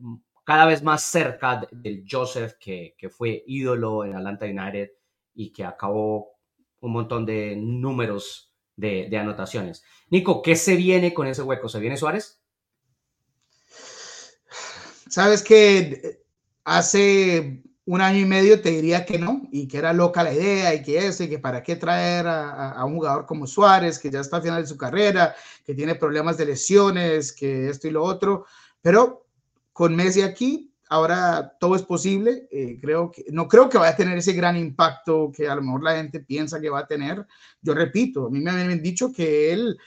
cada 0.43 0.65
vez 0.65 0.83
más 0.83 1.03
cerca 1.03 1.61
del 1.71 2.07
Joseph 2.11 2.55
que, 2.59 2.95
fue 3.11 3.45
ídolo 3.47 4.07
en 4.07 4.17
Atlanta 4.17 4.47
United 4.47 4.91
y 5.35 5.53
que 5.53 5.65
acabó 5.65 6.39
un 6.81 6.93
montón 6.93 7.27
de 7.27 7.57
números 7.57 8.55
de, 8.75 9.09
de 9.11 9.19
anotaciones. 9.19 9.85
Nico, 10.09 10.41
¿qué 10.41 10.57
se 10.57 10.77
viene 10.77 11.13
con 11.13 11.27
ese 11.27 11.43
hueco? 11.43 11.69
¿Se 11.69 11.79
viene 11.79 11.99
Suárez? 11.99 12.41
Sabes 15.11 15.43
que 15.43 16.23
hace 16.65 17.63
un 17.87 18.01
año 18.01 18.19
y 18.19 18.25
medio 18.25 18.61
te 18.61 18.71
diría 18.71 19.07
que 19.07 19.19
no 19.19 19.43
y 19.53 19.69
que 19.69 19.79
era 19.79 19.93
loca 19.93 20.25
la 20.25 20.35
idea 20.35 20.75
y 20.75 20.83
que 20.83 21.07
eso 21.07 21.23
y 21.23 21.29
que 21.29 21.39
para 21.39 21.63
qué 21.63 21.77
traer 21.77 22.27
a, 22.27 22.85
un 22.85 22.95
jugador 22.97 23.27
como 23.27 23.47
Suárez 23.47 23.99
que 23.99 24.11
ya 24.11 24.21
está 24.21 24.37
al 24.37 24.43
final 24.43 24.63
de 24.63 24.69
su 24.69 24.77
carrera, 24.77 25.35
que 25.65 25.75
tiene 25.75 25.95
problemas 25.95 26.37
de 26.37 26.47
lesiones, 26.47 27.33
que 27.33 27.69
esto 27.69 27.87
y 27.87 27.93
lo 27.93 28.03
otro, 28.03 28.47
pero 28.83 29.27
con 29.73 29.95
Messi 29.95 30.23
aquí 30.23 30.73
ahora 30.89 31.57
todo 31.61 31.77
es 31.77 31.83
posible. 31.83 32.49
Eh, 32.51 32.79
creo 32.81 33.11
que 33.13 33.25
no 33.31 33.47
creo 33.47 33.69
que 33.69 33.79
vaya 33.79 33.93
a 33.93 33.97
tener 33.97 34.19
ese 34.19 34.33
gran 34.33 34.57
impacto 34.57 35.31
que 35.35 35.49
a 35.49 35.55
lo 35.55 35.63
mejor 35.63 35.85
la 35.85 35.97
gente 35.97 36.21
piensa 36.21 36.61
que 36.61 36.71
va 36.71 36.81
a 36.81 36.87
tener. 36.87 37.25
Yo 37.63 37.73
repito, 37.73 38.27
a 38.27 38.31
mí 38.31 38.41
me 38.41 38.51
habían 38.51 38.83
dicho 38.83 39.13
que 39.13 39.53
él 39.53 39.79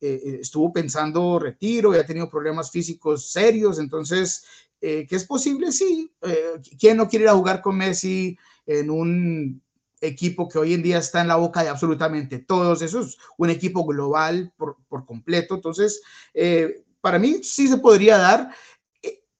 eh, 0.00 0.38
estuvo 0.42 0.72
pensando 0.72 1.40
retiro 1.40 1.92
y 1.92 1.98
ha 1.98 2.06
tenido 2.06 2.30
problemas 2.30 2.70
físicos 2.70 3.32
serios, 3.32 3.80
entonces 3.80 4.44
eh, 4.80 5.06
que 5.08 5.16
es 5.16 5.24
posible, 5.24 5.72
sí. 5.72 6.12
Eh, 6.22 6.60
¿Quién 6.78 6.96
no 6.96 7.08
quiere 7.08 7.24
ir 7.24 7.28
a 7.28 7.34
jugar 7.34 7.60
con 7.60 7.76
Messi 7.76 8.38
en 8.66 8.90
un 8.90 9.62
equipo 10.00 10.48
que 10.48 10.58
hoy 10.58 10.74
en 10.74 10.82
día 10.82 10.98
está 10.98 11.20
en 11.20 11.28
la 11.28 11.36
boca 11.36 11.62
de 11.62 11.68
absolutamente 11.68 12.38
todos? 12.38 12.82
Eso 12.82 13.00
es 13.00 13.16
un 13.36 13.50
equipo 13.50 13.84
global 13.84 14.52
por, 14.56 14.76
por 14.88 15.04
completo. 15.04 15.56
Entonces, 15.56 16.00
eh, 16.34 16.84
para 17.00 17.18
mí 17.18 17.42
sí 17.42 17.68
se 17.68 17.78
podría 17.78 18.18
dar. 18.18 18.54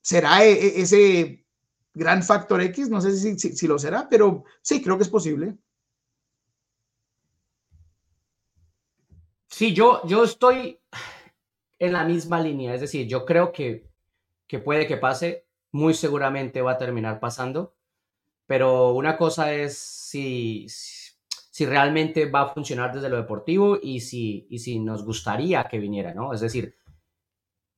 ¿Será 0.01 0.43
ese 0.45 1.45
gran 1.93 2.23
factor 2.23 2.63
X? 2.63 2.89
No 2.89 3.01
sé 3.01 3.15
si, 3.17 3.39
si, 3.39 3.55
si 3.55 3.67
lo 3.67 3.79
será, 3.79 4.09
pero 4.09 4.45
sí, 4.63 4.83
creo 4.83 4.97
que 4.97 5.03
es 5.03 5.11
posible. 5.11 5.57
Sí, 9.49 9.75
yo, 9.75 10.07
yo 10.07 10.25
estoy 10.25 10.79
en 11.79 11.93
la 11.93 12.05
misma 12.05 12.41
línea, 12.41 12.75
es 12.75 12.81
decir, 12.81 13.07
yo 13.07 13.25
creo 13.25 13.53
que 13.53 13.88
que 14.49 14.59
puede 14.59 14.87
que 14.87 14.97
pase, 14.97 15.47
muy 15.71 15.95
seguramente 15.95 16.63
va 16.63 16.73
a 16.73 16.79
terminar 16.79 17.21
pasando, 17.21 17.75
pero 18.47 18.93
una 18.95 19.17
cosa 19.17 19.53
es 19.53 19.79
si, 19.79 20.67
si 20.69 21.67
realmente 21.67 22.31
va 22.31 22.43
a 22.43 22.49
funcionar 22.49 22.93
desde 22.93 23.11
lo 23.11 23.17
deportivo 23.19 23.79
y 23.81 24.01
si, 24.01 24.47
y 24.49 24.59
si 24.59 24.81
nos 24.81 25.05
gustaría 25.05 25.65
que 25.65 25.79
viniera, 25.79 26.15
¿no? 26.15 26.33
Es 26.33 26.41
decir, 26.41 26.75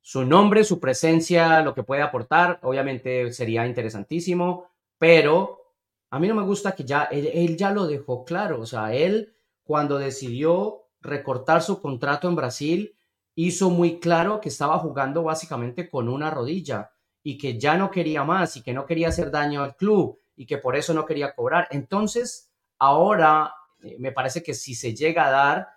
su 0.01 0.25
nombre, 0.25 0.65
su 0.65 0.81
presencia, 0.81 1.63
lo 1.63 1.75
que 1.75 1.83
puede 1.83 2.03
aportar, 2.03 2.59
obviamente 2.63 3.33
sería 3.33 3.67
interesantísimo, 3.67 4.71
pero 4.97 5.75
a 6.11 6.19
mí 6.19 6.29
no 6.29 6.35
me 6.35 6.43
gusta 6.43 6.73
que 6.73 6.85
ya, 6.85 7.05
él, 7.05 7.57
ya 7.57 7.71
lo 7.71 7.87
dejó 7.87 8.25
claro, 8.25 8.61
o 8.61 8.67
sea, 8.67 8.95
él 8.95 9.35
cuando 9.63 9.99
decidió 9.99 10.89
recortar 11.01 11.63
su 11.63 11.81
contrato 11.81 12.29
en 12.29 12.37
Brasil, 12.37 12.97
hizo 13.35 13.71
muy 13.71 14.01
claro 14.01 14.41
que 14.41 14.49
estaba 14.49 14.79
jugando 14.79 15.23
básicamente 15.23 15.89
con 15.89 16.09
una 16.09 16.31
rodilla 16.31 16.91
y 17.23 17.39
que 17.39 17.59
ya 17.59 17.77
no 17.77 17.91
quería 17.91 18.25
más 18.25 18.57
y 18.57 18.63
que 18.63 18.73
no 18.73 18.87
quería 18.87 19.09
hacer 19.09 19.31
daño 19.31 19.63
al 19.63 19.77
club 19.77 20.19
y 20.37 20.47
que 20.47 20.59
por 20.59 20.77
eso 20.77 20.95
no 20.95 21.05
quería 21.05 21.35
cobrar. 21.35 21.69
Entonces, 21.71 22.51
ahora 22.79 23.53
eh, 23.83 23.97
me 23.99 24.13
parece 24.13 24.43
que 24.43 24.55
si 24.55 24.75
se 24.75 24.95
llega 24.95 25.27
a 25.27 25.31
dar, 25.31 25.69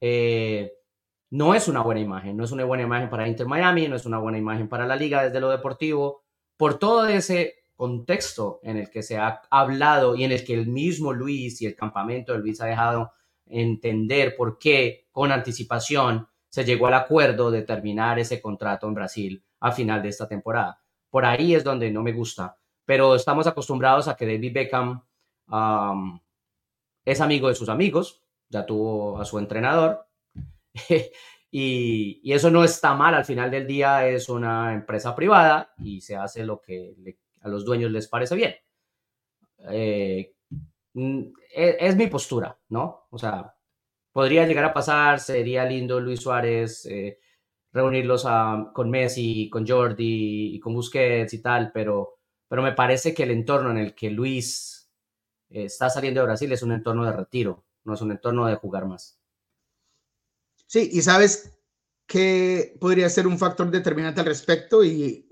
eh, 0.00 0.72
no 1.30 1.54
es 1.54 1.68
una 1.68 1.82
buena 1.82 2.00
imagen, 2.00 2.36
no 2.36 2.44
es 2.44 2.50
una 2.50 2.64
buena 2.64 2.82
imagen 2.82 3.08
para 3.08 3.28
Inter 3.28 3.46
Miami, 3.46 3.86
no 3.88 3.96
es 3.96 4.04
una 4.04 4.18
buena 4.18 4.38
imagen 4.38 4.68
para 4.68 4.86
la 4.86 4.96
liga 4.96 5.22
desde 5.22 5.40
lo 5.40 5.50
deportivo, 5.50 6.24
por 6.56 6.78
todo 6.78 7.06
ese 7.06 7.60
contexto 7.76 8.60
en 8.62 8.76
el 8.76 8.90
que 8.90 9.02
se 9.02 9.16
ha 9.16 9.40
hablado 9.48 10.14
y 10.14 10.24
en 10.24 10.32
el 10.32 10.44
que 10.44 10.54
el 10.54 10.66
mismo 10.66 11.12
Luis 11.12 11.62
y 11.62 11.66
el 11.66 11.76
campamento 11.76 12.32
de 12.32 12.40
Luis 12.40 12.60
ha 12.60 12.66
dejado 12.66 13.12
entender 13.46 14.36
por 14.36 14.58
qué 14.58 15.08
con 15.12 15.32
anticipación 15.32 16.28
se 16.50 16.64
llegó 16.64 16.88
al 16.88 16.94
acuerdo 16.94 17.50
de 17.50 17.62
terminar 17.62 18.18
ese 18.18 18.42
contrato 18.42 18.86
en 18.86 18.94
Brasil 18.94 19.42
a 19.60 19.72
final 19.72 20.02
de 20.02 20.10
esta 20.10 20.28
temporada. 20.28 20.82
Por 21.08 21.24
ahí 21.24 21.54
es 21.54 21.64
donde 21.64 21.90
no 21.90 22.02
me 22.02 22.12
gusta, 22.12 22.58
pero 22.84 23.14
estamos 23.14 23.46
acostumbrados 23.46 24.06
a 24.08 24.16
que 24.16 24.26
David 24.26 24.52
Beckham 24.52 25.02
es 27.06 27.20
amigo 27.22 27.48
de 27.48 27.54
sus 27.54 27.70
amigos, 27.70 28.22
ya 28.50 28.66
tuvo 28.66 29.18
a 29.18 29.24
su 29.24 29.38
entrenador 29.38 30.06
Y, 31.52 32.32
eso 32.32 32.50
no 32.50 32.62
está 32.62 32.94
mal, 32.94 33.14
al 33.14 33.24
final 33.24 33.50
del 33.50 33.66
día 33.66 34.06
es 34.06 34.28
una 34.28 34.72
empresa 34.72 35.14
privada 35.16 35.72
y 35.78 36.00
se 36.00 36.16
hace 36.16 36.44
lo 36.44 36.60
que 36.60 37.16
a 37.40 37.48
los 37.48 37.64
dueños 37.64 37.90
les 37.90 38.06
parece 38.06 38.36
bien. 38.36 38.54
Eh, 39.70 40.32
mm, 40.94 41.22
es, 41.52 41.76
es, 41.80 41.96
mi 41.96 42.06
postura, 42.06 42.56
¿no? 42.68 43.06
O 43.10 43.18
sea, 43.18 43.52
podría 44.12 44.46
llegar 44.46 44.64
a 44.64 44.74
pasar, 44.74 45.20
sería 45.20 45.64
lindo 45.64 46.00
Luis 46.00 46.20
Suárez 46.20 46.86
eh, 46.86 47.18
reunirlos 47.72 48.24
a, 48.26 48.70
con 48.74 48.90
Messi, 48.90 49.48
con 49.50 49.66
Jordi 49.66 50.54
y 50.54 50.60
con 50.60 50.74
Busquets 50.74 51.32
y 51.34 51.42
tal, 51.42 51.70
pero, 51.72 52.18
pero 52.48 52.62
me 52.62 52.72
parece 52.72 53.14
que 53.14 53.22
el 53.22 53.30
entorno 53.30 53.70
en 53.70 53.78
el 53.78 53.94
que 53.94 54.10
Luis 54.10 54.90
eh, 55.50 55.64
está 55.64 55.88
saliendo 55.90 56.20
de 56.20 56.26
Brasil 56.26 56.50
es 56.52 56.62
un 56.62 56.72
entorno 56.72 57.04
de 57.04 57.12
retiro, 57.12 57.64
no 57.84 57.94
es 57.94 58.00
un 58.00 58.10
entorno 58.10 58.46
de 58.46 58.56
jugar 58.56 58.86
más. 58.86 59.18
Sí, 60.66 60.90
y 60.92 61.02
sabes 61.02 61.58
que 62.06 62.76
podría 62.80 63.08
ser 63.08 63.26
un 63.26 63.38
factor 63.38 63.70
determinante 63.70 64.20
al 64.20 64.26
respecto 64.26 64.84
y 64.84 65.26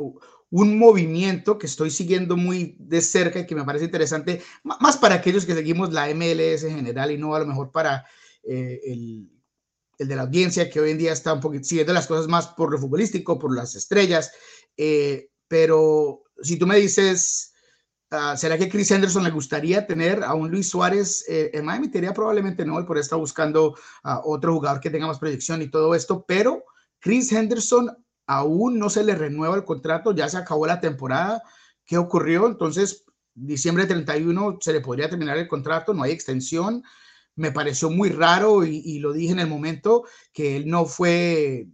un 0.50 0.78
movimiento 0.78 1.58
que 1.58 1.66
estoy 1.66 1.90
siguiendo 1.90 2.36
muy 2.36 2.76
de 2.78 3.00
cerca 3.00 3.40
y 3.40 3.46
que 3.46 3.54
me 3.54 3.64
parece 3.64 3.86
interesante, 3.86 4.42
más 4.62 4.96
para 4.96 5.16
aquellos 5.16 5.44
que 5.44 5.54
seguimos 5.54 5.92
la 5.92 6.08
MLS 6.14 6.64
en 6.64 6.76
general 6.76 7.10
y 7.10 7.18
no 7.18 7.34
a 7.34 7.40
lo 7.40 7.46
mejor 7.46 7.72
para 7.72 8.06
eh, 8.48 8.80
el, 8.84 9.30
el, 9.98 10.08
de 10.08 10.16
la 10.16 10.22
audiencia 10.22 10.70
que 10.70 10.80
hoy 10.80 10.90
en 10.90 10.98
día 10.98 11.12
está 11.12 11.32
un 11.32 11.40
poquito 11.40 11.64
siguiendo 11.64 11.92
las 11.92 12.06
cosas 12.06 12.28
más 12.28 12.48
por 12.48 12.72
lo 12.72 12.78
futbolístico, 12.78 13.38
por 13.38 13.54
las 13.54 13.74
estrellas, 13.74 14.32
eh, 14.76 15.30
pero 15.46 16.22
si 16.42 16.58
tú 16.58 16.66
me 16.66 16.76
dices 16.76 17.52
Ah, 18.10 18.38
¿Será 18.38 18.56
que 18.56 18.70
Chris 18.70 18.90
Henderson 18.90 19.22
le 19.22 19.30
gustaría 19.30 19.86
tener 19.86 20.24
a 20.24 20.32
un 20.32 20.50
Luis 20.50 20.70
Suárez 20.70 21.26
eh, 21.28 21.50
en 21.52 21.66
Miami? 21.66 21.90
Te 21.90 22.00
probablemente 22.12 22.64
no, 22.64 22.78
él 22.78 22.86
por 22.86 22.96
estar 22.96 23.18
buscando 23.18 23.76
a 24.02 24.22
otro 24.24 24.54
jugador 24.54 24.80
que 24.80 24.88
tenga 24.88 25.06
más 25.06 25.18
proyección 25.18 25.60
y 25.60 25.68
todo 25.68 25.94
esto, 25.94 26.24
pero 26.26 26.64
Chris 27.00 27.30
Henderson 27.30 27.90
aún 28.26 28.78
no 28.78 28.88
se 28.88 29.04
le 29.04 29.14
renueva 29.14 29.56
el 29.56 29.64
contrato, 29.64 30.14
ya 30.14 30.26
se 30.28 30.38
acabó 30.38 30.66
la 30.66 30.80
temporada. 30.80 31.42
¿Qué 31.84 31.98
ocurrió? 31.98 32.46
Entonces, 32.46 33.04
diciembre 33.34 33.84
31 33.84 34.56
se 34.58 34.72
le 34.72 34.80
podría 34.80 35.10
terminar 35.10 35.36
el 35.36 35.48
contrato, 35.48 35.92
no 35.92 36.02
hay 36.02 36.12
extensión. 36.12 36.82
Me 37.38 37.52
pareció 37.52 37.90
muy 37.90 38.10
raro 38.10 38.64
y, 38.64 38.98
lo 38.98 39.12
dije 39.12 39.32
en 39.32 39.40
el 39.40 39.48
momento 39.48 40.04
que 40.32 40.56
él 40.56 40.68
no 40.68 40.86
fue 40.86 41.66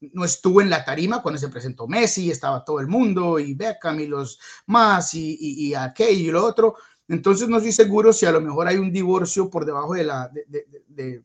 no 0.00 0.24
estuvo 0.24 0.60
en 0.60 0.70
la 0.70 0.84
tarima 0.84 1.20
cuando 1.20 1.40
se 1.40 1.48
presentó 1.48 1.88
Messi, 1.88 2.30
estaba 2.30 2.64
todo 2.64 2.78
el 2.78 2.86
mundo 2.86 3.40
y 3.40 3.54
Beckham 3.54 3.98
y 3.98 4.06
los 4.06 4.38
más 4.66 5.12
y, 5.14 5.36
y, 5.40 5.66
y 5.66 5.74
aquello 5.74 6.28
y 6.28 6.30
lo 6.30 6.44
otro. 6.44 6.76
Entonces 7.08 7.48
no 7.48 7.56
estoy 7.56 7.72
seguro 7.72 8.12
si 8.12 8.24
a 8.24 8.30
lo 8.30 8.40
mejor 8.40 8.68
hay 8.68 8.76
un 8.76 8.92
divorcio 8.92 9.50
por 9.50 9.64
debajo 9.64 9.94
de, 9.94 10.04
la, 10.04 10.28
de, 10.28 10.44
de, 10.86 11.24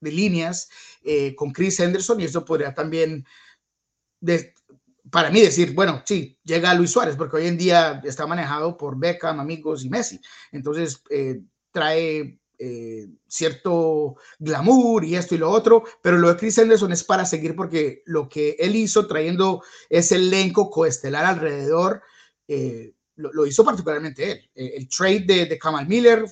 de 0.00 0.12
líneas 0.12 0.68
eh, 1.02 1.34
con 1.34 1.52
Chris 1.52 1.80
Henderson 1.80 2.20
y 2.20 2.24
eso 2.24 2.44
podría 2.44 2.74
también, 2.74 3.24
para 5.10 5.30
mí, 5.30 5.40
decir, 5.40 5.74
bueno, 5.74 6.02
sí, 6.04 6.38
llega 6.44 6.74
Luis 6.74 6.90
Suárez, 6.90 7.16
porque 7.16 7.36
hoy 7.36 7.46
en 7.46 7.58
día 7.58 8.00
está 8.04 8.26
manejado 8.26 8.76
por 8.76 8.98
Beckham, 8.98 9.40
amigos 9.40 9.84
y 9.84 9.90
Messi. 9.90 10.20
Entonces 10.52 11.02
eh, 11.10 11.40
trae 11.70 12.38
eh, 12.58 13.06
cierto 13.26 14.16
glamour 14.38 15.04
y 15.04 15.16
esto 15.16 15.34
y 15.34 15.38
lo 15.38 15.50
otro, 15.50 15.84
pero 16.02 16.18
lo 16.18 16.28
de 16.28 16.36
Chris 16.36 16.58
Henderson 16.58 16.92
es 16.92 17.04
para 17.04 17.26
seguir 17.26 17.54
porque 17.54 18.02
lo 18.06 18.28
que 18.28 18.56
él 18.58 18.76
hizo 18.76 19.06
trayendo 19.06 19.62
ese 19.88 20.16
elenco 20.16 20.70
coestelar 20.70 21.24
alrededor, 21.24 22.02
eh, 22.48 22.92
lo, 23.16 23.46
hizo 23.46 23.64
particularmente 23.64 24.32
él. 24.32 24.50
Eh, 24.54 24.74
el 24.76 24.88
trade 24.88 25.46
de, 25.48 25.58
Kamal 25.58 25.86
Miller 25.86 26.24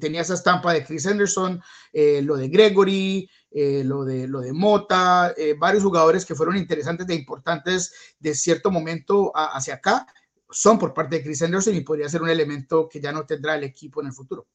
tenía 0.00 0.20
esa 0.20 0.34
estampa 0.34 0.72
de 0.72 0.84
Chris 0.84 1.06
Henderson, 1.06 1.62
eh, 1.92 2.20
lo 2.22 2.36
de 2.36 2.48
Gregory, 2.48 3.30
lo, 3.50 4.04
de, 4.04 4.28
lo 4.28 4.40
de 4.40 4.52
Mota, 4.52 5.34
varios 5.58 5.82
jugadores 5.82 6.26
que 6.26 6.34
fueron 6.34 6.56
interesantes 6.56 7.08
e 7.08 7.14
importantes 7.14 7.92
de 8.18 8.34
cierto 8.34 8.70
momento 8.70 9.32
hacia 9.34 9.74
acá 9.74 10.06
son 10.50 10.78
por 10.78 10.92
parte 10.92 11.16
de 11.16 11.24
Chris 11.24 11.42
Henderson 11.42 11.74
y 11.74 11.80
podría 11.80 12.08
ser 12.08 12.22
un 12.22 12.28
elemento 12.28 12.88
que 12.88 13.00
ya 13.00 13.10
no 13.10 13.24
tendrá 13.24 13.54
el 13.54 13.64
equipo 13.64 14.00
en 14.00 14.08
el 14.08 14.12
futuro. 14.12 14.46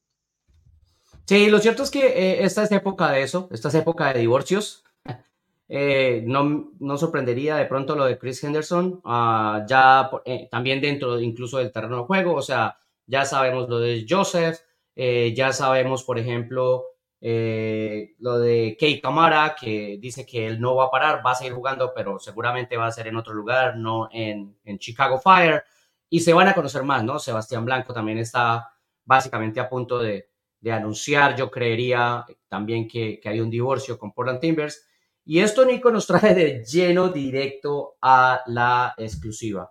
Sí, 1.26 1.48
lo 1.48 1.58
cierto 1.58 1.82
es 1.82 1.90
que 1.90 2.06
eh, 2.06 2.44
esta 2.44 2.64
es 2.64 2.72
época 2.72 3.10
de 3.10 3.22
eso, 3.22 3.48
esta 3.50 3.68
es 3.68 3.74
época 3.76 4.12
de 4.12 4.20
divorcios. 4.20 4.84
Eh, 5.66 6.22
no, 6.26 6.72
no, 6.78 6.98
sorprendería 6.98 7.56
de 7.56 7.64
pronto 7.64 7.96
lo 7.96 8.04
de 8.04 8.18
Chris 8.18 8.44
Henderson, 8.44 9.00
uh, 9.02 9.66
ya 9.66 10.10
eh, 10.26 10.46
también 10.50 10.78
dentro 10.82 11.18
incluso 11.18 11.56
del 11.56 11.72
terreno 11.72 11.96
de 12.00 12.04
juego, 12.04 12.34
o 12.34 12.42
sea, 12.42 12.78
ya 13.06 13.24
sabemos 13.24 13.66
lo 13.70 13.80
de 13.80 14.04
Joseph, 14.06 14.58
eh, 14.94 15.32
ya 15.34 15.54
sabemos, 15.54 16.04
por 16.04 16.18
ejemplo, 16.18 16.84
eh, 17.18 18.14
lo 18.18 18.38
de 18.38 18.76
Kei 18.78 19.00
Kamara, 19.00 19.56
que 19.58 19.96
dice 19.98 20.26
que 20.26 20.46
él 20.46 20.60
no 20.60 20.76
va 20.76 20.84
a 20.84 20.90
parar, 20.90 21.24
va 21.24 21.32
a 21.32 21.34
seguir 21.34 21.54
jugando, 21.54 21.92
pero 21.94 22.18
seguramente 22.18 22.76
va 22.76 22.86
a 22.86 22.92
ser 22.92 23.06
en 23.06 23.16
otro 23.16 23.32
lugar, 23.32 23.78
no 23.78 24.10
en, 24.12 24.58
en 24.64 24.78
Chicago 24.78 25.18
Fire, 25.18 25.64
y 26.10 26.20
se 26.20 26.34
van 26.34 26.48
a 26.48 26.54
conocer 26.54 26.82
más, 26.82 27.02
¿no? 27.02 27.18
Sebastián 27.18 27.64
Blanco 27.64 27.94
también 27.94 28.18
está 28.18 28.70
básicamente 29.06 29.60
a 29.60 29.68
punto 29.68 29.98
de, 29.98 30.28
de 30.64 30.72
anunciar, 30.72 31.36
yo 31.36 31.50
creería 31.50 32.24
también 32.48 32.88
que, 32.88 33.20
que, 33.20 33.28
hay 33.28 33.38
un 33.38 33.50
divorcio 33.50 33.98
con 33.98 34.12
Portland 34.12 34.40
Timbers. 34.40 34.88
Y 35.26 35.40
esto, 35.40 35.66
Nico, 35.66 35.90
nos 35.90 36.06
trae 36.06 36.34
de 36.34 36.64
lleno 36.64 37.10
directo 37.10 37.96
a 38.00 38.40
la 38.46 38.94
exclusiva. 38.96 39.70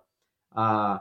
Uh, 0.52 1.00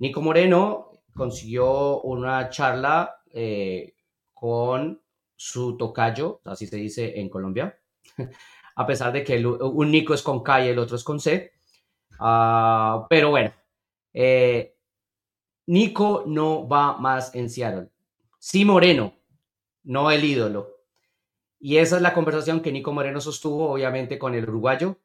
Nico 0.00 0.20
Moreno 0.20 0.90
consiguió 1.14 2.00
una 2.00 2.50
charla 2.50 3.22
eh, 3.32 3.94
con 4.34 5.00
su 5.36 5.76
tocayo, 5.76 6.40
así 6.44 6.66
se 6.66 6.76
dice 6.76 7.20
en 7.20 7.28
Colombia, 7.28 7.78
a 8.74 8.84
pesar 8.84 9.12
de 9.12 9.22
que 9.22 9.46
un 9.46 9.92
Nico 9.92 10.12
es 10.12 10.22
con 10.22 10.42
K 10.42 10.64
y 10.64 10.68
el 10.70 10.78
otro 10.80 10.96
es 10.96 11.04
con 11.04 11.20
C. 11.20 11.52
Uh, 12.18 13.06
pero 13.08 13.30
bueno, 13.30 13.52
eh, 14.12 14.74
Nico 15.66 16.24
no 16.26 16.66
va 16.66 16.98
más 16.98 17.32
en 17.36 17.48
Seattle. 17.48 17.90
Sí, 18.42 18.64
Moreno, 18.64 19.19
no 19.82 20.10
el 20.10 20.24
ídolo. 20.24 20.80
Y 21.58 21.76
esa 21.76 21.96
es 21.96 22.02
la 22.02 22.14
conversación 22.14 22.60
que 22.60 22.72
Nico 22.72 22.92
Moreno 22.92 23.20
sostuvo, 23.20 23.70
obviamente, 23.70 24.18
con 24.18 24.34
el 24.34 24.48
uruguayo. 24.48 24.98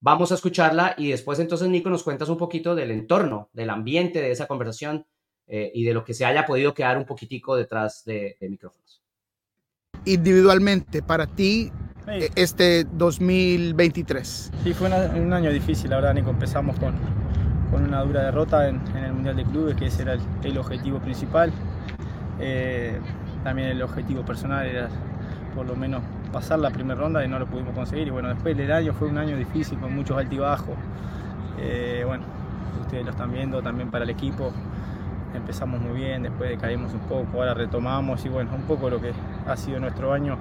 Vamos 0.00 0.30
a 0.30 0.34
escucharla 0.34 0.94
y 0.98 1.10
después 1.10 1.38
entonces, 1.38 1.68
Nico, 1.68 1.88
nos 1.88 2.02
cuentas 2.02 2.28
un 2.28 2.36
poquito 2.36 2.74
del 2.74 2.90
entorno, 2.90 3.48
del 3.52 3.70
ambiente 3.70 4.20
de 4.20 4.30
esa 4.30 4.46
conversación 4.46 5.06
eh, 5.46 5.70
y 5.74 5.84
de 5.84 5.94
lo 5.94 6.04
que 6.04 6.12
se 6.12 6.24
haya 6.24 6.44
podido 6.44 6.74
quedar 6.74 6.98
un 6.98 7.06
poquitico 7.06 7.56
detrás 7.56 8.04
de, 8.04 8.36
de 8.38 8.48
micrófonos. 8.50 9.02
Individualmente, 10.04 11.02
para 11.02 11.26
ti, 11.26 11.70
sí. 12.04 12.26
este 12.34 12.84
2023. 12.84 14.52
Sí, 14.64 14.74
fue 14.74 14.88
una, 14.88 15.06
un 15.14 15.32
año 15.32 15.50
difícil, 15.50 15.90
la 15.90 15.96
verdad, 15.96 16.14
Nico. 16.14 16.30
Empezamos 16.30 16.78
con, 16.78 16.94
con 17.70 17.84
una 17.84 18.02
dura 18.02 18.24
derrota 18.24 18.68
en, 18.68 18.82
en, 18.96 19.04
el 19.04 19.12
Mundial 19.12 19.36
de 19.36 19.44
Clubes, 19.44 19.76
que 19.76 19.86
ese 19.86 20.02
era 20.02 20.14
el, 20.14 20.20
el 20.42 20.58
objetivo 20.58 20.98
principal. 20.98 21.52
Eh, 22.40 22.98
también 23.42 23.68
el 23.68 23.82
objetivo 23.82 24.22
personal 24.22 24.66
era 24.66 24.88
por 25.54 25.66
lo 25.66 25.76
menos 25.76 26.02
pasar 26.32 26.58
la 26.58 26.70
primera 26.70 26.98
ronda 26.98 27.24
y 27.24 27.28
no 27.28 27.38
lo 27.38 27.46
pudimos 27.46 27.74
conseguir. 27.74 28.08
Y 28.08 28.10
bueno, 28.10 28.28
después 28.28 28.56
del 28.56 28.72
año 28.72 28.92
fue 28.92 29.08
un 29.08 29.18
año 29.18 29.36
difícil 29.36 29.78
con 29.78 29.94
muchos 29.94 30.16
altibajos. 30.16 30.74
Eh, 31.58 32.02
bueno, 32.06 32.24
ustedes 32.80 33.04
lo 33.04 33.10
están 33.10 33.32
viendo 33.32 33.62
también 33.62 33.90
para 33.90 34.04
el 34.04 34.10
equipo. 34.10 34.52
Empezamos 35.34 35.80
muy 35.80 35.98
bien, 35.98 36.22
después 36.22 36.50
decaímos 36.50 36.92
un 36.92 37.00
poco, 37.00 37.38
ahora 37.38 37.54
retomamos 37.54 38.24
y 38.24 38.28
bueno, 38.28 38.50
un 38.54 38.62
poco 38.62 38.90
lo 38.90 39.00
que 39.00 39.12
ha 39.46 39.56
sido 39.56 39.80
nuestro 39.80 40.12
año, 40.12 40.36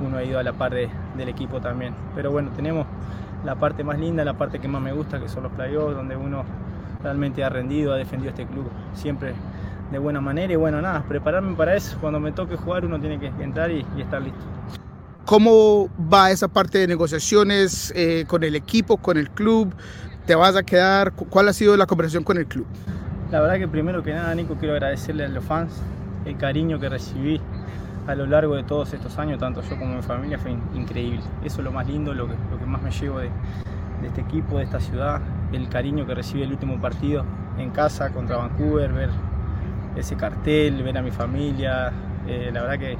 uno 0.00 0.16
ha 0.16 0.24
ido 0.24 0.38
a 0.38 0.42
la 0.42 0.54
par 0.54 0.72
de, 0.72 0.88
del 1.16 1.28
equipo 1.28 1.60
también. 1.60 1.94
Pero 2.14 2.30
bueno, 2.30 2.50
tenemos 2.56 2.86
la 3.44 3.56
parte 3.56 3.84
más 3.84 3.98
linda, 3.98 4.24
la 4.24 4.34
parte 4.34 4.58
que 4.58 4.68
más 4.68 4.80
me 4.80 4.92
gusta, 4.92 5.20
que 5.20 5.28
son 5.28 5.42
los 5.42 5.52
playoffs, 5.52 5.94
donde 5.94 6.16
uno 6.16 6.44
realmente 7.02 7.44
ha 7.44 7.48
rendido, 7.48 7.92
ha 7.92 7.96
defendido 7.96 8.30
este 8.30 8.46
club 8.46 8.70
siempre 8.94 9.34
de 9.90 9.98
buena 9.98 10.20
manera 10.20 10.52
y 10.52 10.56
bueno, 10.56 10.80
nada, 10.80 11.04
prepararme 11.08 11.54
para 11.56 11.74
eso. 11.74 11.96
Cuando 12.00 12.20
me 12.20 12.32
toque 12.32 12.56
jugar 12.56 12.84
uno 12.84 12.98
tiene 13.00 13.18
que 13.18 13.26
entrar 13.42 13.70
y, 13.70 13.84
y 13.96 14.02
estar 14.02 14.22
listo. 14.22 14.40
¿Cómo 15.24 15.88
va 16.12 16.30
esa 16.30 16.48
parte 16.48 16.78
de 16.78 16.88
negociaciones 16.88 17.92
eh, 17.94 18.24
con 18.26 18.42
el 18.42 18.56
equipo, 18.56 18.96
con 18.96 19.16
el 19.16 19.30
club? 19.30 19.72
¿Te 20.26 20.34
vas 20.34 20.56
a 20.56 20.62
quedar? 20.62 21.12
¿Cuál 21.12 21.48
ha 21.48 21.52
sido 21.52 21.76
la 21.76 21.86
conversación 21.86 22.24
con 22.24 22.36
el 22.36 22.46
club? 22.46 22.66
La 23.30 23.40
verdad 23.40 23.58
que 23.58 23.68
primero 23.68 24.02
que 24.02 24.12
nada, 24.12 24.34
Nico, 24.34 24.56
quiero 24.58 24.74
agradecerle 24.74 25.24
a 25.24 25.28
los 25.28 25.44
fans 25.44 25.72
el 26.24 26.36
cariño 26.36 26.80
que 26.80 26.88
recibí 26.88 27.40
a 28.06 28.14
lo 28.14 28.26
largo 28.26 28.56
de 28.56 28.64
todos 28.64 28.92
estos 28.92 29.18
años, 29.18 29.38
tanto 29.38 29.62
yo 29.62 29.78
como 29.78 29.94
mi 29.94 30.02
familia, 30.02 30.36
fue 30.38 30.50
in 30.50 30.60
increíble. 30.74 31.20
Eso 31.44 31.58
es 31.58 31.64
lo 31.64 31.70
más 31.70 31.86
lindo, 31.86 32.12
lo 32.12 32.26
que, 32.26 32.34
lo 32.50 32.58
que 32.58 32.66
más 32.66 32.82
me 32.82 32.90
llevo 32.90 33.18
de, 33.18 33.30
de 34.00 34.08
este 34.08 34.22
equipo, 34.22 34.58
de 34.58 34.64
esta 34.64 34.80
ciudad, 34.80 35.20
el 35.52 35.68
cariño 35.68 36.06
que 36.06 36.14
recibí 36.14 36.42
el 36.42 36.50
último 36.50 36.80
partido 36.80 37.24
en 37.56 37.70
casa 37.70 38.10
contra 38.10 38.36
Vancouver, 38.36 38.92
ver 38.92 39.10
ese 39.96 40.16
cartel, 40.16 40.82
ver 40.82 40.98
a 40.98 41.02
mi 41.02 41.10
familia. 41.10 41.92
Eh, 42.26 42.50
la 42.52 42.62
verdad 42.62 42.78
que 42.78 42.96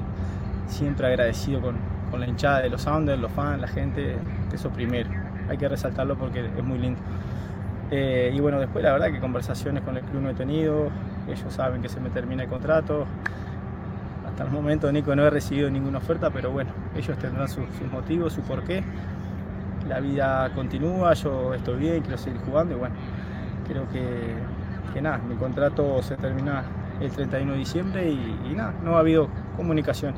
siempre 0.66 1.06
agradecido 1.06 1.60
con, 1.60 1.76
con, 2.10 2.20
la 2.20 2.26
hinchada 2.26 2.60
de 2.60 2.70
los 2.70 2.82
Sounders, 2.82 3.20
los 3.20 3.32
fans, 3.32 3.60
la 3.60 3.68
gente. 3.68 4.16
Eso 4.52 4.70
primero. 4.70 5.10
Hay 5.48 5.56
que 5.56 5.68
resaltarlo 5.68 6.16
porque 6.16 6.44
es 6.44 6.64
muy 6.64 6.78
lindo. 6.78 7.00
Eh, 7.90 8.30
y 8.32 8.38
bueno, 8.40 8.60
después 8.60 8.84
la 8.84 8.92
verdad 8.92 9.10
que 9.10 9.18
conversaciones 9.18 9.82
con 9.82 9.96
el 9.96 10.02
club 10.04 10.22
no 10.22 10.30
he 10.30 10.34
tenido. 10.34 10.90
Ellos 11.28 11.52
saben 11.52 11.82
que 11.82 11.88
se 11.88 12.00
me 12.00 12.10
termina 12.10 12.44
el 12.44 12.48
contrato. 12.48 13.06
Hasta 14.26 14.44
el 14.44 14.50
momento, 14.50 14.90
Nico, 14.92 15.14
no 15.16 15.24
he 15.24 15.30
recibido 15.30 15.70
ninguna 15.70 15.98
oferta, 15.98 16.30
pero 16.30 16.50
bueno, 16.50 16.70
ellos 16.96 17.18
tendrán 17.18 17.48
sus, 17.48 17.64
sus 17.78 17.90
motivos, 17.90 18.32
su 18.32 18.42
porqué. 18.42 18.82
la 19.88 19.98
vida 20.00 20.50
continúa, 20.54 21.14
yo 21.14 21.52
estoy 21.52 21.78
bien, 21.78 22.02
quiero 22.02 22.16
seguir 22.16 22.40
jugando 22.42 22.76
y 22.76 22.78
bueno, 22.78 22.94
creo 23.66 23.88
que, 23.90 24.34
que 24.94 25.02
nada, 25.02 25.18
mi 25.18 25.34
contrato 25.34 26.00
se 26.02 26.16
termina 26.16 26.62
el 27.00 27.10
31 27.10 27.52
de 27.52 27.58
diciembre 27.58 28.10
y, 28.10 28.54
nada, 28.54 28.74
no 28.84 28.96
ha 28.96 29.00
habido 29.00 29.28
comunicación. 29.56 30.14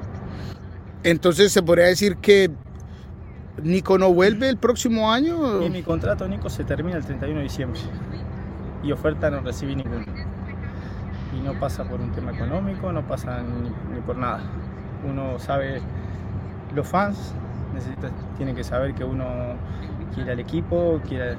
Entonces 1.03 1.53
se 1.53 1.63
podría 1.63 1.87
decir 1.87 2.17
que 2.17 2.51
Nico 3.63 3.99
no 3.99 4.13
vuelve 4.13 4.49
el 4.49 4.57
próximo 4.57 5.13
año. 5.13 5.63
Y 5.63 5.71
mi 5.71 5.83
contrato, 5.83 6.27
Nico, 6.29 6.49
se 6.49 6.65
termina 6.65 6.97
el 6.97 7.05
31 7.05 7.39
de 7.39 7.43
diciembre 7.45 7.81
y 8.83 8.93
oferta 8.93 9.31
no 9.31 9.41
recibí 9.41 9.77
ninguna. 9.77 10.05
Y 11.37 11.41
no 11.41 11.59
pasa 11.59 11.85
por 11.85 12.01
un 12.01 12.13
tema 12.13 12.33
económico, 12.33 12.93
no 12.93 13.07
pasa 13.07 13.43
ni, 13.43 14.01
por 14.01 14.17
nada. 14.17 14.41
Uno 15.09 15.39
sabe, 15.39 15.81
los 16.75 16.87
fans 16.87 17.35
necesita, 17.75 18.11
tienen 18.37 18.55
que 18.55 18.65
saber 18.65 18.95
que 18.95 19.05
uno 19.05 19.27
quiere 20.15 20.33
al 20.33 20.41
equipo, 20.41 21.01
quiere 21.09 21.37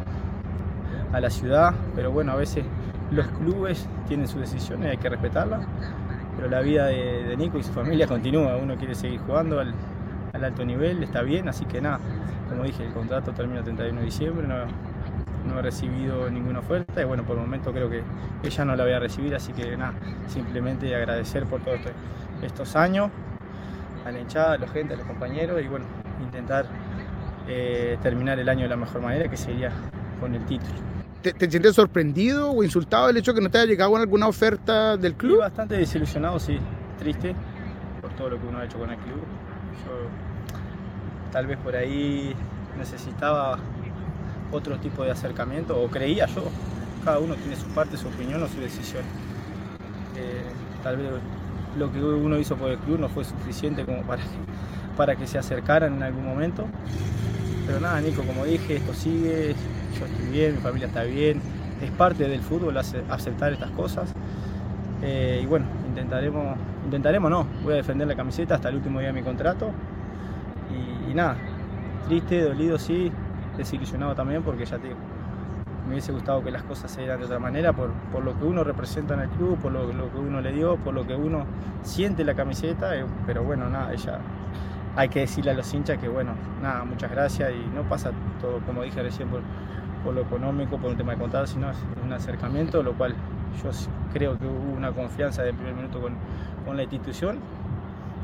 a 1.12 1.20
la 1.20 1.30
ciudad, 1.30 1.74
pero 1.96 2.12
bueno, 2.12 2.32
a 2.32 2.36
veces 2.36 2.66
los 3.14 3.28
clubes 3.28 3.88
tienen 4.08 4.28
sus 4.28 4.42
decisiones, 4.42 4.92
hay 4.92 4.98
que 4.98 5.10
respetarlas, 5.10 5.66
pero 6.36 6.50
la 6.50 6.62
vida 6.62 6.88
de, 6.88 7.36
Nico 7.38 7.58
y 7.58 7.64
su 7.64 7.72
familia 7.72 8.08
continúa, 8.08 8.58
uno 8.58 8.76
quiere 8.76 8.96
seguir 8.96 9.20
jugando 9.20 9.60
al, 9.60 9.74
alto 10.34 10.66
nivel, 10.66 11.04
está 11.04 11.22
bien, 11.22 11.48
así 11.48 11.64
que 11.66 11.80
nada, 11.80 12.00
como 12.50 12.64
dije, 12.64 12.86
el 12.86 12.92
contrato 12.92 13.32
termina 13.32 13.60
el 13.60 13.66
31 13.66 14.00
de 14.00 14.06
diciembre, 14.06 14.48
no, 14.48 15.60
he 15.60 15.62
recibido 15.62 16.30
ninguna 16.32 16.60
oferta 16.60 17.02
y 17.02 17.06
bueno, 17.06 17.24
por 17.24 17.38
el 17.38 17.44
momento 17.44 17.72
creo 17.72 17.90
que 17.90 18.02
ella 18.44 18.66
no 18.66 18.76
la 18.76 18.84
voy 18.84 18.94
a 18.94 19.00
recibir, 19.00 19.36
así 19.36 19.54
que 19.54 19.78
nada, 19.78 19.94
simplemente 20.28 20.94
agradecer 20.96 21.46
por 21.46 21.62
todos 21.62 21.80
estos 22.42 22.76
años 22.76 23.12
a 24.06 24.12
la 24.12 24.20
hinchada, 24.20 24.54
a 24.54 24.58
la 24.58 24.68
gente, 24.68 24.96
a 24.96 24.98
los 24.98 25.06
compañeros 25.06 25.62
y 25.62 25.68
bueno, 25.68 25.86
intentar 26.22 26.66
eh, 27.48 27.98
terminar 28.02 28.40
el 28.40 28.50
año 28.50 28.64
de 28.64 28.70
la 28.70 28.78
mejor 28.78 29.02
manera, 29.02 29.30
que 29.30 29.38
sería 29.38 29.72
con 30.20 30.34
el 30.34 30.44
título. 30.46 30.93
¿Te, 31.24 31.50
sientes 31.50 31.76
sorprendido 31.76 32.52
o 32.52 32.64
insultado 32.64 33.10
el 33.10 33.18
hecho 33.18 33.32
de 33.32 33.40
que 33.40 33.44
no 33.44 33.50
te 33.50 33.58
haya 33.58 33.68
llegado 33.68 33.96
alguna 33.96 34.28
oferta 34.28 34.98
del 34.98 35.16
club? 35.16 35.40
bastante 35.40 35.78
desilusionado, 35.78 36.38
sí, 36.40 36.58
triste 37.00 37.34
por 38.02 38.12
todo 38.12 38.32
lo 38.32 38.42
que 38.42 38.48
uno 38.48 38.60
ha 38.60 38.66
hecho 38.66 38.78
con 38.78 38.90
el 38.90 38.98
club. 38.98 39.24
Tal 41.32 41.48
vez 41.48 41.58
por 41.58 41.76
ahí 41.76 42.36
necesitaba 42.78 43.58
otro 44.52 44.78
tipo 44.78 45.04
de 45.04 45.12
acercamiento, 45.12 45.82
o 45.82 45.88
creía 45.88 46.28
yo. 46.28 46.44
Cada 47.04 47.20
uno 47.20 47.36
tiene 47.36 47.56
su 47.56 47.66
parte, 47.68 47.98
su 47.98 48.08
opinión 48.08 48.44
o 48.44 48.48
su 48.48 48.60
decisión. 48.60 49.04
Eh, 50.16 50.44
tal 50.84 50.98
vez 50.98 51.08
lo 51.78 51.92
que 51.92 52.00
uno 52.00 52.38
hizo 52.38 52.56
por 52.56 52.70
el 52.70 52.78
club 52.78 53.00
no 53.00 53.10
fue 53.10 53.24
suficiente 53.24 53.84
como 53.84 54.04
para 54.04 54.22
para 54.96 55.16
que 55.16 55.28
se 55.28 55.38
acercaran 55.38 55.96
en 55.96 56.04
algún 56.04 56.26
momento. 56.26 56.66
Pero 57.66 57.80
nada, 57.80 58.02
Nico, 58.02 58.24
como 58.24 58.46
dije, 58.46 58.78
esto 58.78 58.94
sigue, 58.94 59.56
yo 60.00 60.06
estoy 60.06 60.28
bien, 60.28 60.56
mi 60.56 60.62
familia 60.62 60.88
está 60.88 61.04
bien, 61.04 61.42
es 61.82 61.92
parte 61.92 62.28
del 62.28 62.42
fútbol 62.42 62.78
aceptar 62.78 63.54
estas 63.54 63.72
cosas. 63.72 64.14
Eh, 65.02 65.42
y 65.44 65.46
bueno, 65.46 65.66
intentaremos, 65.88 66.58
intentaremos 66.86 67.30
no, 67.30 67.46
voy 67.64 67.74
a 67.74 67.76
defender 67.78 68.08
la 68.08 68.16
camiseta 68.16 68.56
hasta 68.56 68.70
el 68.70 68.76
último 68.76 69.00
día 69.00 69.10
de 69.10 69.14
mi 69.14 69.22
contrato. 69.22 69.72
Y, 71.10 71.14
nada, 71.14 71.36
triste, 72.08 72.42
dolido 72.42 72.80
sí, 72.80 73.12
desilusionado 73.58 74.16
también 74.16 74.42
porque 74.42 74.66
ya 74.66 74.78
te 74.78 74.90
me 75.86 75.92
hubiese 75.92 76.14
gustado 76.14 76.42
que 76.42 76.50
las 76.50 76.64
cosas 76.64 76.90
se 76.90 77.02
dieran 77.02 77.20
de 77.20 77.26
otra 77.26 77.40
manera 77.40 77.74
por, 77.74 77.90
lo 78.24 78.40
que 78.40 78.46
uno 78.46 78.64
representa 78.64 79.16
en 79.16 79.20
el 79.20 79.30
club, 79.30 79.58
por 79.60 79.72
lo, 79.74 79.86
que 79.90 80.18
uno 80.18 80.40
le 80.40 80.54
dio, 80.54 80.78
por 80.78 80.94
lo 80.94 81.06
que 81.06 81.14
uno 81.14 81.46
siente 81.82 82.24
la 82.24 82.36
camiseta, 82.36 82.96
eh, 82.96 83.06
pero 83.28 83.44
bueno, 83.44 83.70
nada, 83.70 83.94
ella 83.94 84.20
hay 84.96 85.10
que 85.10 85.22
decirle 85.22 85.52
a 85.52 85.54
los 85.56 85.74
hinchas 85.74 85.98
que 85.98 86.08
bueno, 86.08 86.32
nada, 86.62 86.86
muchas 86.86 87.12
gracias 87.12 87.52
y 87.52 87.76
no 87.76 87.82
pasa 87.84 88.12
todo 88.40 88.60
como 88.60 88.84
dije 88.84 89.04
recién 89.04 89.28
por, 89.28 89.42
por 90.04 90.14
lo 90.14 90.22
económico, 90.22 90.78
por 90.78 90.92
un 90.92 90.98
tema 90.98 91.14
de 91.14 91.20
contrato, 91.20 91.48
sino 91.48 91.70
es 91.70 91.78
un 92.04 92.12
acercamiento, 92.12 92.84
lo 92.84 92.94
cual 92.94 93.16
yo 93.64 93.70
creo 94.14 94.38
que 94.38 94.46
hubo 94.46 94.74
una 94.76 94.92
confianza 94.92 95.44
de 95.44 95.54
primer 95.54 95.74
minuto 95.74 96.02
con, 96.02 96.16
con 96.66 96.76
la 96.76 96.84
institución 96.84 97.40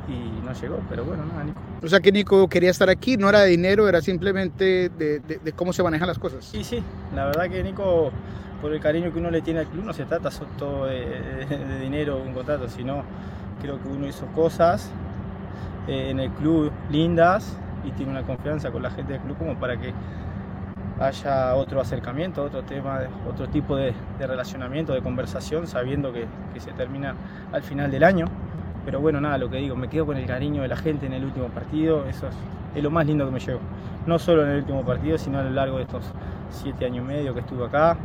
y 0.08 0.46
no 0.46 0.54
llegó, 0.54 0.80
pero 0.90 1.06
bueno, 1.06 1.26
nada, 1.26 1.44
Nico. 1.44 1.62
O 1.84 1.88
sea 1.88 2.00
que 2.00 2.12
Nico 2.12 2.48
quería 2.48 2.72
estar 2.72 2.90
aquí, 2.90 3.16
no 3.16 3.30
era 3.30 3.42
de 3.42 3.50
dinero, 3.50 3.88
era 3.88 4.02
simplemente 4.02 4.90
de, 4.90 5.20
de, 5.20 5.52
cómo 5.54 5.72
se 5.72 5.84
manejan 5.84 6.08
las 6.08 6.18
cosas. 6.18 6.46
Sí, 6.46 6.64
sí, 6.64 6.84
la 7.16 7.26
verdad 7.26 7.50
que 7.50 7.64
Nico, 7.64 8.12
por 8.62 8.74
el 8.74 8.80
cariño 8.80 9.14
que 9.14 9.20
uno 9.20 9.30
le 9.30 9.42
tiene 9.42 9.62
al 9.62 9.68
club, 9.68 9.86
no 9.86 9.94
se 9.94 10.06
trata 10.06 10.32
solo 10.32 10.86
de, 10.86 11.46
de 11.48 11.80
dinero 11.80 12.18
o 12.18 12.24
un 12.24 12.34
contrato, 12.34 12.68
sino 12.68 13.04
creo 13.62 13.82
que 13.82 13.88
uno 13.88 14.08
hizo 14.08 14.26
cosas 14.28 14.92
eh, 15.88 16.10
en 16.10 16.20
el 16.20 16.32
club 16.32 16.72
lindas 16.92 17.58
y 17.86 17.92
tiene 17.92 18.12
una 18.12 18.24
confianza 18.24 18.72
con 18.72 18.84
la 18.84 18.92
gente 18.92 19.14
del 19.14 19.22
club 19.22 19.38
como 19.38 19.60
para 19.60 19.80
que 19.80 19.94
haya 21.00 21.56
otro 21.56 21.80
acercamiento, 21.80 22.44
otro 22.44 22.64
tema, 22.64 23.00
otro 23.28 23.48
tipo 23.48 23.76
de, 23.76 23.94
relacionamiento, 24.20 24.94
de 24.94 25.02
conversación, 25.02 25.66
sabiendo 25.68 26.12
que, 26.12 26.28
se 26.60 26.72
termina 26.74 27.16
al 27.54 27.64
final 27.64 27.90
del 27.90 28.04
año. 28.04 28.26
Pero 28.84 29.00
bueno, 29.00 29.22
nada, 29.22 29.38
lo 29.38 29.50
que 29.50 29.58
digo, 29.58 29.76
me 29.76 29.88
quedo 29.88 30.06
con 30.06 30.18
el 30.18 30.26
cariño 30.26 30.62
de 30.62 30.68
la 30.68 30.76
gente 30.76 31.06
en 31.06 31.14
el 31.14 31.24
último 31.24 31.48
partido, 31.48 32.06
eso 32.06 32.28
es, 32.76 32.84
lo 32.84 32.92
más 32.92 33.06
lindo 33.06 33.26
que 33.26 33.32
me 33.32 33.40
llevo. 33.40 33.60
No 34.06 34.20
solo 34.20 34.44
en 34.44 34.50
el 34.50 34.58
último 34.58 34.84
partido, 34.84 35.18
sino 35.18 35.40
a 35.40 35.44
lo 35.44 35.52
largo 35.52 35.78
de 35.78 35.84
estos 35.84 36.04
siete 36.50 36.86
años 36.86 37.06
y 37.06 37.08
medio 37.08 37.34
que 37.34 37.42
estuve 37.42 37.66
acá, 37.66 37.98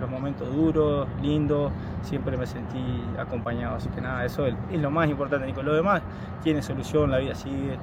los 0.00 0.10
momentos 0.10 0.52
duros, 0.52 1.06
lindos, 1.22 1.70
siempre 2.02 2.36
me 2.36 2.46
sentí 2.46 2.82
acompañado. 3.18 3.76
Así 3.76 3.88
que 3.90 4.00
nada, 4.00 4.24
eso 4.24 4.46
es, 4.46 4.54
lo 4.72 4.90
más 4.90 5.08
importante, 5.08 5.46
Nico. 5.46 5.62
Lo 5.62 5.74
demás 5.74 6.02
tiene 6.42 6.62
solución, 6.62 7.10
la 7.10 7.18
vida 7.18 7.34
sigue 7.34 7.76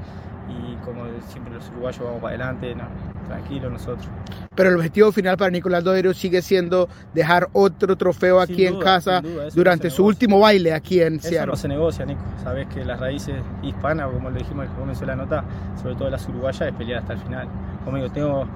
y 0.50 0.76
como 0.86 1.04
siempre 1.28 1.54
los 1.54 1.68
uruguayos 1.70 2.04
vamos 2.04 2.22
para 2.22 2.36
adelante, 2.36 2.76
no, 2.76 2.86
tranquilos 3.28 3.72
nosotros. 3.72 4.08
Pero 4.56 4.70
el 4.70 4.76
objetivo 4.76 5.12
final 5.12 5.38
para 5.38 5.52
Nicolás 5.52 5.84
Dodero 5.84 6.14
sigue 6.14 6.42
siendo 6.42 6.90
dejar 7.14 7.48
otro 7.54 7.96
trofeo 7.96 8.40
aquí 8.40 8.66
en 8.66 8.80
casa 8.80 9.22
durante 9.54 9.90
su 9.90 10.06
último 10.06 10.40
baile 10.40 10.74
aquí 10.74 11.02
en 11.02 11.20
Seattle. 11.20 11.38
Eso 11.38 11.46
no 11.46 11.56
se 11.56 11.68
negocia, 11.68 12.06
Nico. 12.06 12.22
Sabes 12.44 12.68
que 12.68 12.84
las 12.84 13.00
raíces 13.00 13.36
hispanas, 13.62 14.10
como 14.12 14.30
lo 14.30 14.38
dijimos 14.38 14.68
al 14.68 14.76
comienzo 14.76 15.02
de 15.02 15.08
la 15.08 15.16
nota, 15.16 15.44
sobre 15.80 15.96
todo 15.96 16.10
las 16.10 16.28
uruguayas, 16.28 16.70
es 16.70 16.74
pelear 16.74 17.02
hasta 17.02 17.14
el 17.14 17.20
final. 17.20 17.48
Como 17.86 17.98
digo, 17.98 18.10
tengo 18.10 18.48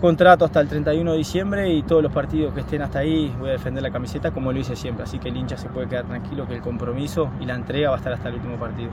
contrato 0.00 0.44
hasta 0.44 0.60
el 0.60 0.68
31 0.68 1.12
de 1.12 1.18
diciembre 1.18 1.72
y 1.72 1.82
todos 1.84 2.02
los 2.02 2.10
partidos 2.10 2.52
que 2.52 2.60
estén 2.60 2.82
hasta 2.82 2.98
ahí 2.98 3.32
voy 3.38 3.50
a 3.50 3.52
defender 3.52 3.84
la 3.84 3.90
camiseta 3.92 4.32
como 4.32 4.52
lo 4.52 4.58
hice 4.58 4.74
siempre. 4.74 5.04
Así 5.04 5.18
que 5.18 5.28
el 5.28 5.36
hincha 5.36 5.56
se 5.56 5.68
puede 5.68 5.88
quedar 5.88 6.06
tranquilo 6.06 6.46
que 6.48 6.54
el 6.54 6.60
compromiso 6.60 7.30
y 7.40 7.44
la 7.44 7.54
entrega 7.54 7.90
va 7.90 7.96
a 7.96 7.98
estar 7.98 8.12
hasta 8.12 8.28
el 8.28 8.34
último 8.34 8.58
partido. 8.58 8.90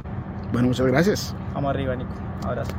Bueno, 0.51 0.67
muchas 0.69 0.87
gracias. 0.87 1.35
Vamos 1.53 1.69
arriba, 1.69 1.95
Nico. 1.95 2.11
Abrazo. 2.43 2.73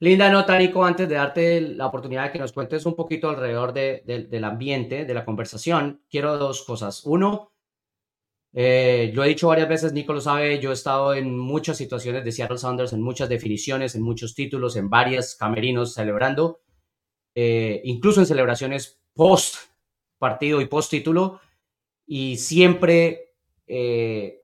Linda 0.00 0.30
nota, 0.30 0.58
Nico, 0.58 0.84
antes 0.84 1.08
de 1.08 1.14
darte 1.14 1.60
la 1.60 1.86
oportunidad 1.86 2.24
de 2.24 2.32
que 2.32 2.38
nos 2.38 2.52
cuentes 2.52 2.84
un 2.84 2.94
poquito 2.94 3.30
alrededor 3.30 3.72
del 3.72 4.44
ambiente, 4.44 5.04
de 5.04 5.14
la 5.14 5.24
conversación, 5.24 6.02
quiero 6.10 6.36
dos 6.36 6.64
cosas. 6.64 7.04
Uno, 7.04 7.52
eh, 8.52 9.10
lo 9.14 9.24
he 9.24 9.28
dicho 9.28 9.48
varias 9.48 9.68
veces, 9.68 9.92
Nico 9.92 10.12
lo 10.12 10.20
sabe, 10.20 10.58
yo 10.60 10.70
he 10.70 10.74
estado 10.74 11.14
en 11.14 11.38
muchas 11.38 11.78
situaciones 11.78 12.24
de 12.24 12.32
Seattle 12.32 12.58
Sounders, 12.58 12.92
en 12.92 13.02
muchas 13.02 13.28
definiciones, 13.28 13.94
en 13.94 14.02
muchos 14.02 14.34
títulos, 14.34 14.76
en 14.76 14.90
varias 14.90 15.34
camerinos 15.34 15.94
celebrando 15.94 16.60
eh, 17.38 17.82
incluso 17.84 18.20
en 18.20 18.26
celebraciones 18.26 18.98
post 19.12 19.56
partido 20.18 20.62
y 20.62 20.64
post 20.64 20.90
título, 20.90 21.40
y 22.06 22.38
siempre 22.38 23.34
eh, 23.66 24.42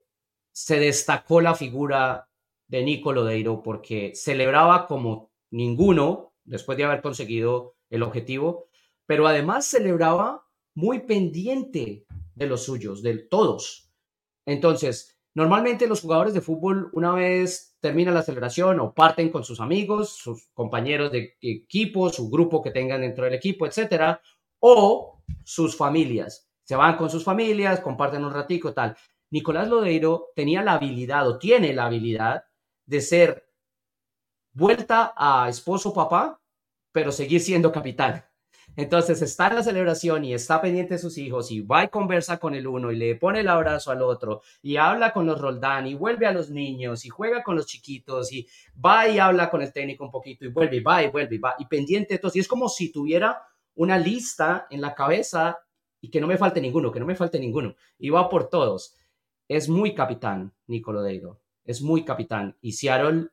se 0.53 0.79
destacó 0.79 1.41
la 1.41 1.55
figura 1.55 2.29
de 2.73 2.83
Nico 2.83 3.13
Lodeiro 3.13 3.63
porque 3.63 4.13
celebraba 4.15 4.87
como 4.87 5.31
ninguno 5.51 6.33
después 6.43 6.79
de 6.79 6.85
haber 6.85 7.03
conseguido 7.03 7.77
el 7.91 8.03
objetivo, 8.03 8.71
pero 9.05 9.27
además 9.27 9.67
celebraba 9.67 10.47
muy 10.75 11.01
pendiente 11.01 12.07
de 12.35 12.47
los 12.47 12.63
suyos, 12.63 13.03
de 13.03 13.19
todos. 13.19 13.93
Entonces, 14.47 15.19
normalmente 15.35 15.87
los 15.87 16.01
jugadores 16.01 16.33
de 16.33 16.41
fútbol, 16.41 16.89
una 16.95 17.13
vez 17.13 17.77
termina 17.79 18.11
la 18.11 18.23
celebración 18.23 18.81
o 18.81 18.95
parten 18.95 19.29
con 19.29 19.45
sus 19.45 19.61
amigos, 19.61 20.17
sus 20.17 20.49
compañeros 20.55 21.13
de 21.13 21.37
equipo, 21.43 22.09
su 22.09 22.31
grupo 22.31 22.63
que 22.63 22.71
tengan 22.71 23.03
dentro 23.03 23.27
del 23.27 23.35
equipo, 23.35 23.67
etcétera, 23.67 24.23
o 24.61 25.23
sus 25.45 25.77
familias. 25.77 26.49
Se 26.63 26.75
van 26.75 26.97
con 26.97 27.11
sus 27.11 27.23
familias, 27.23 27.81
comparten 27.81 28.25
un 28.25 28.33
ratico, 28.33 28.73
tal. 28.73 28.97
Nicolás 29.29 29.69
Lodeiro 29.69 30.29
tenía 30.35 30.63
la 30.63 30.75
habilidad 30.75 31.29
o 31.29 31.39
tiene 31.39 31.75
la 31.75 31.85
habilidad 31.85 32.45
de 32.93 33.01
ser 33.01 33.49
vuelta 34.53 35.15
a 35.17 35.49
esposo 35.49 35.95
papá, 35.95 36.43
pero 36.93 37.11
seguir 37.11 37.41
siendo 37.41 37.73
capitán. 37.73 38.23
Entonces 38.77 39.23
está 39.23 39.49
en 39.49 39.57
la 39.57 39.63
celebración 39.63 40.27
y 40.27 40.35
está 40.35 40.61
pendiente 40.61 40.95
de 40.95 40.99
sus 40.99 41.17
hijos 41.17 41.51
y 41.51 41.63
va 41.63 41.85
y 41.85 41.89
conversa 41.89 42.39
con 42.39 42.55
el 42.55 42.67
uno 42.67 42.93
y 42.93 42.97
le 42.97 43.17
pone 43.17 43.41
el 43.41 43.49
abrazo 43.49 43.93
al 43.93 44.03
otro 44.03 44.43
y 44.61 44.77
habla 44.77 45.15
con 45.15 45.25
los 45.25 45.41
Roldán 45.41 45.87
y 45.87 45.95
vuelve 45.95 46.27
a 46.27 46.33
los 46.33 46.51
niños 46.51 47.07
y 47.07 47.09
juega 47.09 47.43
con 47.43 47.57
los 47.57 47.65
chiquitos 47.65 48.31
y 48.31 48.47
va 48.75 49.09
y 49.09 49.19
habla 49.19 49.49
con 49.49 49.63
el 49.63 49.73
técnico 49.73 50.05
un 50.05 50.11
poquito 50.11 50.45
y 50.45 50.49
vuelve 50.49 50.77
y 50.77 50.81
va 50.81 51.03
y 51.03 51.09
vuelve 51.09 51.37
y 51.37 51.39
va 51.39 51.55
y 51.59 51.67
pendiente 51.67 52.15
de 52.15 52.19
todos. 52.19 52.37
Y 52.37 52.41
es 52.41 52.49
como 52.49 52.69
si 52.69 52.93
tuviera 52.93 53.43
una 53.75 53.97
lista 53.97 54.67
en 54.69 54.83
la 54.83 54.95
cabeza 54.95 55.59
y 56.03 56.11
que 56.11 56.21
no 56.21 56.27
me 56.27 56.37
falte 56.37 56.61
ninguno, 56.61 56.93
que 56.93 57.01
no 57.01 57.07
me 57.07 57.17
falte 57.17 57.41
ninguno. 57.41 57.75
Y 57.99 58.11
va 58.11 58.29
por 58.29 58.51
todos. 58.51 58.97
Es 59.49 59.69
muy 59.69 59.95
capitán, 59.95 60.53
Nicolo 60.67 61.03
Deiro. 61.03 61.42
Es 61.65 61.83
muy 61.83 62.05
capitán. 62.05 62.57
Y 62.61 62.73
Seattle 62.73 63.29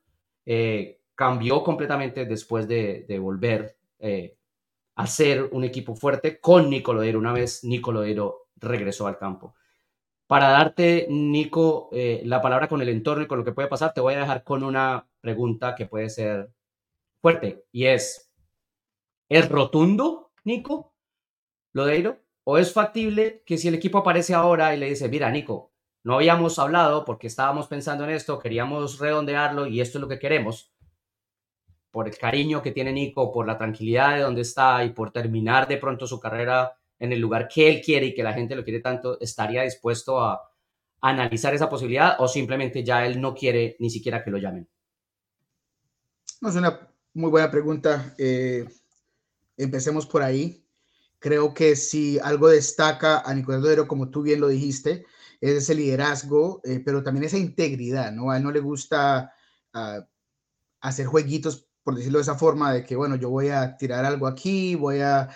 eh, 0.46 1.00
cambió 1.16 1.64
completamente 1.64 2.26
después 2.26 2.68
de, 2.68 3.20
volver 3.20 3.78
eh, 4.00 4.38
hacer 4.96 5.50
un 5.52 5.64
equipo 5.64 5.96
fuerte 5.96 6.40
con 6.40 6.70
Nico 6.70 6.94
Lodeiro 6.94 7.20
una 7.20 7.32
vez 7.32 7.64
Nico 7.64 7.92
Lodeiro 7.92 8.50
regresó 8.58 9.08
al 9.08 9.18
campo. 9.18 9.56
Para 10.28 10.50
darte, 10.50 11.08
Nico, 11.10 11.90
eh, 11.94 12.22
la 12.26 12.42
palabra 12.42 12.68
con 12.68 12.82
el 12.82 12.90
entorno 12.90 13.24
y 13.24 13.28
con 13.28 13.40
lo 13.40 13.46
que 13.46 13.54
puede 13.54 13.68
pasar, 13.68 13.94
te 13.94 14.02
voy 14.02 14.14
a 14.14 14.20
dejar 14.20 14.44
con 14.44 14.64
una 14.64 15.08
pregunta 15.22 15.74
que 15.76 15.86
puede 15.86 16.10
ser 16.10 16.52
fuerte 17.22 17.66
y 17.72 17.86
es, 17.86 18.30
¿es 19.30 19.50
rotundo, 19.50 20.32
Nico, 20.44 20.94
Lodeiro? 21.74 22.20
¿O 22.44 22.58
es 22.58 22.74
factible 22.74 23.44
que 23.46 23.58
si 23.58 23.70
el 23.70 23.76
equipo 23.76 24.00
aparece 24.00 24.34
ahora 24.34 24.76
y 24.76 24.80
le 24.80 24.90
dice, 24.90 25.08
mira, 25.08 25.32
Nico, 25.32 25.69
no 26.04 26.16
habíamos 26.16 26.60
hablado 26.60 27.06
porque 27.06 27.28
estábamos 27.28 27.68
pensando 27.68 28.04
en 28.04 28.12
esto, 28.12 28.40
queríamos 28.40 29.00
redondearlo 29.00 29.68
y 29.68 29.82
esto 29.82 29.98
es 29.98 30.02
lo 30.02 30.08
que 30.08 30.20
queremos, 30.20 30.72
por 31.92 32.08
el 32.08 32.18
cariño 32.18 32.62
que 32.62 32.72
tiene 32.72 32.94
Nico, 32.94 33.32
por 33.32 33.48
la 33.48 33.58
tranquilidad 33.58 34.16
de 34.16 34.22
donde 34.22 34.42
está 34.42 34.84
y 34.84 34.92
por 34.92 35.12
terminar 35.12 35.68
de 35.68 35.78
pronto 35.78 36.08
su 36.08 36.20
carrera 36.20 36.78
en 37.00 37.14
el 37.14 37.20
lugar 37.20 37.48
que 37.48 37.68
él 37.68 37.82
quiere 37.82 38.08
y 38.08 38.14
que 38.14 38.24
la 38.24 38.34
gente 38.34 38.56
lo 38.56 38.64
quiere 38.64 38.82
tanto, 38.82 39.20
estaría 39.20 39.64
dispuesto 39.64 40.22
a, 40.22 40.50
analizar 41.02 41.54
esa 41.54 41.70
posibilidad 41.70 42.16
o 42.20 42.28
simplemente 42.28 42.84
ya 42.84 43.06
él 43.06 43.20
no 43.22 43.34
quiere 43.34 43.76
ni 43.80 43.90
siquiera 43.90 44.24
que 44.24 44.32
lo 44.32 44.38
llamen? 44.38 44.68
No, 46.42 46.50
es 46.50 46.56
una 46.56 46.88
muy 47.14 47.30
buena 47.30 47.52
pregunta. 47.52 48.14
Eh, 48.18 48.68
empecemos 49.58 50.06
por 50.06 50.22
ahí. 50.22 50.64
Creo 51.20 51.54
que 51.54 51.76
si 51.76 52.18
algo 52.20 52.48
destaca 52.48 53.20
a 53.20 53.34
Nicolás 53.34 53.62
Dodero, 53.62 53.88
como 53.88 54.10
tú 54.10 54.22
bien 54.22 54.40
lo 54.40 54.48
dijiste, 54.48 55.06
ese 55.42 55.76
liderazgo, 55.76 56.62
eh, 56.64 56.82
pero 56.84 57.04
también 57.04 57.26
esa 57.26 57.38
integridad, 57.38 58.12
¿no? 58.12 58.32
A 58.32 58.38
él 58.38 58.44
no 58.44 58.52
le 58.52 58.60
gusta 58.60 59.34
ah, 59.74 60.06
hacer 60.82 61.06
jueguitos, 61.06 61.68
por 61.84 61.96
decirlo 61.96 62.20
de 62.20 62.24
esa 62.24 62.36
forma, 62.36 62.74
de 62.74 62.84
que, 62.84 62.96
bueno, 62.96 63.16
yo 63.16 63.30
voy 63.30 63.50
a 63.50 63.78
tirar 63.78 64.06
algo 64.06 64.28
aquí, 64.28 64.76
voy 64.76 65.00
a, 65.00 65.30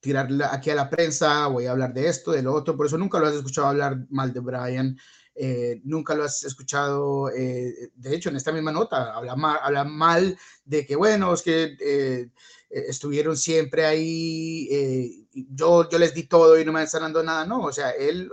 tirar 0.00 0.28
aquí 0.50 0.70
a 0.70 0.74
la 0.74 0.90
prensa, 0.90 1.46
voy 1.46 1.66
a 1.66 1.70
hablar 1.70 1.94
de 1.94 2.08
esto, 2.08 2.32
de 2.32 2.42
lo 2.42 2.52
otro, 2.52 2.76
por 2.76 2.86
eso 2.86 2.98
nunca 2.98 3.18
lo 3.18 3.26
has 3.26 3.34
escuchado 3.34 3.68
hablar 3.68 4.06
mal 4.10 4.32
de 4.32 4.40
Brian, 4.40 4.98
eh, 5.34 5.80
nunca 5.84 6.14
lo 6.14 6.24
has 6.24 6.44
escuchado, 6.44 7.30
eh, 7.30 7.90
de 7.94 8.14
hecho, 8.14 8.28
en 8.28 8.36
esta 8.36 8.52
misma 8.52 8.72
nota, 8.72 9.14
habla 9.14 9.34
mal, 9.34 9.88
mal 9.88 10.38
de 10.64 10.84
que, 10.86 10.94
bueno, 10.94 11.32
es 11.32 11.42
que 11.42 12.30
estuvieron 12.68 13.36
siempre 13.36 13.86
ahí, 13.86 15.26
yo, 15.32 15.88
yo 15.88 15.98
les 15.98 16.12
di 16.12 16.24
todo 16.24 16.60
y 16.60 16.64
no 16.64 16.72
me 16.72 16.82
están 16.82 17.02
dando 17.02 17.22
nada, 17.22 17.46
no, 17.46 17.62
o 17.62 17.72
sea, 17.72 17.90
él 17.92 18.30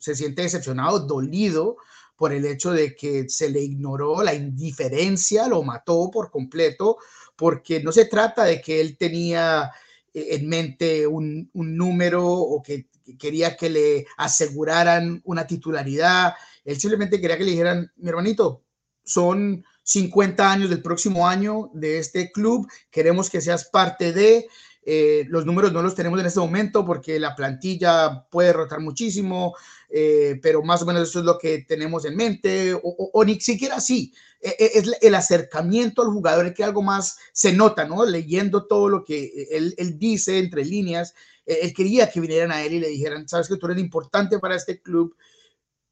se 0.00 0.16
siente 0.16 0.42
decepcionado, 0.42 0.98
dolido 0.98 1.76
por 2.16 2.32
el 2.32 2.44
hecho 2.44 2.72
de 2.72 2.94
que 2.94 3.28
se 3.28 3.48
le 3.48 3.60
ignoró 3.60 4.22
la 4.22 4.34
indiferencia, 4.34 5.46
lo 5.46 5.62
mató 5.62 6.10
por 6.12 6.30
completo, 6.30 6.98
porque 7.36 7.82
no 7.82 7.92
se 7.92 8.06
trata 8.06 8.44
de 8.44 8.60
que 8.60 8.80
él 8.80 8.96
tenía 8.98 9.70
en 10.12 10.48
mente 10.48 11.06
un, 11.06 11.48
número 11.54 12.26
o 12.26 12.62
que 12.62 12.88
quería 13.18 13.56
que 13.56 13.70
le 13.70 14.06
aseguraran 14.16 15.22
una 15.24 15.46
titularidad. 15.46 16.34
Él 16.64 16.78
simplemente 16.78 17.20
quería 17.20 17.38
que 17.38 17.44
le 17.44 17.52
dijeran, 17.52 17.92
mi 17.96 18.08
hermanito, 18.08 18.64
son 19.04 19.64
50 19.82 20.52
años 20.52 20.70
del 20.70 20.82
próximo 20.82 21.26
año 21.26 21.70
de 21.74 21.98
este 21.98 22.30
club, 22.30 22.68
queremos 22.90 23.30
que 23.30 23.40
seas 23.40 23.64
parte 23.64 24.12
de, 24.12 24.46
eh, 24.82 25.26
los 25.28 25.44
números 25.44 25.72
no 25.72 25.82
los 25.82 25.94
tenemos 25.94 26.18
en 26.20 26.26
este 26.26 26.40
momento 26.40 26.84
porque 26.84 27.18
la 27.18 27.34
plantilla 27.36 28.26
puede 28.30 28.52
rotar 28.52 28.80
muchísimo, 28.80 29.54
eh, 29.90 30.38
pero 30.42 30.62
más 30.62 30.82
o 30.82 30.86
menos 30.86 31.08
eso 31.08 31.18
es 31.18 31.24
lo 31.24 31.38
que 31.38 31.64
tenemos 31.68 32.04
en 32.04 32.16
mente, 32.16 32.78
o, 32.82 33.24
ni 33.24 33.38
siquiera 33.40 33.76
así. 33.76 34.12
E, 34.40 34.48
e, 34.58 34.78
es 34.78 34.90
el 35.02 35.14
acercamiento 35.14 36.02
al 36.02 36.08
jugador, 36.08 36.54
que 36.54 36.64
algo 36.64 36.82
más 36.82 37.18
se 37.32 37.52
nota, 37.52 37.84
¿no? 37.84 38.06
Leyendo 38.06 38.66
todo 38.66 38.88
lo 38.88 39.04
que 39.04 39.48
él, 39.50 39.74
él 39.76 39.98
dice 39.98 40.38
entre 40.38 40.64
líneas, 40.64 41.14
e, 41.44 41.58
él 41.62 41.74
quería 41.74 42.10
que 42.10 42.20
vinieran 42.20 42.52
a 42.52 42.62
él 42.62 42.74
y 42.74 42.80
le 42.80 42.88
dijeran, 42.88 43.28
sabes 43.28 43.48
que 43.48 43.56
tú 43.56 43.66
eres 43.66 43.78
importante 43.78 44.38
para 44.38 44.56
este 44.56 44.80
club, 44.80 45.14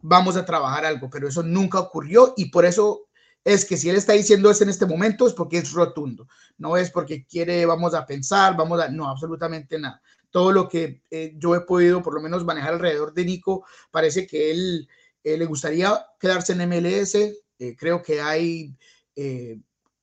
vamos 0.01 0.37
a 0.37 0.45
trabajar 0.45 0.87
algo, 0.87 1.11
pero 1.11 1.29
eso 1.29 1.43
nunca 1.43 1.79
ocurrió 1.81 2.33
y 2.37 2.47
por 2.51 2.65
eso 2.65 3.08
es 3.49 3.65
que 3.65 3.79
si 3.79 3.89
él 3.89 3.97
está 3.97 4.13
diciendo 4.13 4.51
eso 4.51 4.63
en 4.63 4.69
este 4.69 4.85
momento 4.85 5.27
es 5.27 5.33
porque 5.33 5.57
es 5.57 5.73
rotundo, 5.73 6.29
no 6.59 6.77
es 6.77 6.91
porque 6.91 7.25
quiere, 7.25 7.65
vamos 7.65 7.95
a 7.95 8.05
pensar, 8.05 8.55
vamos 8.55 8.79
a, 8.79 8.89
no, 8.91 9.09
absolutamente 9.09 9.79
nada. 9.79 10.03
Todo 10.31 10.53
lo 10.53 10.69
que 10.69 11.03
eh, 11.11 11.33
yo 11.37 11.55
he 11.55 11.63
podido 11.63 12.03
por 12.03 12.13
lo 12.13 12.21
menos 12.21 12.45
manejar 12.45 12.75
alrededor 12.75 13.15
de 13.15 13.25
Nico, 13.25 13.65
parece 13.91 14.27
que 14.27 14.51
él 14.51 14.87
eh, 15.25 15.39
le 15.39 15.47
gustaría 15.47 15.99
quedarse 16.21 16.53
en 16.53 16.69
MLS, 16.69 17.15
eh, 17.15 17.75
creo 17.77 18.03
que 18.03 18.21
hay 18.21 18.77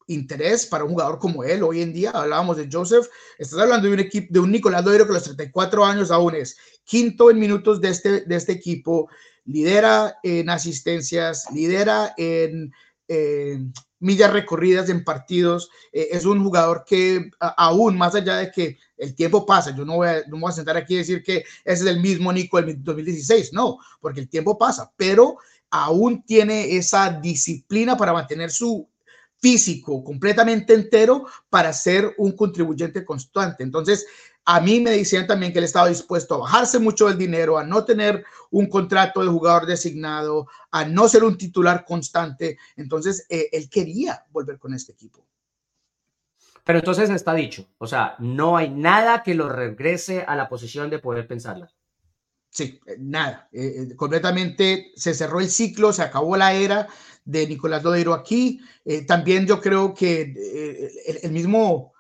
interés 0.08 0.66
para 0.66 0.84
un 0.84 0.92
jugador 0.92 1.20
como 1.20 1.44
él 1.44 1.64
hoy 1.64 1.82
en 1.82 1.94
día. 1.94 2.10
Hablábamos 2.12 2.58
de 2.58 2.68
Joseph, 2.70 3.08
estás 3.38 3.60
hablando 3.60 3.88
de 3.88 3.94
un 3.94 4.00
equipo, 4.00 4.28
de 4.30 4.40
un 4.40 4.52
Nicolás 4.52 4.84
Doero 4.84 5.06
que 5.06 5.12
a 5.12 5.14
los 5.14 5.24
34 5.24 5.86
años 5.86 6.12
aún 6.12 6.36
es 6.36 6.58
quinto 6.84 7.30
en 7.30 7.40
minutos 7.40 7.80
de 7.80 7.90
este, 7.90 8.22
de 8.22 8.36
este 8.36 8.52
equipo, 8.52 9.08
lidera 9.46 10.18
en 10.24 10.50
asistencias, 10.50 11.46
lidera 11.54 12.14
en 12.18 12.74
eh, 13.08 13.60
millas 14.00 14.34
recorridas 14.34 14.90
en 14.90 15.04
partidos. 15.04 15.70
Eh, 15.92 16.10
es 16.12 16.26
un 16.26 16.44
jugador 16.44 16.84
que 16.86 17.30
aún 17.40 17.98
más 17.98 18.16
allá 18.16 18.38
de 18.38 18.52
que 18.52 18.78
el 18.98 19.16
tiempo 19.16 19.46
pasa, 19.46 19.76
yo 19.76 19.84
no 19.86 19.98
voy, 19.98 20.08
a, 20.08 20.24
no 20.28 20.40
voy 20.40 20.50
a 20.50 20.54
sentar 20.54 20.78
aquí 20.78 20.96
y 20.96 20.98
decir 20.98 21.24
que 21.24 21.44
es 21.64 21.82
el 21.82 22.00
mismo 22.00 22.32
Nico 22.32 22.62
del 22.62 22.82
2016, 22.84 23.52
no, 23.54 23.78
porque 24.00 24.22
el 24.22 24.30
tiempo 24.30 24.58
pasa, 24.58 24.92
pero 24.96 25.38
aún 25.70 26.24
tiene 26.24 26.78
esa 26.78 27.10
disciplina 27.10 27.98
para 27.98 28.14
mantener 28.14 28.52
su 28.52 28.88
físico 29.38 30.04
completamente 30.04 30.74
entero 30.74 31.26
para 31.50 31.74
ser 31.74 32.16
un 32.18 32.32
contribuyente 32.32 33.04
constante. 33.04 33.64
Entonces, 33.64 34.06
a 34.46 34.62
mí 34.62 34.80
me 34.80 34.92
decían 34.92 35.26
también 35.26 35.52
que 35.52 35.58
él 35.58 35.66
estaba 35.66 35.90
dispuesto 35.90 36.36
a 36.36 36.40
bajarse 36.40 36.78
mucho 36.78 37.10
el 37.10 37.18
dinero, 37.18 37.58
a 37.58 37.64
no 37.64 37.84
tener 37.84 38.24
un 38.52 38.68
contrato 38.68 39.22
de 39.22 39.28
jugador 39.28 39.66
designado, 39.66 40.48
a 40.70 40.86
no 40.86 41.08
ser 41.10 41.24
un 41.24 41.36
titular 41.36 41.84
constante. 41.84 42.60
Entonces, 42.76 43.26
eh, 43.30 43.50
él 43.52 43.68
quería 43.70 44.24
volver 44.30 44.60
con 44.60 44.76
este 44.76 44.92
equipo. 44.92 45.26
Pero 46.64 46.80
entonces 46.80 47.10
está 47.10 47.34
dicho, 47.34 47.68
o 47.80 47.88
sea, 47.88 48.16
no 48.20 48.56
hay 48.56 48.70
nada 48.70 49.24
que 49.24 49.36
lo 49.36 49.50
regrese 49.50 50.22
a 50.22 50.36
la 50.36 50.48
posición 50.48 50.90
de 50.92 51.00
poder 51.00 51.28
pensarla. 51.28 51.72
Sí, 52.50 52.80
eh, 52.86 52.98
nada. 53.00 53.50
Eh, 53.52 53.96
completamente 53.96 54.92
se 54.96 55.16
cerró 55.16 55.40
el 55.40 55.50
ciclo, 55.50 55.92
se 55.92 56.04
acabó 56.04 56.38
la 56.38 56.54
era 56.54 56.88
de 57.24 57.48
Nicolás 57.48 57.84
Lodeiro 57.84 58.14
aquí. 58.14 58.62
también 59.08 59.48
yo 59.48 59.60
creo 59.60 59.96
que 59.96 60.32
el 61.24 61.32
mismo 61.32 61.95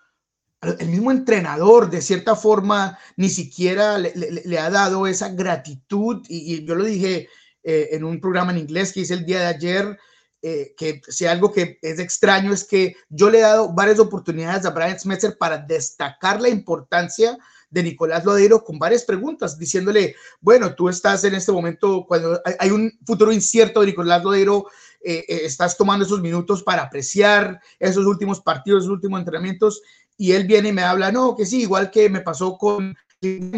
el 0.79 0.89
mismo 0.89 1.11
entrenador 1.11 1.89
de 1.89 2.01
cierta 2.01 2.35
forma 2.35 2.97
ni 3.15 3.29
siquiera 3.29 3.97
le, 3.97 4.59
ha 4.59 4.69
dado 4.69 5.07
esa 5.07 5.29
gratitud. 5.29 6.25
Y, 6.27 6.65
yo 6.65 6.75
lo 6.75 6.83
dije 6.83 7.29
eh, 7.63 7.89
en 7.91 8.03
un 8.03 8.19
programa 8.19 8.51
en 8.51 8.59
inglés 8.59 8.91
que 8.91 9.01
hice 9.01 9.13
el 9.13 9.25
día 9.25 9.39
de 9.39 9.45
ayer, 9.45 9.97
eh, 10.41 10.75
que 10.77 11.01
si 11.07 11.25
algo 11.25 11.51
que 11.51 11.79
es 11.81 11.99
extraño 11.99 12.53
es 12.53 12.63
que 12.63 12.95
yo 13.09 13.29
le 13.29 13.39
he 13.39 13.41
dado 13.41 13.73
varias 13.73 13.99
oportunidades 13.99 14.65
a 14.65 14.69
Brian 14.69 14.99
Smetzer 14.99 15.37
para 15.37 15.57
destacar 15.57 16.39
la 16.39 16.49
importancia 16.49 17.37
de 17.69 17.83
Nicolás 17.83 18.23
Lodeiro 18.23 18.63
con 18.63 18.77
varias 18.77 19.03
preguntas, 19.03 19.57
diciéndole, 19.57 20.15
bueno, 20.39 20.75
tú 20.75 20.87
estás 20.87 21.23
en 21.23 21.35
este 21.35 21.51
momento, 21.51 22.05
cuando 22.07 22.39
hay, 22.59 22.69
un 22.69 22.91
futuro 23.05 23.31
incierto 23.31 23.81
de 23.81 23.87
Nicolás 23.87 24.23
Lodeiro, 24.23 24.67
eh, 25.03 25.25
estás 25.27 25.77
tomando 25.77 26.05
esos 26.05 26.21
minutos 26.21 26.63
para 26.63 26.83
apreciar 26.83 27.59
esos 27.79 28.05
últimos 28.05 28.39
partidos, 28.39 28.83
esos 28.83 28.93
últimos 28.93 29.19
entrenamientos, 29.19 29.81
y 30.17 30.31
él 30.31 30.45
viene 30.45 30.69
y 30.69 30.73
me 30.73 30.83
habla, 30.83 31.11
no, 31.11 31.35
que 31.35 31.45
sí, 31.45 31.61
igual 31.61 31.91
que 31.91 32.09
me 32.09 32.21
pasó 32.21 32.57
con 32.57 32.95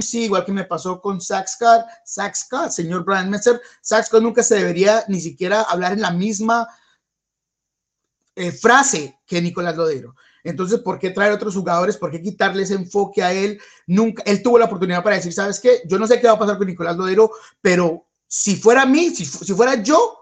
sí, 0.02 0.26
igual 0.26 0.46
que 0.46 0.52
me 0.52 0.64
pasó 0.64 1.02
con 1.02 1.20
Zach 1.20 1.48
Scott, 1.48 2.70
señor 2.70 3.04
Brian 3.04 3.30
Messer, 3.30 3.62
Scott 3.82 4.22
nunca 4.22 4.44
se 4.44 4.56
debería 4.56 5.04
ni 5.08 5.20
siquiera 5.20 5.62
hablar 5.64 5.94
en 5.94 6.02
la 6.02 6.12
misma 6.12 6.68
eh, 8.36 8.52
frase 8.52 9.20
que 9.26 9.42
Nicolás 9.42 9.76
Lodero. 9.76 10.16
Entonces, 10.44 10.80
¿por 10.80 11.00
qué 11.00 11.10
traer 11.10 11.34
otros 11.34 11.56
jugadores? 11.56 11.98
¿Por 11.98 12.12
qué 12.12 12.22
quitarle 12.22 12.64
ese 12.64 12.76
enfoque 12.76 13.22
a 13.22 13.34
él? 13.34 13.60
Nunca, 13.88 14.24
él 14.26 14.42
tuvo 14.42 14.58
la 14.58 14.66
oportunidad 14.66 15.04
para 15.04 15.18
decir, 15.18 15.34
¿sabes 15.34 15.60
qué? 15.60 15.82
Yo 15.86 16.00
no 16.00 16.08
sé 16.08 16.22
qué 16.22 16.28
va 16.28 16.34
a 16.34 16.40
pasar 16.40 16.58
con 16.58 16.68
Nicolás 16.68 16.96
Lodero, 16.96 17.32
pero 17.60 18.06
si 18.28 18.56
fuera 18.56 18.86
mí, 18.86 19.10
si, 19.10 19.26
si 19.26 19.54
fuera 19.54 19.82
yo, 19.82 20.20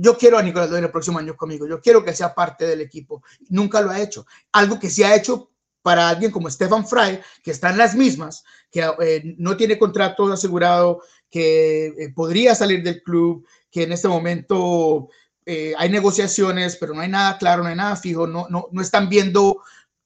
yo 0.00 0.16
quiero 0.16 0.38
a 0.38 0.42
Nicolás 0.42 0.68
Lodeiro 0.70 0.86
el 0.86 0.92
próximo 0.92 1.18
año 1.18 1.36
conmigo, 1.36 1.66
yo 1.66 1.80
quiero 1.80 2.02
que 2.02 2.14
sea 2.14 2.34
parte 2.34 2.66
del 2.66 2.80
equipo. 2.80 3.22
Nunca 3.50 3.82
lo 3.82 3.90
ha 3.90 4.00
hecho. 4.00 4.26
Algo 4.52 4.78
que 4.80 4.88
sí 4.88 5.02
ha 5.02 5.14
hecho 5.14 5.50
para 5.82 6.08
alguien 6.08 6.30
como 6.30 6.50
Stefan 6.50 6.86
Fry, 6.86 7.20
que 7.42 7.50
está 7.50 7.70
en 7.70 7.78
las 7.78 7.94
mismas, 7.94 8.44
que 8.70 8.80
eh, 9.00 9.34
no 9.38 9.56
tiene 9.56 9.78
contrato 9.78 10.32
asegurado, 10.32 11.02
que 11.30 11.86
eh, 11.86 12.12
podría 12.14 12.54
salir 12.54 12.82
del 12.82 13.02
club, 13.02 13.46
que 13.70 13.82
en 13.82 13.92
este 13.92 14.08
momento 14.08 15.10
eh, 15.44 15.74
hay 15.76 15.90
negociaciones, 15.90 16.76
pero 16.76 16.94
no 16.94 17.02
hay 17.02 17.08
nada 17.08 17.36
claro, 17.36 17.62
no 17.62 17.68
hay 17.68 17.76
nada 17.76 17.96
fijo, 17.96 18.26
no, 18.26 18.46
no, 18.48 18.68
no 18.72 18.82
están 18.82 19.08
viendo 19.08 19.62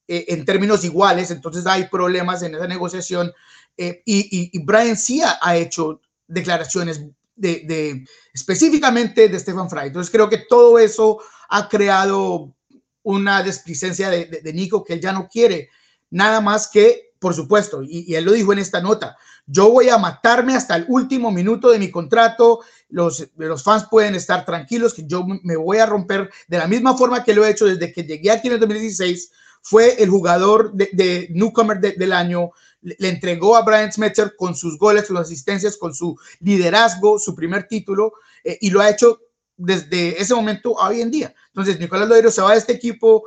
en 0.06 0.44
términos 0.44 0.84
iguales, 0.84 1.30
entonces 1.30 1.66
hay 1.66 1.84
problemas 1.84 2.42
en 2.42 2.54
esa 2.54 2.66
negociación. 2.66 3.32
Y, 3.74 4.02
y, 4.04 4.58
Brian 4.62 4.98
sí 4.98 5.22
ha 5.22 5.56
hecho 5.56 6.02
declaraciones 6.28 7.00
de, 7.36 8.04
específicamente 8.32 9.28
de 9.28 9.38
Stefan 9.38 9.68
Fry. 9.68 9.86
Entonces 9.86 10.10
creo 10.10 10.28
que 10.28 10.38
todo 10.48 10.78
eso 10.78 11.20
ha 11.48 11.68
creado 11.68 12.54
una 13.02 13.42
desplicencia 13.42 14.08
de, 14.10 14.52
Nico 14.52 14.84
que 14.84 14.94
él 14.94 15.00
ya 15.00 15.12
no 15.12 15.28
quiere. 15.28 15.68
Nada 16.10 16.40
más 16.40 16.68
que, 16.68 17.12
por 17.18 17.34
supuesto, 17.34 17.82
y, 17.82 18.14
él 18.14 18.24
lo 18.24 18.32
dijo 18.32 18.52
en 18.52 18.58
esta 18.58 18.80
nota, 18.80 19.16
yo 19.46 19.70
voy 19.70 19.88
a 19.90 19.98
matarme 19.98 20.54
hasta 20.54 20.76
el 20.76 20.86
último 20.88 21.30
minuto 21.30 21.70
de 21.70 21.78
mi 21.78 21.90
contrato, 21.90 22.60
los, 22.88 23.28
los 23.36 23.62
fans 23.62 23.86
pueden 23.90 24.14
estar 24.14 24.44
tranquilos 24.44 24.94
que 24.94 25.06
yo 25.06 25.26
me 25.42 25.56
voy 25.56 25.78
a 25.78 25.86
romper 25.86 26.30
de 26.48 26.58
la 26.58 26.66
misma 26.66 26.96
forma 26.96 27.24
que 27.24 27.34
lo 27.34 27.44
he 27.44 27.50
hecho 27.50 27.66
desde 27.66 27.92
que 27.92 28.04
llegué 28.04 28.30
aquí 28.30 28.48
en 28.48 28.54
el 28.54 28.60
2016, 28.60 29.30
fue 29.64 30.02
el 30.02 30.10
jugador 30.10 30.72
de, 30.74 31.28
newcomer 31.30 31.80
del 31.80 32.12
año, 32.12 32.50
le, 32.84 33.08
entregó 33.08 33.56
a 33.56 33.62
Brian 33.62 33.90
Smetzer 33.90 34.36
con 34.36 34.54
sus 34.54 34.78
goles, 34.78 35.06
sus 35.06 35.18
asistencias, 35.18 35.76
con 35.76 35.94
su 35.94 36.16
liderazgo, 36.40 37.18
su 37.18 37.34
primer 37.34 37.66
título, 37.66 38.12
eh, 38.44 38.58
y 38.60 38.70
lo 38.70 38.80
ha 38.80 38.90
hecho 38.90 39.20
desde 39.56 40.20
ese 40.20 40.34
momento 40.34 40.80
a 40.80 40.88
hoy 40.88 41.00
en 41.00 41.10
día. 41.10 41.34
Entonces, 41.48 41.78
Nicolás 41.80 42.08
Lodeiro 42.08 42.30
se 42.30 42.42
va 42.42 42.52
de 42.52 42.58
este 42.58 42.72
equipo 42.72 43.24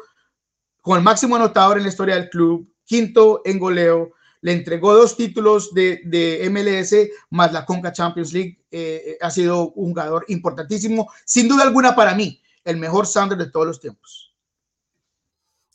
con 0.82 0.98
el 0.98 1.04
máximo 1.04 1.36
anotador 1.36 1.78
en 1.78 1.84
la 1.84 1.90
historia 1.90 2.16
del 2.16 2.30
club, 2.30 2.72
quinto 2.86 3.42
en 3.44 3.60
goleo, 3.60 4.14
le 4.42 4.54
entregó 4.54 4.94
dos 4.94 5.18
títulos 5.18 5.74
de, 5.74 6.02
de 6.06 6.48
MLS 6.50 6.96
más 7.32 7.52
la 7.52 7.66
Conca 7.66 7.92
Champions 7.92 8.32
League. 8.34 8.60
Eh, 8.72 9.04
eh, 9.06 9.18
ha 9.20 9.32
sido 9.32 9.72
un 9.72 9.90
jugador 9.90 10.26
importantísimo, 10.28 11.12
sin 11.26 11.48
duda 11.48 11.64
alguna 11.64 11.96
para 11.96 12.14
mí, 12.14 12.42
el 12.64 12.78
mejor 12.78 13.08
Sander 13.08 13.38
de 13.38 13.50
todos 13.50 13.66
los 13.66 13.80
tiempos. 13.80 14.36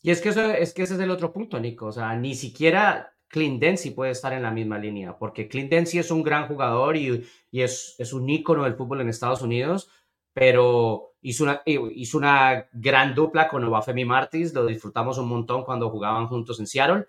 Y 0.02 0.10
es 0.10 0.20
que, 0.20 0.30
eso, 0.30 0.42
es 0.50 0.74
que 0.74 0.82
ese 0.82 0.94
es 0.94 1.00
el 1.00 1.10
otro 1.10 1.32
punto, 1.32 1.60
Nico. 1.60 1.86
O 1.86 1.92
sea, 1.92 2.16
ni 2.16 2.34
siquiera 2.34 3.14
Clint 3.32 3.62
Dempsey 3.62 3.92
puede 3.92 4.10
estar 4.10 4.34
en 4.34 4.42
la 4.42 4.50
misma 4.50 4.78
línea, 4.78 5.16
porque 5.16 5.48
Clint 5.48 5.70
Dempsey 5.70 5.98
es 5.98 6.10
un 6.10 6.22
gran 6.22 6.46
jugador 6.48 6.98
y, 6.98 7.26
es, 7.50 8.12
un 8.12 8.28
ícono 8.28 8.64
del 8.64 8.74
fútbol 8.74 9.00
en 9.00 9.08
Estados 9.08 9.40
Unidos, 9.40 9.88
pero 10.34 11.14
hizo 11.22 11.44
una, 11.44 11.62
hizo 11.64 12.18
una 12.18 12.68
gran 12.74 13.14
dupla 13.14 13.48
con 13.48 13.64
Obafemi 13.64 14.04
Martins, 14.04 14.52
lo 14.52 14.66
disfrutamos 14.66 15.16
un 15.16 15.28
montón 15.28 15.64
cuando 15.64 15.88
jugaban 15.88 16.26
juntos 16.26 16.60
en 16.60 16.66
Seattle, 16.66 17.06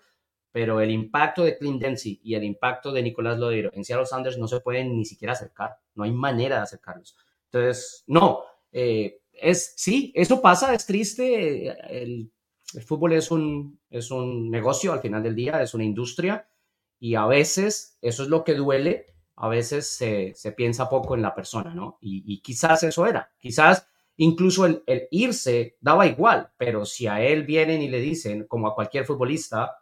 pero 0.50 0.80
el 0.80 0.90
impacto 0.92 1.44
de 1.44 1.58
Clint 1.58 1.82
Dempsey 1.82 2.18
y 2.24 2.34
el 2.34 2.44
impacto 2.44 2.90
de 2.90 3.02
Nicolás 3.02 3.38
Lodeiro 3.38 3.70
en 3.74 3.84
Seattle 3.84 4.06
Sanders 4.06 4.38
no 4.38 4.48
se 4.48 4.60
pueden 4.60 4.96
ni 4.96 5.04
siquiera 5.04 5.34
acercar, 5.34 5.76
no 5.94 6.04
hay 6.04 6.12
manera 6.12 6.56
de 6.56 6.62
acercarlos. 6.62 7.18
Entonces, 7.52 8.02
no, 8.06 8.44
eh, 8.72 9.20
es, 9.30 9.74
sí, 9.76 10.10
eso 10.14 10.40
pasa, 10.40 10.72
es 10.72 10.86
triste, 10.86 11.68
el, 11.90 12.32
el, 12.74 12.82
fútbol 12.82 13.12
es 13.12 13.30
un, 13.30 13.80
es 13.90 14.10
un 14.10 14.50
negocio 14.50 14.92
al 14.92 15.00
final 15.00 15.22
del 15.22 15.34
día, 15.34 15.62
es 15.62 15.74
una 15.74 15.84
industria 15.84 16.48
y 16.98 17.14
a 17.14 17.26
veces 17.26 17.98
eso 18.00 18.22
es 18.22 18.28
lo 18.28 18.44
que 18.44 18.54
duele, 18.54 19.06
a 19.36 19.48
veces 19.48 19.88
se, 19.88 20.32
se 20.34 20.52
piensa 20.52 20.88
poco 20.88 21.14
en 21.14 21.22
la 21.22 21.34
persona, 21.34 21.74
¿no? 21.74 21.98
Y, 22.00 22.40
quizás 22.40 22.82
eso 22.82 23.06
era, 23.06 23.32
quizás 23.38 23.88
incluso 24.16 24.66
el, 24.66 24.82
el, 24.86 25.08
irse 25.10 25.76
daba 25.80 26.06
igual, 26.06 26.50
pero 26.56 26.84
si 26.84 27.06
a 27.06 27.20
él 27.20 27.44
vienen 27.44 27.82
y 27.82 27.88
le 27.88 28.00
dicen, 28.00 28.46
como 28.46 28.68
a 28.68 28.74
cualquier 28.74 29.04
futbolista, 29.04 29.76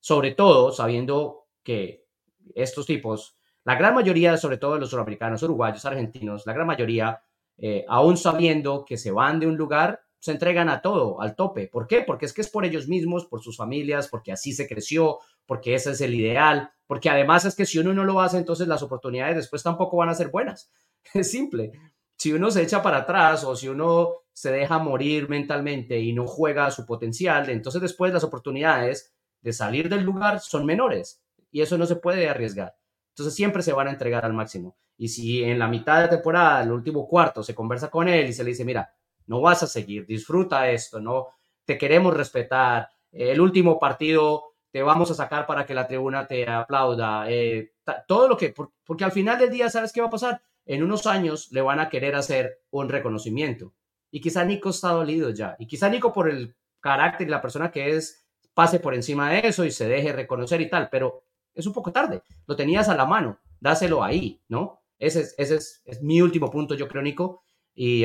sobre 0.00 0.32
todo 0.32 0.70
sabiendo 0.70 1.48
que 1.62 2.06
estos 2.54 2.86
tipos, 2.86 3.36
la 3.64 3.74
gran 3.74 3.94
mayoría, 3.94 4.36
sobre 4.36 4.58
todo 4.58 4.78
los 4.78 4.90
suramericanos, 4.90 5.42
uruguayos, 5.42 5.84
argentinos, 5.84 6.46
la 6.46 6.52
gran 6.52 6.66
mayoría, 6.66 7.22
eh, 7.56 7.84
aún 7.88 8.16
sabiendo 8.16 8.84
que 8.84 8.96
se 8.96 9.10
van 9.10 9.40
de 9.40 9.46
un 9.46 9.56
lugar, 9.56 10.03
se 10.24 10.32
entregan 10.32 10.70
a 10.70 10.80
todo, 10.80 11.20
al 11.20 11.36
tope. 11.36 11.68
¿Por 11.68 11.86
qué? 11.86 12.00
Porque 12.00 12.24
es 12.24 12.32
que 12.32 12.40
es 12.40 12.48
por 12.48 12.64
ellos 12.64 12.88
mismos, 12.88 13.26
por 13.26 13.42
sus 13.42 13.58
familias, 13.58 14.08
porque 14.08 14.32
así 14.32 14.54
se 14.54 14.66
creció, 14.66 15.18
porque 15.44 15.74
ese 15.74 15.90
es 15.90 16.00
el 16.00 16.14
ideal, 16.14 16.70
porque 16.86 17.10
además 17.10 17.44
es 17.44 17.54
que 17.54 17.66
si 17.66 17.78
uno 17.78 17.92
no 17.92 18.04
lo 18.04 18.22
hace, 18.22 18.38
entonces 18.38 18.66
las 18.66 18.82
oportunidades 18.82 19.36
después 19.36 19.62
tampoco 19.62 19.98
van 19.98 20.08
a 20.08 20.14
ser 20.14 20.30
buenas. 20.30 20.72
Es 21.12 21.30
simple. 21.30 21.72
Si 22.16 22.32
uno 22.32 22.50
se 22.50 22.62
echa 22.62 22.82
para 22.82 23.00
atrás 23.00 23.44
o 23.44 23.54
si 23.54 23.68
uno 23.68 24.22
se 24.32 24.50
deja 24.50 24.78
morir 24.78 25.28
mentalmente 25.28 26.00
y 26.00 26.14
no 26.14 26.26
juega 26.26 26.64
a 26.64 26.70
su 26.70 26.86
potencial, 26.86 27.50
entonces 27.50 27.82
después 27.82 28.10
las 28.10 28.24
oportunidades 28.24 29.12
de 29.42 29.52
salir 29.52 29.90
del 29.90 30.04
lugar 30.04 30.40
son 30.40 30.64
menores 30.64 31.22
y 31.50 31.60
eso 31.60 31.76
no 31.76 31.84
se 31.84 31.96
puede 31.96 32.30
arriesgar. 32.30 32.74
Entonces 33.10 33.34
siempre 33.34 33.62
se 33.62 33.74
van 33.74 33.88
a 33.88 33.90
entregar 33.90 34.24
al 34.24 34.32
máximo. 34.32 34.74
Y 34.96 35.08
si 35.08 35.44
en 35.44 35.58
la 35.58 35.68
mitad 35.68 36.00
de 36.00 36.08
temporada, 36.08 36.62
el 36.62 36.72
último 36.72 37.06
cuarto, 37.06 37.42
se 37.42 37.54
conversa 37.54 37.90
con 37.90 38.08
él 38.08 38.30
y 38.30 38.32
se 38.32 38.42
le 38.42 38.52
dice, 38.52 38.64
mira, 38.64 38.90
no 39.26 39.40
vas 39.40 39.62
a 39.62 39.66
seguir, 39.66 40.06
disfruta 40.06 40.70
esto, 40.70 41.00
no 41.00 41.28
te 41.64 41.78
queremos 41.78 42.14
respetar, 42.14 42.88
el 43.10 43.40
último 43.40 43.78
partido 43.78 44.54
te 44.70 44.82
vamos 44.82 45.10
a 45.10 45.14
sacar 45.14 45.46
para 45.46 45.64
que 45.64 45.74
la 45.74 45.86
tribuna 45.86 46.26
te 46.26 46.48
aplauda, 46.48 47.30
eh, 47.30 47.74
todo 48.08 48.28
lo 48.28 48.36
que, 48.36 48.52
porque 48.84 49.04
al 49.04 49.12
final 49.12 49.38
del 49.38 49.50
día, 49.50 49.70
¿sabes 49.70 49.92
qué 49.92 50.00
va 50.00 50.08
a 50.08 50.10
pasar? 50.10 50.42
En 50.66 50.82
unos 50.82 51.06
años 51.06 51.52
le 51.52 51.60
van 51.60 51.78
a 51.78 51.88
querer 51.88 52.16
hacer 52.16 52.62
un 52.70 52.88
reconocimiento. 52.88 53.72
Y 54.10 54.20
quizá 54.20 54.44
Nico 54.44 54.70
está 54.70 54.90
dolido 54.90 55.30
ya. 55.30 55.56
Y 55.58 55.66
quizá 55.66 55.88
Nico 55.88 56.12
por 56.12 56.28
el 56.28 56.56
carácter 56.80 57.26
y 57.26 57.30
la 57.30 57.42
persona 57.42 57.70
que 57.70 57.96
es, 57.96 58.26
pase 58.52 58.80
por 58.80 58.94
encima 58.94 59.30
de 59.30 59.46
eso 59.46 59.64
y 59.64 59.70
se 59.70 59.88
deje 59.88 60.12
reconocer 60.12 60.60
y 60.60 60.68
tal, 60.68 60.88
pero 60.90 61.22
es 61.54 61.66
un 61.66 61.72
poco 61.72 61.92
tarde, 61.92 62.22
lo 62.46 62.56
tenías 62.56 62.88
a 62.88 62.96
la 62.96 63.06
mano, 63.06 63.38
dáselo 63.60 64.02
ahí, 64.02 64.40
¿no? 64.48 64.80
Ese 64.98 65.20
es, 65.20 65.34
ese 65.38 65.56
es, 65.56 66.02
mi 66.02 66.20
último 66.20 66.50
punto, 66.50 66.74
yo 66.74 66.88
creo, 66.88 67.02
Nico, 67.02 67.44
y 67.74 68.04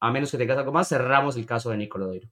a, 0.00 0.10
menos 0.10 0.30
que 0.30 0.38
tengas 0.38 0.58
algo 0.58 0.72
más, 0.72 0.88
cerramos 0.88 1.36
el 1.36 1.46
caso 1.46 1.70
de 1.70 1.76
Nico 1.76 1.98
Lodeiro. 1.98 2.28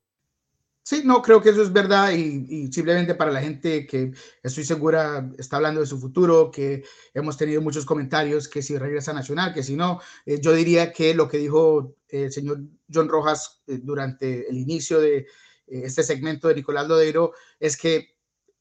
Sí, 0.82 1.00
no, 1.02 1.22
creo 1.22 1.40
que 1.40 1.48
eso 1.48 1.62
es 1.62 1.72
verdad 1.72 2.12
y, 2.12 2.70
simplemente 2.70 3.14
para 3.14 3.30
la 3.30 3.40
gente 3.40 3.86
que 3.86 4.12
estoy 4.42 4.64
segura 4.64 5.30
está 5.38 5.56
hablando 5.56 5.80
de 5.80 5.86
su 5.86 5.98
futuro, 5.98 6.50
que 6.50 6.84
hemos 7.14 7.38
tenido 7.38 7.62
muchos 7.62 7.86
comentarios 7.86 8.48
que 8.48 8.60
si 8.60 8.76
regresa 8.76 9.12
a 9.12 9.14
Nacional, 9.14 9.54
que 9.54 9.62
si 9.62 9.76
no, 9.76 10.00
eh, 10.26 10.38
yo 10.42 10.52
diría 10.52 10.92
que 10.92 11.14
lo 11.14 11.26
que 11.26 11.38
dijo 11.38 11.96
el 12.08 12.30
señor 12.30 12.60
John 12.92 13.08
Rojas 13.08 13.62
eh, 13.66 13.78
durante 13.82 14.46
el 14.46 14.58
inicio 14.58 15.00
de, 15.00 15.26
eh, 15.66 15.82
este 15.84 16.02
segmento 16.02 16.48
de 16.48 16.56
Nicolás 16.56 16.86
Lodeiro 16.86 17.32
es 17.58 17.76
que 17.76 18.13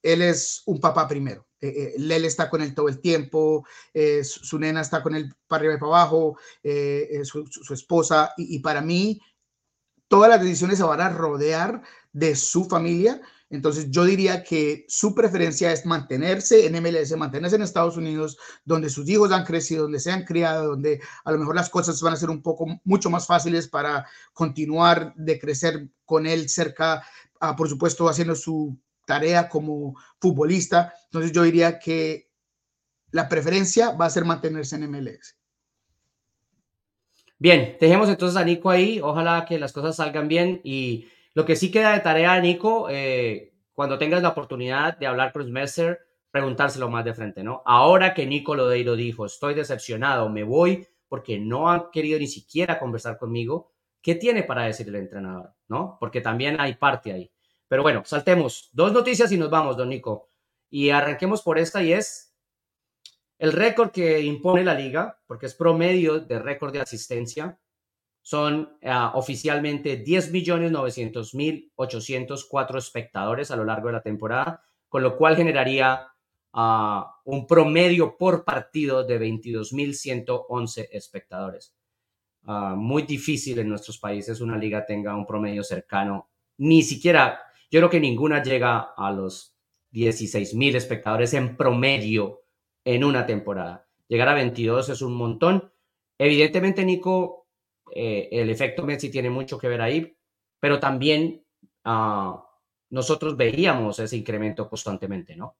él 0.03 0.21
es 0.21 0.61
un 0.65 0.79
papá 0.79 1.07
primero. 1.07 1.47
Eh, 1.59 1.95
eh 1.97 2.25
está 2.25 2.49
con 2.49 2.61
él 2.61 2.75
todo 2.75 2.89
el 2.89 2.99
tiempo, 2.99 3.65
eh, 3.93 4.23
su, 4.23 4.59
nena 4.59 4.81
está 4.81 5.01
con 5.01 5.15
él 5.15 5.33
para 5.47 5.61
arriba 5.61 5.75
y 5.75 5.79
para 5.79 5.91
abajo, 5.93 6.37
su, 7.23 7.73
esposa, 7.73 8.33
y, 8.37 8.59
para 8.59 8.81
mí 8.81 9.19
todas 10.07 10.29
las 10.29 10.41
decisiones 10.41 10.77
se 10.77 10.83
van 10.83 11.01
a 11.01 11.09
rodear 11.09 11.81
de 12.11 12.35
su 12.35 12.65
familia 12.65 13.21
entonces 13.53 13.91
yo 13.91 14.03
diría 14.03 14.43
que 14.43 14.83
su 14.87 15.13
preferencia 15.13 15.71
es 15.71 15.85
mantenerse 15.85 16.65
en 16.65 16.73
MLS, 16.81 17.15
mantenerse 17.15 17.55
en 17.55 17.61
Estados 17.61 17.97
Unidos, 17.97 18.35
donde 18.65 18.89
sus 18.89 19.07
hijos 19.07 19.31
han 19.31 19.45
crecido, 19.45 19.83
donde 19.83 19.99
se 19.99 20.11
han 20.11 20.23
criado, 20.23 20.69
donde 20.69 20.99
a 21.23 21.31
lo 21.31 21.37
mejor 21.37 21.55
las 21.55 21.69
cosas 21.69 22.01
van 22.01 22.13
a 22.13 22.17
ser 22.17 22.31
un 22.31 22.41
poco 22.41 22.65
mucho 22.83 23.11
más 23.11 23.27
fáciles 23.27 23.67
para 23.67 24.07
continuar 24.33 25.13
de 25.15 25.37
crecer 25.37 25.87
con 26.03 26.25
él 26.25 26.49
cerca, 26.49 27.03
ah, 27.39 27.55
por 27.55 27.69
supuesto, 27.69 28.09
haciendo 28.09 28.35
su 28.35 28.75
tarea 29.05 29.49
como 29.49 29.95
futbolista. 30.19 30.93
Entonces 31.05 31.31
yo 31.31 31.43
diría 31.43 31.79
que 31.79 32.29
la 33.11 33.29
preferencia 33.29 33.91
va 33.91 34.05
a 34.05 34.09
ser 34.09 34.25
mantenerse 34.25 34.75
en 34.75 34.89
MLS. 34.89 35.37
Bien, 37.37 37.77
dejemos 37.79 38.09
entonces 38.09 38.37
a 38.37 38.45
Nico 38.45 38.69
ahí. 38.69 38.99
Ojalá 39.01 39.45
que 39.45 39.59
las 39.59 39.73
cosas 39.73 39.95
salgan 39.97 40.27
bien 40.27 40.61
y 40.63 41.07
lo 41.33 41.45
que 41.45 41.55
sí 41.55 41.71
queda 41.71 41.93
de 41.93 41.99
tarea, 41.99 42.39
Nico, 42.39 42.87
eh, 42.89 43.53
cuando 43.73 43.97
tengas 43.97 44.21
la 44.21 44.29
oportunidad 44.29 44.97
de 44.97 45.07
hablar 45.07 45.33
con 45.33 45.51
Messer, 45.51 45.99
preguntárselo 46.31 46.89
más 46.89 47.03
de 47.05 47.13
frente, 47.13 47.43
¿no? 47.43 47.61
Ahora 47.65 48.13
que 48.13 48.25
Nico 48.25 48.55
Lodeiro 48.55 48.95
dijo, 48.95 49.25
estoy 49.25 49.55
decepcionado, 49.55 50.29
me 50.29 50.43
voy 50.43 50.87
porque 51.07 51.37
no 51.37 51.69
han 51.69 51.91
querido 51.91 52.17
ni 52.17 52.27
siquiera 52.27 52.79
conversar 52.79 53.17
conmigo, 53.17 53.71
¿qué 54.01 54.15
tiene 54.15 54.43
para 54.43 54.63
decir 54.63 54.87
el 54.87 54.95
entrenador, 54.95 55.53
¿no? 55.67 55.97
Porque 55.99 56.21
también 56.21 56.59
hay 56.59 56.75
parte 56.75 57.13
ahí. 57.13 57.32
Pero 57.73 57.81
bueno, 57.81 58.03
saltemos. 58.05 58.69
Dos 58.71 58.93
noticias 58.93 59.31
y 59.31 59.37
nos 59.39 59.49
vamos, 59.49 59.75
don 59.75 59.89
Nico. 59.89 60.29
Y 60.69 60.91
arranquemos 60.91 61.41
por 61.41 61.57
esta 61.57 61.81
y 61.81 61.91
es 61.91 62.35
el 63.39 63.51
récord 63.51 63.89
que 63.89 64.21
impone 64.21 64.63
la 64.63 64.75
liga, 64.75 65.19
porque 65.25 65.47
es 65.47 65.55
promedio 65.55 66.19
de 66.19 66.37
récord 66.37 66.71
de 66.71 66.81
asistencia 66.81 67.57
son 68.21 68.77
uh, 68.83 69.17
oficialmente 69.17 70.05
10.900.804 70.05 72.77
espectadores 72.77 73.49
a 73.49 73.55
lo 73.55 73.65
largo 73.65 73.87
de 73.87 73.93
la 73.93 74.03
temporada, 74.03 74.61
con 74.87 75.01
lo 75.01 75.17
cual 75.17 75.35
generaría 75.35 76.09
uh, 76.53 77.01
un 77.23 77.47
promedio 77.47 78.19
por 78.19 78.45
partido 78.45 79.03
de 79.03 79.19
22.111 79.19 80.89
espectadores. 80.91 81.73
Uh, 82.45 82.75
muy 82.75 83.01
difícil 83.01 83.57
en 83.57 83.69
nuestros 83.69 83.97
países 83.97 84.41
una 84.41 84.59
liga 84.59 84.85
tenga 84.85 85.15
un 85.15 85.25
promedio 85.25 85.63
cercano, 85.63 86.29
ni 86.57 86.83
siquiera, 86.83 87.39
yo 87.73 87.79
creo 87.79 87.89
que 87.89 87.99
ninguna 87.99 88.43
llega 88.43 88.93
a 88.95 89.11
los 89.11 89.57
16.000 89.93 90.75
espectadores 90.75 91.33
en 91.33 91.57
promedio 91.57 92.43
en 92.85 93.03
una 93.03 93.25
temporada. 93.25 93.89
Llegar 94.07 94.29
a 94.29 94.35
22 94.35 94.89
es 94.89 95.01
un 95.01 95.15
montón. 95.15 95.73
Evidentemente, 96.19 96.85
Nico, 96.85 97.47
eh, 97.91 98.29
el 98.31 98.51
efecto 98.51 98.85
Messi 98.85 99.09
tiene 99.09 99.31
mucho 99.31 99.57
que 99.57 99.69
ver 99.69 99.81
ahí, 99.81 100.15
pero 100.59 100.79
también 100.79 101.43
ah, 101.83 102.45
nosotros 102.91 103.35
veíamos 103.35 103.97
ese 103.97 104.17
incremento 104.17 104.69
constantemente, 104.69 105.35
¿no? 105.35 105.57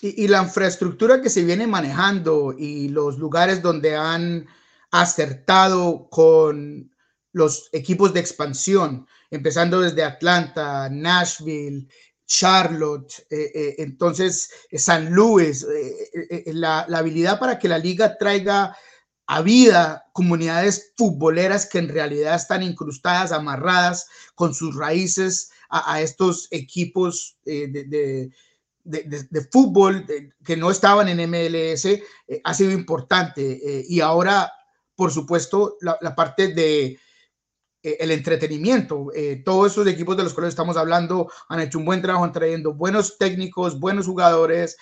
Y, 0.00 0.26
la 0.26 0.42
infraestructura 0.42 1.22
que 1.22 1.30
se 1.30 1.44
viene 1.44 1.68
manejando 1.68 2.56
y 2.58 2.88
los 2.88 3.18
lugares 3.18 3.62
donde 3.62 3.94
han 3.94 4.48
acertado 4.90 6.08
con 6.10 6.92
los 7.30 7.68
equipos 7.70 8.12
de 8.12 8.18
expansión, 8.18 9.06
empezando 9.32 9.80
desde 9.80 10.04
Atlanta, 10.04 10.88
Nashville, 10.88 11.88
Charlotte, 12.24 13.26
entonces 13.28 14.48
San 14.72 15.10
Luis, 15.12 15.66
la, 16.46 16.80
habilidad 16.82 17.38
para 17.38 17.58
que 17.58 17.68
la 17.68 17.78
liga 17.78 18.16
traiga 18.16 18.74
a 19.26 19.42
vida 19.42 20.04
comunidades 20.12 20.92
futboleras 20.96 21.66
que 21.66 21.78
en 21.78 21.88
realidad 21.88 22.34
están 22.34 22.62
incrustadas, 22.62 23.32
amarradas 23.32 24.06
con 24.34 24.54
sus 24.54 24.76
raíces 24.76 25.50
a, 25.70 26.02
estos 26.02 26.48
equipos 26.50 27.38
eh, 27.46 27.66
de, 27.66 28.30
de, 28.84 29.48
fútbol 29.50 30.06
que 30.44 30.56
no 30.56 30.70
estaban 30.70 31.08
en 31.08 31.30
MLS, 31.30 31.86
eh, 31.86 32.02
ha 32.44 32.52
sido 32.52 32.72
importante. 32.72 33.52
Eh, 33.52 33.84
y 33.88 34.00
ahora, 34.00 34.52
por 34.94 35.10
supuesto, 35.10 35.78
la, 35.80 36.14
parte 36.14 36.48
de 36.48 36.98
el 37.82 38.10
entretenimiento. 38.10 39.08
todos 39.44 39.72
esos 39.72 39.86
equipos 39.86 40.16
de 40.16 40.22
los 40.22 40.34
cuales 40.34 40.50
estamos 40.50 40.76
hablando 40.76 41.30
han 41.48 41.60
hecho 41.60 41.78
un 41.78 41.84
buen 41.84 42.00
trabajo 42.00 42.30
trayendo 42.30 42.74
buenos 42.74 43.18
técnicos, 43.18 43.78
buenos 43.78 44.06
jugadores, 44.06 44.76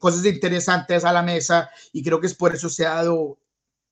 cosas 0.00 0.24
interesantes 0.26 1.04
a 1.04 1.12
la 1.12 1.22
mesa 1.22 1.70
y 1.92 2.02
creo 2.02 2.20
que 2.20 2.26
es 2.26 2.34
por 2.34 2.54
eso 2.54 2.68
se 2.68 2.86
ha 2.86 2.94
dado 2.94 3.38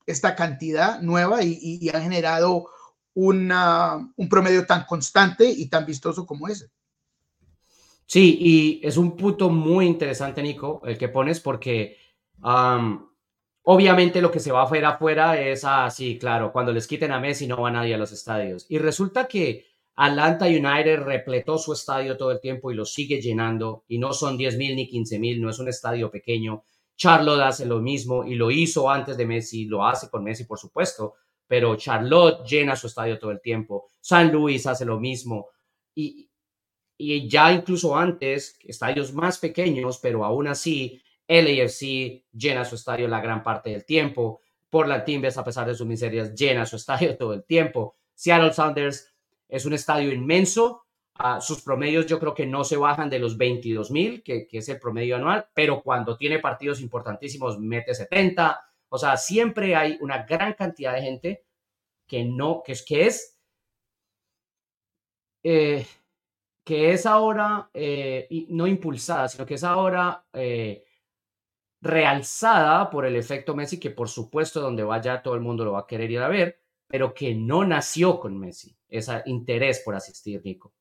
esta 0.06 0.34
cantidad 0.34 1.00
nueva 1.00 1.42
y, 1.42 1.58
y, 1.60 1.88
ha 1.90 2.00
generado 2.00 2.68
una, 3.14 4.12
un 4.16 4.28
promedio 4.28 4.66
tan 4.66 4.84
constante 4.84 5.48
y 5.48 5.68
tan 5.68 5.86
vistoso 5.86 6.26
como 6.26 6.48
ese. 6.48 6.70
Sí, 8.06 8.36
y 8.40 8.86
es 8.86 8.96
un 8.96 9.16
punto 9.16 9.48
muy 9.48 9.86
interesante, 9.86 10.42
Nico, 10.42 10.82
el 10.84 10.98
que 10.98 11.08
pones, 11.08 11.40
porque 11.40 11.96
obviamente 13.64 14.20
lo 14.20 14.30
que 14.30 14.40
se 14.40 14.52
va 14.52 14.62
a 14.62 14.64
hacer 14.64 14.84
afuera 14.84 15.40
es 15.40 15.64
así, 15.64 16.18
claro, 16.18 16.52
cuando 16.52 16.72
les 16.72 16.86
quiten 16.86 17.12
a 17.12 17.20
Messi 17.20 17.46
no 17.46 17.60
va 17.60 17.70
nadie 17.70 17.94
a 17.94 17.98
los 17.98 18.12
estadios. 18.12 18.66
Y 18.68 18.78
resulta 18.78 19.28
que 19.28 19.66
Atlanta 19.94 20.46
United 20.46 21.00
repletó 21.00 21.58
su 21.58 21.72
estadio 21.72 22.16
todo 22.16 22.32
el 22.32 22.40
tiempo 22.40 22.70
y 22.70 22.74
lo 22.74 22.84
sigue 22.84 23.20
llenando, 23.20 23.84
y 23.88 23.98
no 23.98 24.12
son 24.12 24.36
10 24.36 24.56
mil 24.56 24.76
ni 24.76 24.88
15 24.88 25.18
mil, 25.18 25.40
no 25.40 25.50
es 25.50 25.58
un 25.58 25.68
estadio 25.68 26.10
pequeño. 26.10 26.64
Charlotte 26.96 27.42
hace 27.42 27.66
lo 27.66 27.80
mismo 27.80 28.24
y 28.24 28.34
lo 28.34 28.50
hizo 28.50 28.88
antes 28.90 29.16
de 29.16 29.26
Messi, 29.26 29.66
lo 29.66 29.84
hace 29.86 30.08
con 30.08 30.24
Messi, 30.24 30.44
por 30.44 30.58
supuesto, 30.58 31.14
pero 31.46 31.76
Charlotte 31.76 32.46
llena 32.46 32.76
su 32.76 32.86
estadio 32.86 33.18
todo 33.18 33.30
el 33.30 33.40
tiempo. 33.40 33.88
San 34.00 34.32
Luis 34.32 34.66
hace 34.66 34.84
lo 34.84 34.98
mismo. 34.98 35.48
Y, 35.94 36.30
y 36.96 37.28
ya 37.28 37.52
incluso 37.52 37.96
antes, 37.96 38.56
estadios 38.64 39.12
más 39.12 39.38
pequeños, 39.38 39.98
pero 40.00 40.24
aún 40.24 40.46
así, 40.46 41.01
LAFC 41.26 42.24
llena 42.32 42.64
su 42.64 42.74
estadio 42.74 43.08
la 43.08 43.20
gran 43.20 43.42
parte 43.42 43.70
del 43.70 43.84
tiempo. 43.84 44.40
Portland 44.70 45.04
Timbers, 45.04 45.36
a 45.36 45.44
pesar 45.44 45.66
de 45.66 45.74
sus 45.74 45.86
miserias, 45.86 46.34
llena 46.34 46.66
su 46.66 46.76
estadio 46.76 47.16
todo 47.18 47.34
el 47.34 47.44
tiempo. 47.44 47.96
Seattle 48.14 48.52
Sounders 48.52 49.12
es 49.48 49.66
un 49.66 49.74
estadio 49.74 50.12
inmenso, 50.12 50.82
sus 51.40 51.62
promedios 51.62 52.06
yo 52.06 52.18
creo 52.18 52.34
que 52.34 52.46
no 52.46 52.64
se 52.64 52.76
bajan 52.76 53.10
de 53.10 53.18
los 53.18 53.36
22 53.36 53.90
mil, 53.90 54.22
que, 54.22 54.48
es 54.50 54.68
el 54.68 54.80
promedio 54.80 55.16
anual, 55.16 55.46
pero 55.54 55.82
cuando 55.82 56.16
tiene 56.16 56.38
partidos 56.38 56.80
importantísimos 56.80 57.58
mete 57.60 57.94
70. 57.94 58.60
O 58.88 58.98
sea, 58.98 59.16
siempre 59.16 59.76
hay 59.76 59.98
una 60.00 60.24
gran 60.24 60.54
cantidad 60.54 60.94
de 60.94 61.02
gente 61.02 61.44
que 62.06 62.24
no, 62.24 62.62
que 62.64 62.72
es, 62.72 62.84
que 62.84 63.06
es, 63.06 63.38
eh, 65.44 65.86
que 66.64 66.92
es 66.92 67.06
ahora 67.06 67.70
eh, 67.72 68.46
no 68.48 68.66
impulsada, 68.66 69.28
sino 69.28 69.46
que 69.46 69.54
es 69.54 69.64
ahora 69.64 70.24
eh, 70.32 70.84
realzada 71.82 72.88
por 72.90 73.04
el 73.04 73.16
efecto 73.16 73.54
Messi, 73.54 73.78
que 73.78 73.90
por 73.90 74.08
supuesto 74.08 74.60
donde 74.60 74.84
vaya 74.84 75.22
todo 75.22 75.34
el 75.34 75.40
mundo 75.40 75.64
lo 75.64 75.72
va 75.72 75.80
a 75.80 75.86
querer 75.86 76.10
ir 76.10 76.20
a 76.20 76.28
ver, 76.28 76.60
pero 76.86 77.12
que 77.12 77.34
no 77.34 77.64
nació 77.64 78.20
con 78.20 78.38
Messi, 78.38 78.76
ese 78.88 79.22
interés 79.26 79.80
por 79.80 79.94
asistir, 79.94 80.40
Nico. 80.44 80.72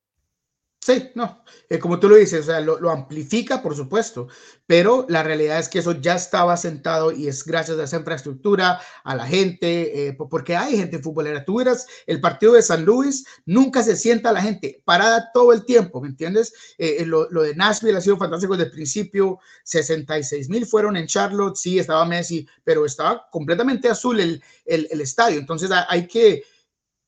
Sí, 0.84 1.12
no, 1.14 1.44
eh, 1.70 1.78
como 1.78 2.00
tú 2.00 2.10
lo 2.10 2.16
dices, 2.16 2.42
o 2.42 2.44
sea, 2.44 2.60
lo, 2.60 2.90
amplifica, 2.90 3.62
por 3.62 3.76
supuesto, 3.76 4.28
pero 4.66 5.06
la 5.10 5.22
realidad 5.22 5.60
es 5.60 5.70
que 5.70 5.78
eso 5.78 5.92
ya 5.92 6.16
estaba 6.16 6.58
sentado 6.58 7.12
y 7.12 7.28
es 7.28 7.46
gracias 7.46 7.78
a 7.78 7.84
esa 7.84 7.98
infraestructura, 7.98 8.82
a 9.04 9.16
la 9.16 9.28
gente, 9.28 10.08
eh, 10.08 10.14
porque 10.14 10.56
hay 10.56 10.78
gente 10.78 10.98
futbolera. 10.98 11.46
Tú 11.46 11.60
verás, 11.60 11.86
el 12.08 12.20
partido 12.20 12.54
de 12.54 12.64
San 12.64 12.84
Luis, 12.84 13.24
nunca 13.46 13.84
se 13.84 13.96
sienta 13.96 14.32
la 14.32 14.42
gente 14.42 14.82
parada 14.84 15.30
todo 15.32 15.54
el 15.54 15.66
tiempo, 15.66 16.02
¿me 16.02 16.08
entiendes? 16.08 16.52
Eh, 16.80 17.06
lo, 17.06 17.28
de 17.28 17.54
Nashville 17.56 18.00
ha 18.00 18.02
sido 18.02 18.18
fantástico 18.18 18.54
desde 18.54 18.70
el 18.70 18.76
principio, 18.76 19.38
66 19.66 20.50
mil 20.50 20.66
fueron 20.66 20.98
en 20.98 21.06
Charlotte, 21.06 21.58
sí, 21.58 21.78
estaba 21.78 22.06
Messi, 22.06 22.48
pero 22.64 22.88
estaba 22.88 23.28
completamente 23.30 23.88
azul 23.88 24.20
el, 24.20 24.44
el, 24.66 25.00
estadio, 25.00 25.38
entonces 25.38 25.70
hay 25.88 26.08
que 26.08 26.44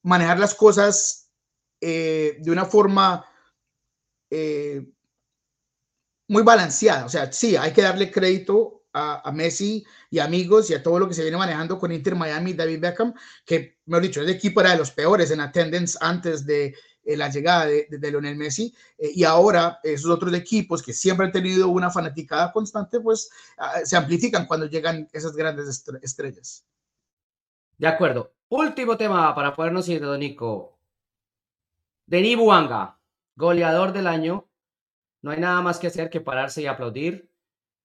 manejar 0.03 0.37
las 0.37 0.53
cosas 0.53 1.31
de 1.81 2.45
una 2.47 2.63
forma 2.65 3.25
eh, 4.35 4.83
muy 6.27 6.41
balanceada. 6.41 7.05
O 7.05 7.09
sea, 7.09 7.31
sí, 7.31 7.55
hay 7.55 7.71
que 7.71 7.83
darle 7.83 8.11
crédito 8.11 8.85
a, 8.91 9.31
Messi 9.31 9.85
y 10.09 10.19
amigos 10.19 10.69
y 10.69 10.73
a 10.73 10.81
todo 10.81 10.99
lo 10.99 11.07
que 11.07 11.13
se 11.13 11.21
viene 11.21 11.37
manejando 11.37 11.77
con 11.79 11.91
Inter 11.91 12.15
Miami, 12.15 12.53
David 12.53 12.79
Beckham, 12.79 13.13
que, 13.45 13.79
mejor 13.85 14.03
dicho, 14.03 14.21
el 14.21 14.29
equipo 14.29 14.61
era 14.61 14.71
de 14.71 14.77
los 14.77 14.91
peores 14.91 15.31
en 15.31 15.39
attendance 15.39 15.97
antes 16.01 16.45
de 16.45 16.75
eh, 17.03 17.17
la 17.17 17.29
llegada 17.29 17.65
de, 17.65 17.87
de, 17.89 18.11
Lionel 18.11 18.35
Messi. 18.35 18.73
Eh, 18.97 19.11
y 19.13 19.23
ahora 19.23 19.79
esos 19.83 20.09
otros 20.09 20.33
equipos 20.33 20.81
que 20.81 20.93
siempre 20.93 21.27
han 21.27 21.31
tenido 21.31 21.69
una 21.69 21.91
fanaticada 21.91 22.51
constante, 22.51 22.99
pues 22.99 23.29
ah, 23.57 23.81
se 23.83 23.97
amplifican 23.97 24.47
cuando 24.47 24.65
llegan 24.65 25.07
esas 25.11 25.35
grandes 25.35 25.85
estrellas. 26.01 26.65
De 27.77 27.87
acuerdo. 27.87 28.33
Último 28.49 28.97
tema 28.97 29.33
para 29.35 29.53
podernos 29.53 29.87
ir, 29.89 30.03
Nico. 30.03 30.77
Denis 32.05 32.37
Buanga 32.37 32.97
goleador 33.35 33.93
del 33.93 34.07
año. 34.07 34.49
No 35.21 35.31
hay 35.31 35.39
nada 35.39 35.61
más 35.61 35.79
que 35.79 35.87
hacer 35.87 36.09
que 36.09 36.21
pararse 36.21 36.61
y 36.61 36.67
aplaudir. 36.67 37.31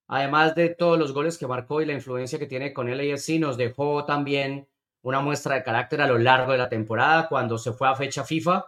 Además 0.07 0.55
de 0.55 0.71
todos 0.71 0.99
los 0.99 1.13
goles 1.13 1.39
que 1.39 1.47
marcó 1.47 1.83
y 1.83 1.87
la 1.87 1.93
influencia 1.93 2.39
que 2.39 2.47
tiene 2.47 2.73
con 2.73 2.89
el 2.89 3.01
AFC, 3.01 3.39
nos 3.39 3.57
dejó 3.57 4.05
también 4.05 4.69
una 5.03 5.21
muestra 5.21 5.55
de 5.55 5.63
carácter 5.63 6.01
a 6.01 6.07
lo 6.07 6.19
largo 6.19 6.53
de 6.53 6.59
la 6.59 6.69
temporada 6.69 7.29
cuando 7.29 7.59
se 7.59 7.73
fue 7.73 7.89
a 7.89 7.95
fecha 7.95 8.25
FIFA 8.25 8.67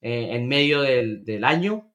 eh, 0.00 0.28
en 0.32 0.48
medio 0.48 0.82
del, 0.82 1.24
del 1.24 1.44
año 1.44 1.90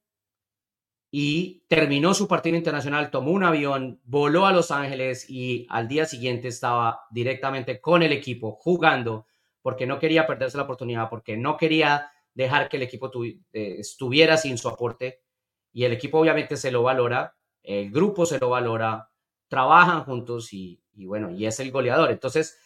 y 1.18 1.64
terminó 1.70 2.14
su 2.14 2.28
partido 2.28 2.58
internacional, 2.58 3.10
tomó 3.10 3.32
un 3.32 3.44
avión, 3.44 4.02
voló 4.04 4.46
a 4.46 4.52
Los 4.52 4.72
Ángeles 4.72 5.30
y 5.30 5.66
al 5.70 5.88
día 5.88 6.06
siguiente 6.06 6.50
estaba 6.50 7.06
directamente 7.10 7.80
con 7.80 8.04
el 8.04 8.12
equipo 8.12 8.52
jugando 8.52 9.26
porque 9.62 9.88
no 9.88 9.98
quería 9.98 10.28
perderse 10.28 10.58
la 10.58 10.64
oportunidad, 10.64 11.10
porque 11.10 11.38
no 11.38 11.56
quería 11.56 12.12
dejar 12.36 12.70
que 12.70 12.78
el 12.78 12.84
equipo 12.84 13.10
eh, 13.24 13.42
estuviera 13.80 14.38
sin 14.38 14.58
su 14.58 14.68
aporte 14.70 15.24
y 15.74 15.86
el 15.86 15.94
equipo 15.94 16.20
obviamente 16.20 16.58
se 16.58 16.70
lo 16.70 16.84
valora, 16.84 17.36
el 17.64 17.92
grupo 17.92 18.26
se 18.26 18.38
lo 18.38 18.50
valora, 18.50 19.10
trabajan 19.48 20.04
juntos 20.04 20.54
y, 20.54 20.80
bueno, 20.94 21.32
y 21.32 21.46
es 21.46 21.60
el 21.60 21.72
goleador. 21.72 22.12
Entonces, 22.12 22.58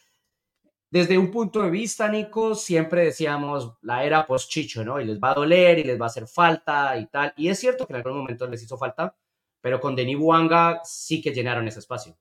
desde 0.91 1.17
un 1.17 1.31
punto 1.31 1.61
de 1.61 1.69
vista, 1.69 2.09
Nico, 2.09 2.55
siempre 2.55 3.05
decíamos 3.05 3.77
la 3.81 4.03
era 4.03 4.25
post-Chicho, 4.25 4.83
¿no? 4.83 4.99
Y 4.99 5.05
les 5.05 5.19
va 5.19 5.31
a 5.31 5.35
doler 5.35 5.79
y 5.79 5.83
les 5.83 5.99
va 5.99 6.05
a 6.05 6.07
hacer 6.07 6.27
falta 6.27 6.97
y 6.97 7.07
tal. 7.07 7.33
Y 7.37 7.47
es 7.49 7.59
cierto 7.59 7.85
que 7.85 7.93
en 7.93 7.97
algún 7.97 8.17
momento 8.17 8.47
les 8.47 8.63
hizo 8.63 8.77
falta, 8.77 9.15
pero 9.61 9.79
con 9.79 9.95
Denis 9.95 10.17
Buanga 10.17 10.81
sí 10.83 11.21
que 11.21 11.31
llenaron 11.31 11.67
ese 11.67 11.79
espacio. 11.79 12.17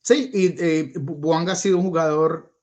Sí, 0.00 0.30
y 0.32 0.62
eh, 0.62 0.92
Buanga 0.96 1.52
ha 1.52 1.56
sido 1.56 1.78
un 1.78 1.84
jugador 1.84 2.54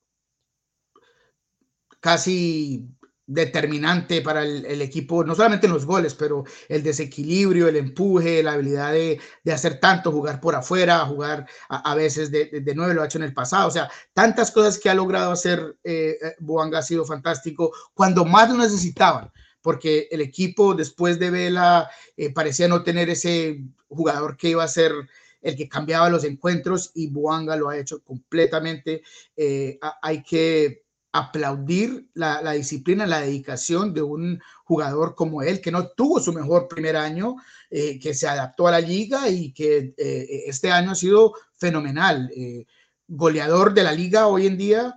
casi 2.00 2.88
determinante 3.28 4.22
para 4.22 4.44
el, 4.44 4.82
equipo, 4.82 5.24
no 5.24 5.36
solamente 5.36 5.68
en 5.68 5.74
los 5.74 5.86
goles, 5.86 6.16
pero 6.16 6.46
el 6.70 6.82
desequilibrio, 6.82 7.68
el 7.68 7.76
empuje, 7.76 8.42
la 8.42 8.54
habilidad 8.54 8.94
de, 8.94 9.20
hacer 9.52 9.82
tanto, 9.82 10.14
jugar 10.14 10.40
por 10.40 10.56
afuera, 10.56 11.06
jugar 11.06 11.46
a, 11.68 11.94
veces 11.94 12.32
de, 12.32 12.46
de, 12.46 12.76
nueve, 12.76 12.94
lo 12.94 13.02
ha 13.02 13.06
hecho 13.06 13.18
en 13.18 13.26
el 13.26 13.34
pasado, 13.34 13.68
o 13.68 13.72
sea, 13.72 13.92
tantas 14.14 14.50
cosas 14.50 14.80
que 14.80 14.90
ha 14.90 14.96
logrado 14.96 15.32
hacer 15.32 15.78
eh, 15.84 16.18
eh 16.22 16.36
Boanga 16.40 16.80
ha 16.80 16.82
sido 16.82 17.06
fantástico 17.06 17.74
cuando 17.94 18.24
más 18.24 18.50
lo 18.50 18.58
necesitaban, 18.58 19.30
porque 19.62 20.08
el 20.10 20.22
equipo 20.22 20.74
después 20.74 21.20
de 21.20 21.30
Vela 21.30 21.90
eh, 22.16 22.34
parecía 22.34 22.70
no 22.70 22.84
tener 22.84 23.10
ese 23.10 23.62
jugador 23.90 24.38
que 24.38 24.50
iba 24.50 24.64
a 24.64 24.70
ser 24.70 24.94
el 25.42 25.56
que 25.56 25.68
cambiaba 25.68 26.10
los 26.10 26.24
encuentros 26.24 26.92
y 26.96 27.08
Boanga 27.08 27.56
lo 27.56 27.70
ha 27.70 27.78
hecho 27.78 28.02
completamente. 28.04 29.04
Eh, 29.36 29.80
hay 30.02 30.24
que 30.24 30.87
aplaudir 31.18 32.10
la, 32.14 32.52
disciplina, 32.52 33.06
la 33.06 33.22
dedicación 33.22 33.94
de 33.94 34.02
un 34.02 34.42
jugador 34.64 35.16
como 35.16 35.42
él, 35.42 35.62
que 35.62 35.72
no 35.72 35.88
tuvo 35.88 36.20
su 36.20 36.32
mejor 36.32 36.68
primer 36.68 36.96
año, 36.96 37.36
eh, 37.70 38.00
que 38.00 38.14
se 38.14 38.28
adaptó 38.28 38.68
a 38.68 38.72
la 38.72 38.80
liga 38.80 39.30
y 39.30 39.52
que 39.52 39.94
eh, 39.98 40.44
este 40.46 40.72
año 40.72 40.92
ha 40.92 40.96
sido 40.96 41.34
fenomenal. 41.56 42.30
Eh, 42.36 42.66
goleador 43.08 43.74
de 43.74 43.84
la 43.84 43.92
liga 43.92 44.28
hoy 44.28 44.48
en 44.48 44.58
día, 44.58 44.96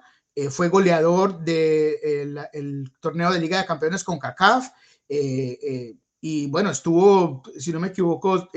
fue 0.50 0.68
goleador 0.68 1.40
del 1.40 2.34
de 2.34 2.48
el 2.54 2.92
torneo 2.98 3.30
de 3.30 3.40
Liga 3.40 3.58
de 3.58 3.66
Campeones 3.66 4.02
con 4.02 4.18
CACAF. 4.18 4.68
y 5.08 6.46
bueno, 6.46 6.70
estuvo, 6.70 7.42
si 7.58 7.72
no 7.72 7.80
me 7.80 7.88
equivoco, 7.88 8.48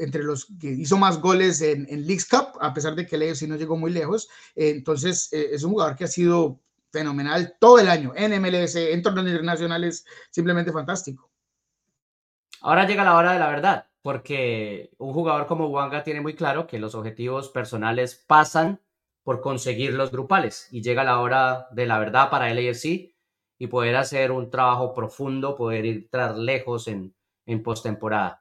entre 0.00 0.22
los 0.22 0.46
que 0.58 0.68
hizo 0.68 0.96
más 0.96 1.20
goles 1.20 1.60
en, 1.60 1.86
en 1.90 2.06
Leagues 2.06 2.26
Cup, 2.26 2.58
a 2.60 2.72
pesar 2.72 2.94
de 2.94 3.06
que 3.06 3.16
el 3.16 3.36
sí 3.36 3.46
no 3.46 3.56
llegó 3.56 3.76
muy 3.76 3.90
lejos. 3.90 4.28
entonces, 4.56 5.32
eh, 5.32 5.50
es 5.52 5.62
un 5.62 5.72
jugador 5.72 5.94
que 5.94 6.04
ha 6.04 6.08
sido 6.08 6.60
fenomenal 6.90 7.56
todo 7.60 7.78
el 7.78 7.88
año 7.88 8.12
en 8.16 8.40
MLS, 8.40 8.76
en 8.76 9.02
torneos 9.02 9.28
internacionales, 9.28 10.04
simplemente 10.30 10.72
fantástico. 10.72 11.30
ahora 12.62 12.86
llega 12.86 13.04
la 13.04 13.16
hora 13.16 13.32
de 13.32 13.38
la 13.38 13.48
verdad, 13.48 13.86
porque 14.02 14.90
un 14.98 15.12
jugador 15.12 15.46
como 15.46 15.68
Wanga 15.68 16.02
tiene 16.02 16.20
muy 16.20 16.34
claro 16.34 16.66
que 16.66 16.78
los 16.78 16.94
objetivos 16.94 17.50
personales 17.50 18.24
pasan 18.26 18.80
por 19.22 19.40
conseguir 19.40 19.92
los 19.94 20.10
grupales 20.10 20.68
y 20.70 20.82
llega 20.82 21.04
la 21.04 21.20
hora 21.20 21.68
de 21.72 21.86
la 21.86 21.98
verdad 21.98 22.30
para 22.30 22.50
el 22.50 22.58
AFC 22.58 23.14
y 23.58 23.66
poder 23.66 23.96
hacer 23.96 24.32
un 24.32 24.50
trabajo 24.50 24.94
profundo, 24.94 25.56
poder 25.56 25.84
ir 25.84 26.08
tras 26.10 26.36
lejos 26.36 26.88
en, 26.88 27.14
en 27.44 27.62
postemporada. 27.62 28.39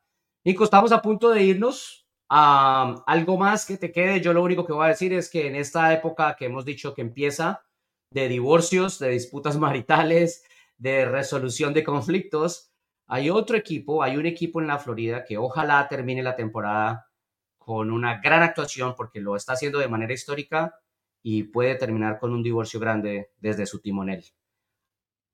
Nico, 0.49 0.63
estamos 0.63 0.91
a 0.91 1.03
punto 1.03 1.29
de 1.29 1.43
irnos. 1.43 2.07
a 2.27 3.03
algo 3.05 3.37
más 3.37 3.67
que 3.67 3.77
te 3.77 3.91
quede, 3.91 4.19
yo 4.19 4.33
lo 4.33 4.41
único 4.41 4.65
que 4.65 4.73
voy 4.73 4.85
a 4.85 4.89
decir 4.89 5.13
es 5.13 5.29
que 5.29 5.45
en 5.45 5.55
esta 5.55 5.93
época 5.93 6.35
que 6.35 6.45
hemos 6.45 6.65
dicho 6.65 6.95
que 6.95 7.01
empieza 7.01 7.63
de 8.11 8.27
divorcios, 8.27 8.97
de 8.97 9.09
disputas 9.09 9.57
maritales, 9.59 10.43
de 10.75 11.05
resolución 11.05 11.71
de 11.75 11.83
conflictos, 11.83 12.71
hay 13.07 13.29
otro 13.29 13.57
equipo, 13.57 14.01
hay 14.01 14.17
un 14.17 14.25
equipo 14.25 14.59
en 14.59 14.65
la 14.65 14.79
Florida 14.79 15.23
que 15.23 15.37
ojalá 15.37 15.87
termine 15.87 16.23
la 16.23 16.35
temporada 16.35 17.11
con 17.59 17.91
una 17.91 18.19
gran 18.19 18.41
actuación 18.41 18.95
porque 18.97 19.21
lo 19.21 19.35
está 19.35 19.53
haciendo 19.53 19.77
de 19.77 19.87
manera 19.87 20.13
histórica 20.13 20.73
y 21.21 21.43
puede 21.43 21.75
terminar 21.75 22.17
con 22.17 22.33
un 22.33 22.41
divorcio 22.41 22.79
grande 22.79 23.29
desde 23.37 23.67
su 23.67 23.81
timonel. 23.81 24.25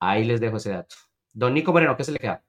Ahí 0.01 0.25
les 0.25 0.41
dejo 0.41 0.57
ese 0.57 0.71
dato. 0.71 0.97
Don 1.31 1.53
Nico 1.53 1.71
Moreno, 1.71 1.95
¿qué 1.95 2.03
se 2.03 2.11
le 2.11 2.19
queda? 2.19 2.44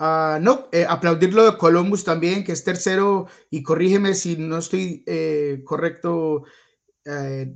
Uh, 0.00 0.40
no, 0.40 0.68
eh, 0.72 0.86
aplaudir 0.88 1.34
lo 1.34 1.44
de 1.44 1.58
Columbus 1.58 2.04
también, 2.04 2.42
que 2.42 2.52
es 2.52 2.64
tercero, 2.64 3.26
y 3.50 3.62
corrígeme 3.62 4.14
si 4.14 4.34
no 4.34 4.56
estoy 4.56 5.04
eh, 5.06 5.60
correcto, 5.62 6.44
eh, 7.04 7.54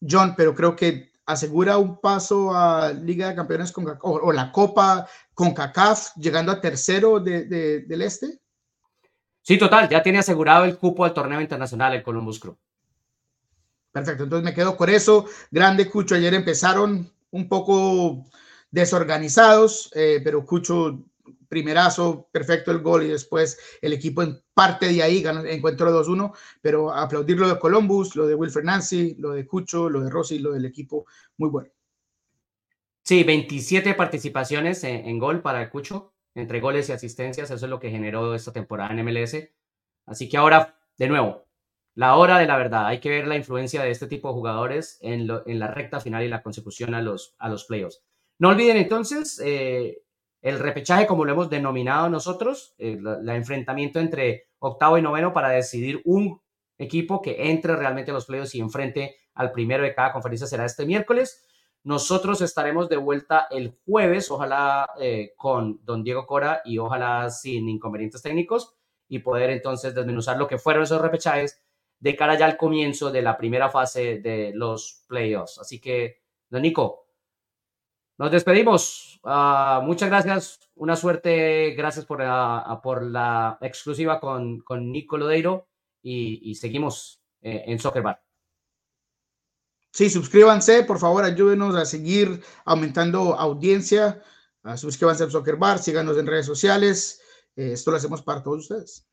John, 0.00 0.34
pero 0.36 0.56
creo 0.56 0.74
que 0.74 1.12
asegura 1.24 1.78
un 1.78 2.00
paso 2.00 2.52
a 2.52 2.92
Liga 2.92 3.28
de 3.28 3.36
Campeones 3.36 3.70
con, 3.70 3.86
o, 3.86 3.96
o 4.02 4.32
la 4.32 4.50
Copa 4.50 5.06
con 5.34 5.54
CACAF, 5.54 6.16
llegando 6.16 6.50
a 6.50 6.60
tercero 6.60 7.20
de, 7.20 7.44
de, 7.44 7.80
del 7.82 8.02
Este. 8.02 8.40
Sí, 9.40 9.56
total, 9.56 9.88
ya 9.88 10.02
tiene 10.02 10.18
asegurado 10.18 10.64
el 10.64 10.76
cupo 10.76 11.04
al 11.04 11.14
torneo 11.14 11.40
internacional 11.40 11.94
el 11.94 12.02
Columbus 12.02 12.40
Crew. 12.40 12.56
Perfecto, 13.92 14.24
entonces 14.24 14.44
me 14.44 14.54
quedo 14.54 14.76
con 14.76 14.90
eso. 14.90 15.26
Grande 15.48 15.88
Cucho, 15.88 16.16
ayer 16.16 16.34
empezaron 16.34 17.08
un 17.30 17.48
poco 17.48 18.24
desorganizados, 18.72 19.92
eh, 19.94 20.20
pero 20.24 20.44
Cucho, 20.44 21.04
primerazo, 21.48 22.28
perfecto 22.32 22.70
el 22.70 22.80
gol 22.80 23.04
y 23.04 23.08
después 23.08 23.58
el 23.80 23.92
equipo 23.92 24.22
en 24.22 24.42
parte 24.52 24.88
de 24.88 25.02
ahí 25.02 25.22
ganó, 25.22 25.44
encuentro 25.44 25.90
2-1, 25.90 26.34
pero 26.60 26.92
aplaudir 26.92 27.38
lo 27.38 27.48
de 27.48 27.58
Columbus, 27.58 28.16
lo 28.16 28.26
de 28.26 28.34
Wilfred 28.34 28.64
Nancy, 28.64 29.16
lo 29.18 29.30
de 29.30 29.46
Cucho, 29.46 29.88
lo 29.88 30.00
de 30.00 30.10
Rossi, 30.10 30.38
lo 30.38 30.52
del 30.52 30.64
equipo, 30.64 31.06
muy 31.38 31.50
bueno. 31.50 31.70
Sí, 33.02 33.22
27 33.22 33.94
participaciones 33.94 34.82
en, 34.82 35.18
gol 35.18 35.42
para 35.42 35.68
Cucho, 35.70 36.14
entre 36.34 36.60
goles 36.60 36.88
y 36.88 36.92
asistencias, 36.92 37.50
eso 37.50 37.66
es 37.66 37.70
lo 37.70 37.78
que 37.78 37.90
generó 37.90 38.34
esta 38.34 38.52
temporada 38.52 38.92
en 38.92 39.04
MLS. 39.04 39.50
Así 40.06 40.28
que 40.28 40.38
ahora, 40.38 40.78
de 40.96 41.08
nuevo, 41.08 41.46
la 41.94 42.16
hora 42.16 42.38
de 42.38 42.46
la 42.46 42.56
verdad. 42.56 42.86
Hay 42.86 43.00
que 43.00 43.10
ver 43.10 43.26
la 43.26 43.36
influencia 43.36 43.82
de 43.82 43.90
este 43.90 44.06
tipo 44.06 44.28
de 44.28 44.34
jugadores 44.34 44.98
en, 45.02 45.26
lo, 45.26 45.46
en 45.46 45.58
la 45.58 45.68
recta 45.68 46.00
final 46.00 46.24
y 46.24 46.28
la 46.28 46.42
consecución 46.42 46.94
a 46.94 47.02
los, 47.02 47.34
a 47.38 47.48
los 47.48 47.64
playoffs. 47.64 48.02
No 48.38 48.48
olviden 48.48 48.78
entonces 48.78 49.40
eh, 49.44 50.02
el 50.44 50.58
repechaje, 50.58 51.06
como 51.06 51.24
lo 51.24 51.32
hemos 51.32 51.48
denominado 51.48 52.10
nosotros, 52.10 52.74
el 52.76 53.06
eh, 53.06 53.34
enfrentamiento 53.34 53.98
entre 53.98 54.48
octavo 54.58 54.98
y 54.98 55.02
noveno 55.02 55.32
para 55.32 55.48
decidir 55.48 56.02
un 56.04 56.38
equipo 56.76 57.22
que 57.22 57.50
entre 57.50 57.74
realmente 57.76 58.10
a 58.10 58.14
los 58.14 58.26
playoffs 58.26 58.54
y 58.54 58.60
enfrente 58.60 59.16
al 59.32 59.52
primero 59.52 59.82
de 59.82 59.94
cada 59.94 60.12
conferencia 60.12 60.46
será 60.46 60.66
este 60.66 60.84
miércoles. 60.84 61.46
Nosotros 61.82 62.42
estaremos 62.42 62.90
de 62.90 62.98
vuelta 62.98 63.46
el 63.50 63.78
jueves, 63.86 64.30
ojalá 64.30 64.90
eh, 65.00 65.32
con 65.34 65.80
don 65.82 66.04
Diego 66.04 66.26
Cora 66.26 66.60
y 66.66 66.76
ojalá 66.76 67.30
sin 67.30 67.66
inconvenientes 67.70 68.20
técnicos 68.20 68.74
y 69.08 69.20
poder 69.20 69.48
entonces 69.48 69.94
desmenuzar 69.94 70.36
lo 70.36 70.46
que 70.46 70.58
fueron 70.58 70.82
esos 70.82 71.00
repechajes 71.00 71.62
de 72.00 72.16
cara 72.16 72.38
ya 72.38 72.44
al 72.44 72.58
comienzo 72.58 73.10
de 73.10 73.22
la 73.22 73.38
primera 73.38 73.70
fase 73.70 74.18
de 74.18 74.52
los 74.54 75.06
playoffs. 75.08 75.58
Así 75.58 75.80
que, 75.80 76.18
don 76.50 76.60
Nico, 76.60 77.03
nos 78.18 78.30
despedimos. 78.30 79.20
Uh, 79.22 79.82
muchas 79.82 80.08
gracias, 80.08 80.60
una 80.74 80.96
suerte, 80.96 81.74
gracias 81.76 82.04
por 82.04 82.20
la, 82.20 82.80
por 82.82 83.02
la 83.02 83.58
exclusiva 83.60 84.20
con, 84.20 84.60
con 84.60 84.92
Nico 84.92 85.16
Lodeiro 85.16 85.68
y, 86.02 86.50
y 86.50 86.54
seguimos 86.56 87.22
eh, 87.40 87.64
en 87.66 87.78
Soccer 87.78 88.02
Bar. 88.02 88.22
Sí, 89.90 90.10
suscríbanse, 90.10 90.82
por 90.82 90.98
favor, 90.98 91.24
ayúdenos 91.24 91.74
a 91.76 91.86
seguir 91.86 92.42
aumentando 92.64 93.34
audiencia. 93.34 94.22
Uh, 94.62 94.76
suscríbanse 94.76 95.24
a 95.24 95.30
Soccer 95.30 95.56
Bar, 95.56 95.78
síganos 95.78 96.18
en 96.18 96.26
redes 96.26 96.46
sociales. 96.46 97.20
Eh, 97.56 97.72
esto 97.72 97.90
lo 97.90 97.96
hacemos 97.96 98.22
para 98.22 98.42
todos 98.42 98.60
ustedes. 98.60 99.08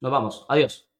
Nos 0.00 0.10
vamos. 0.10 0.44
Adiós. 0.48 0.91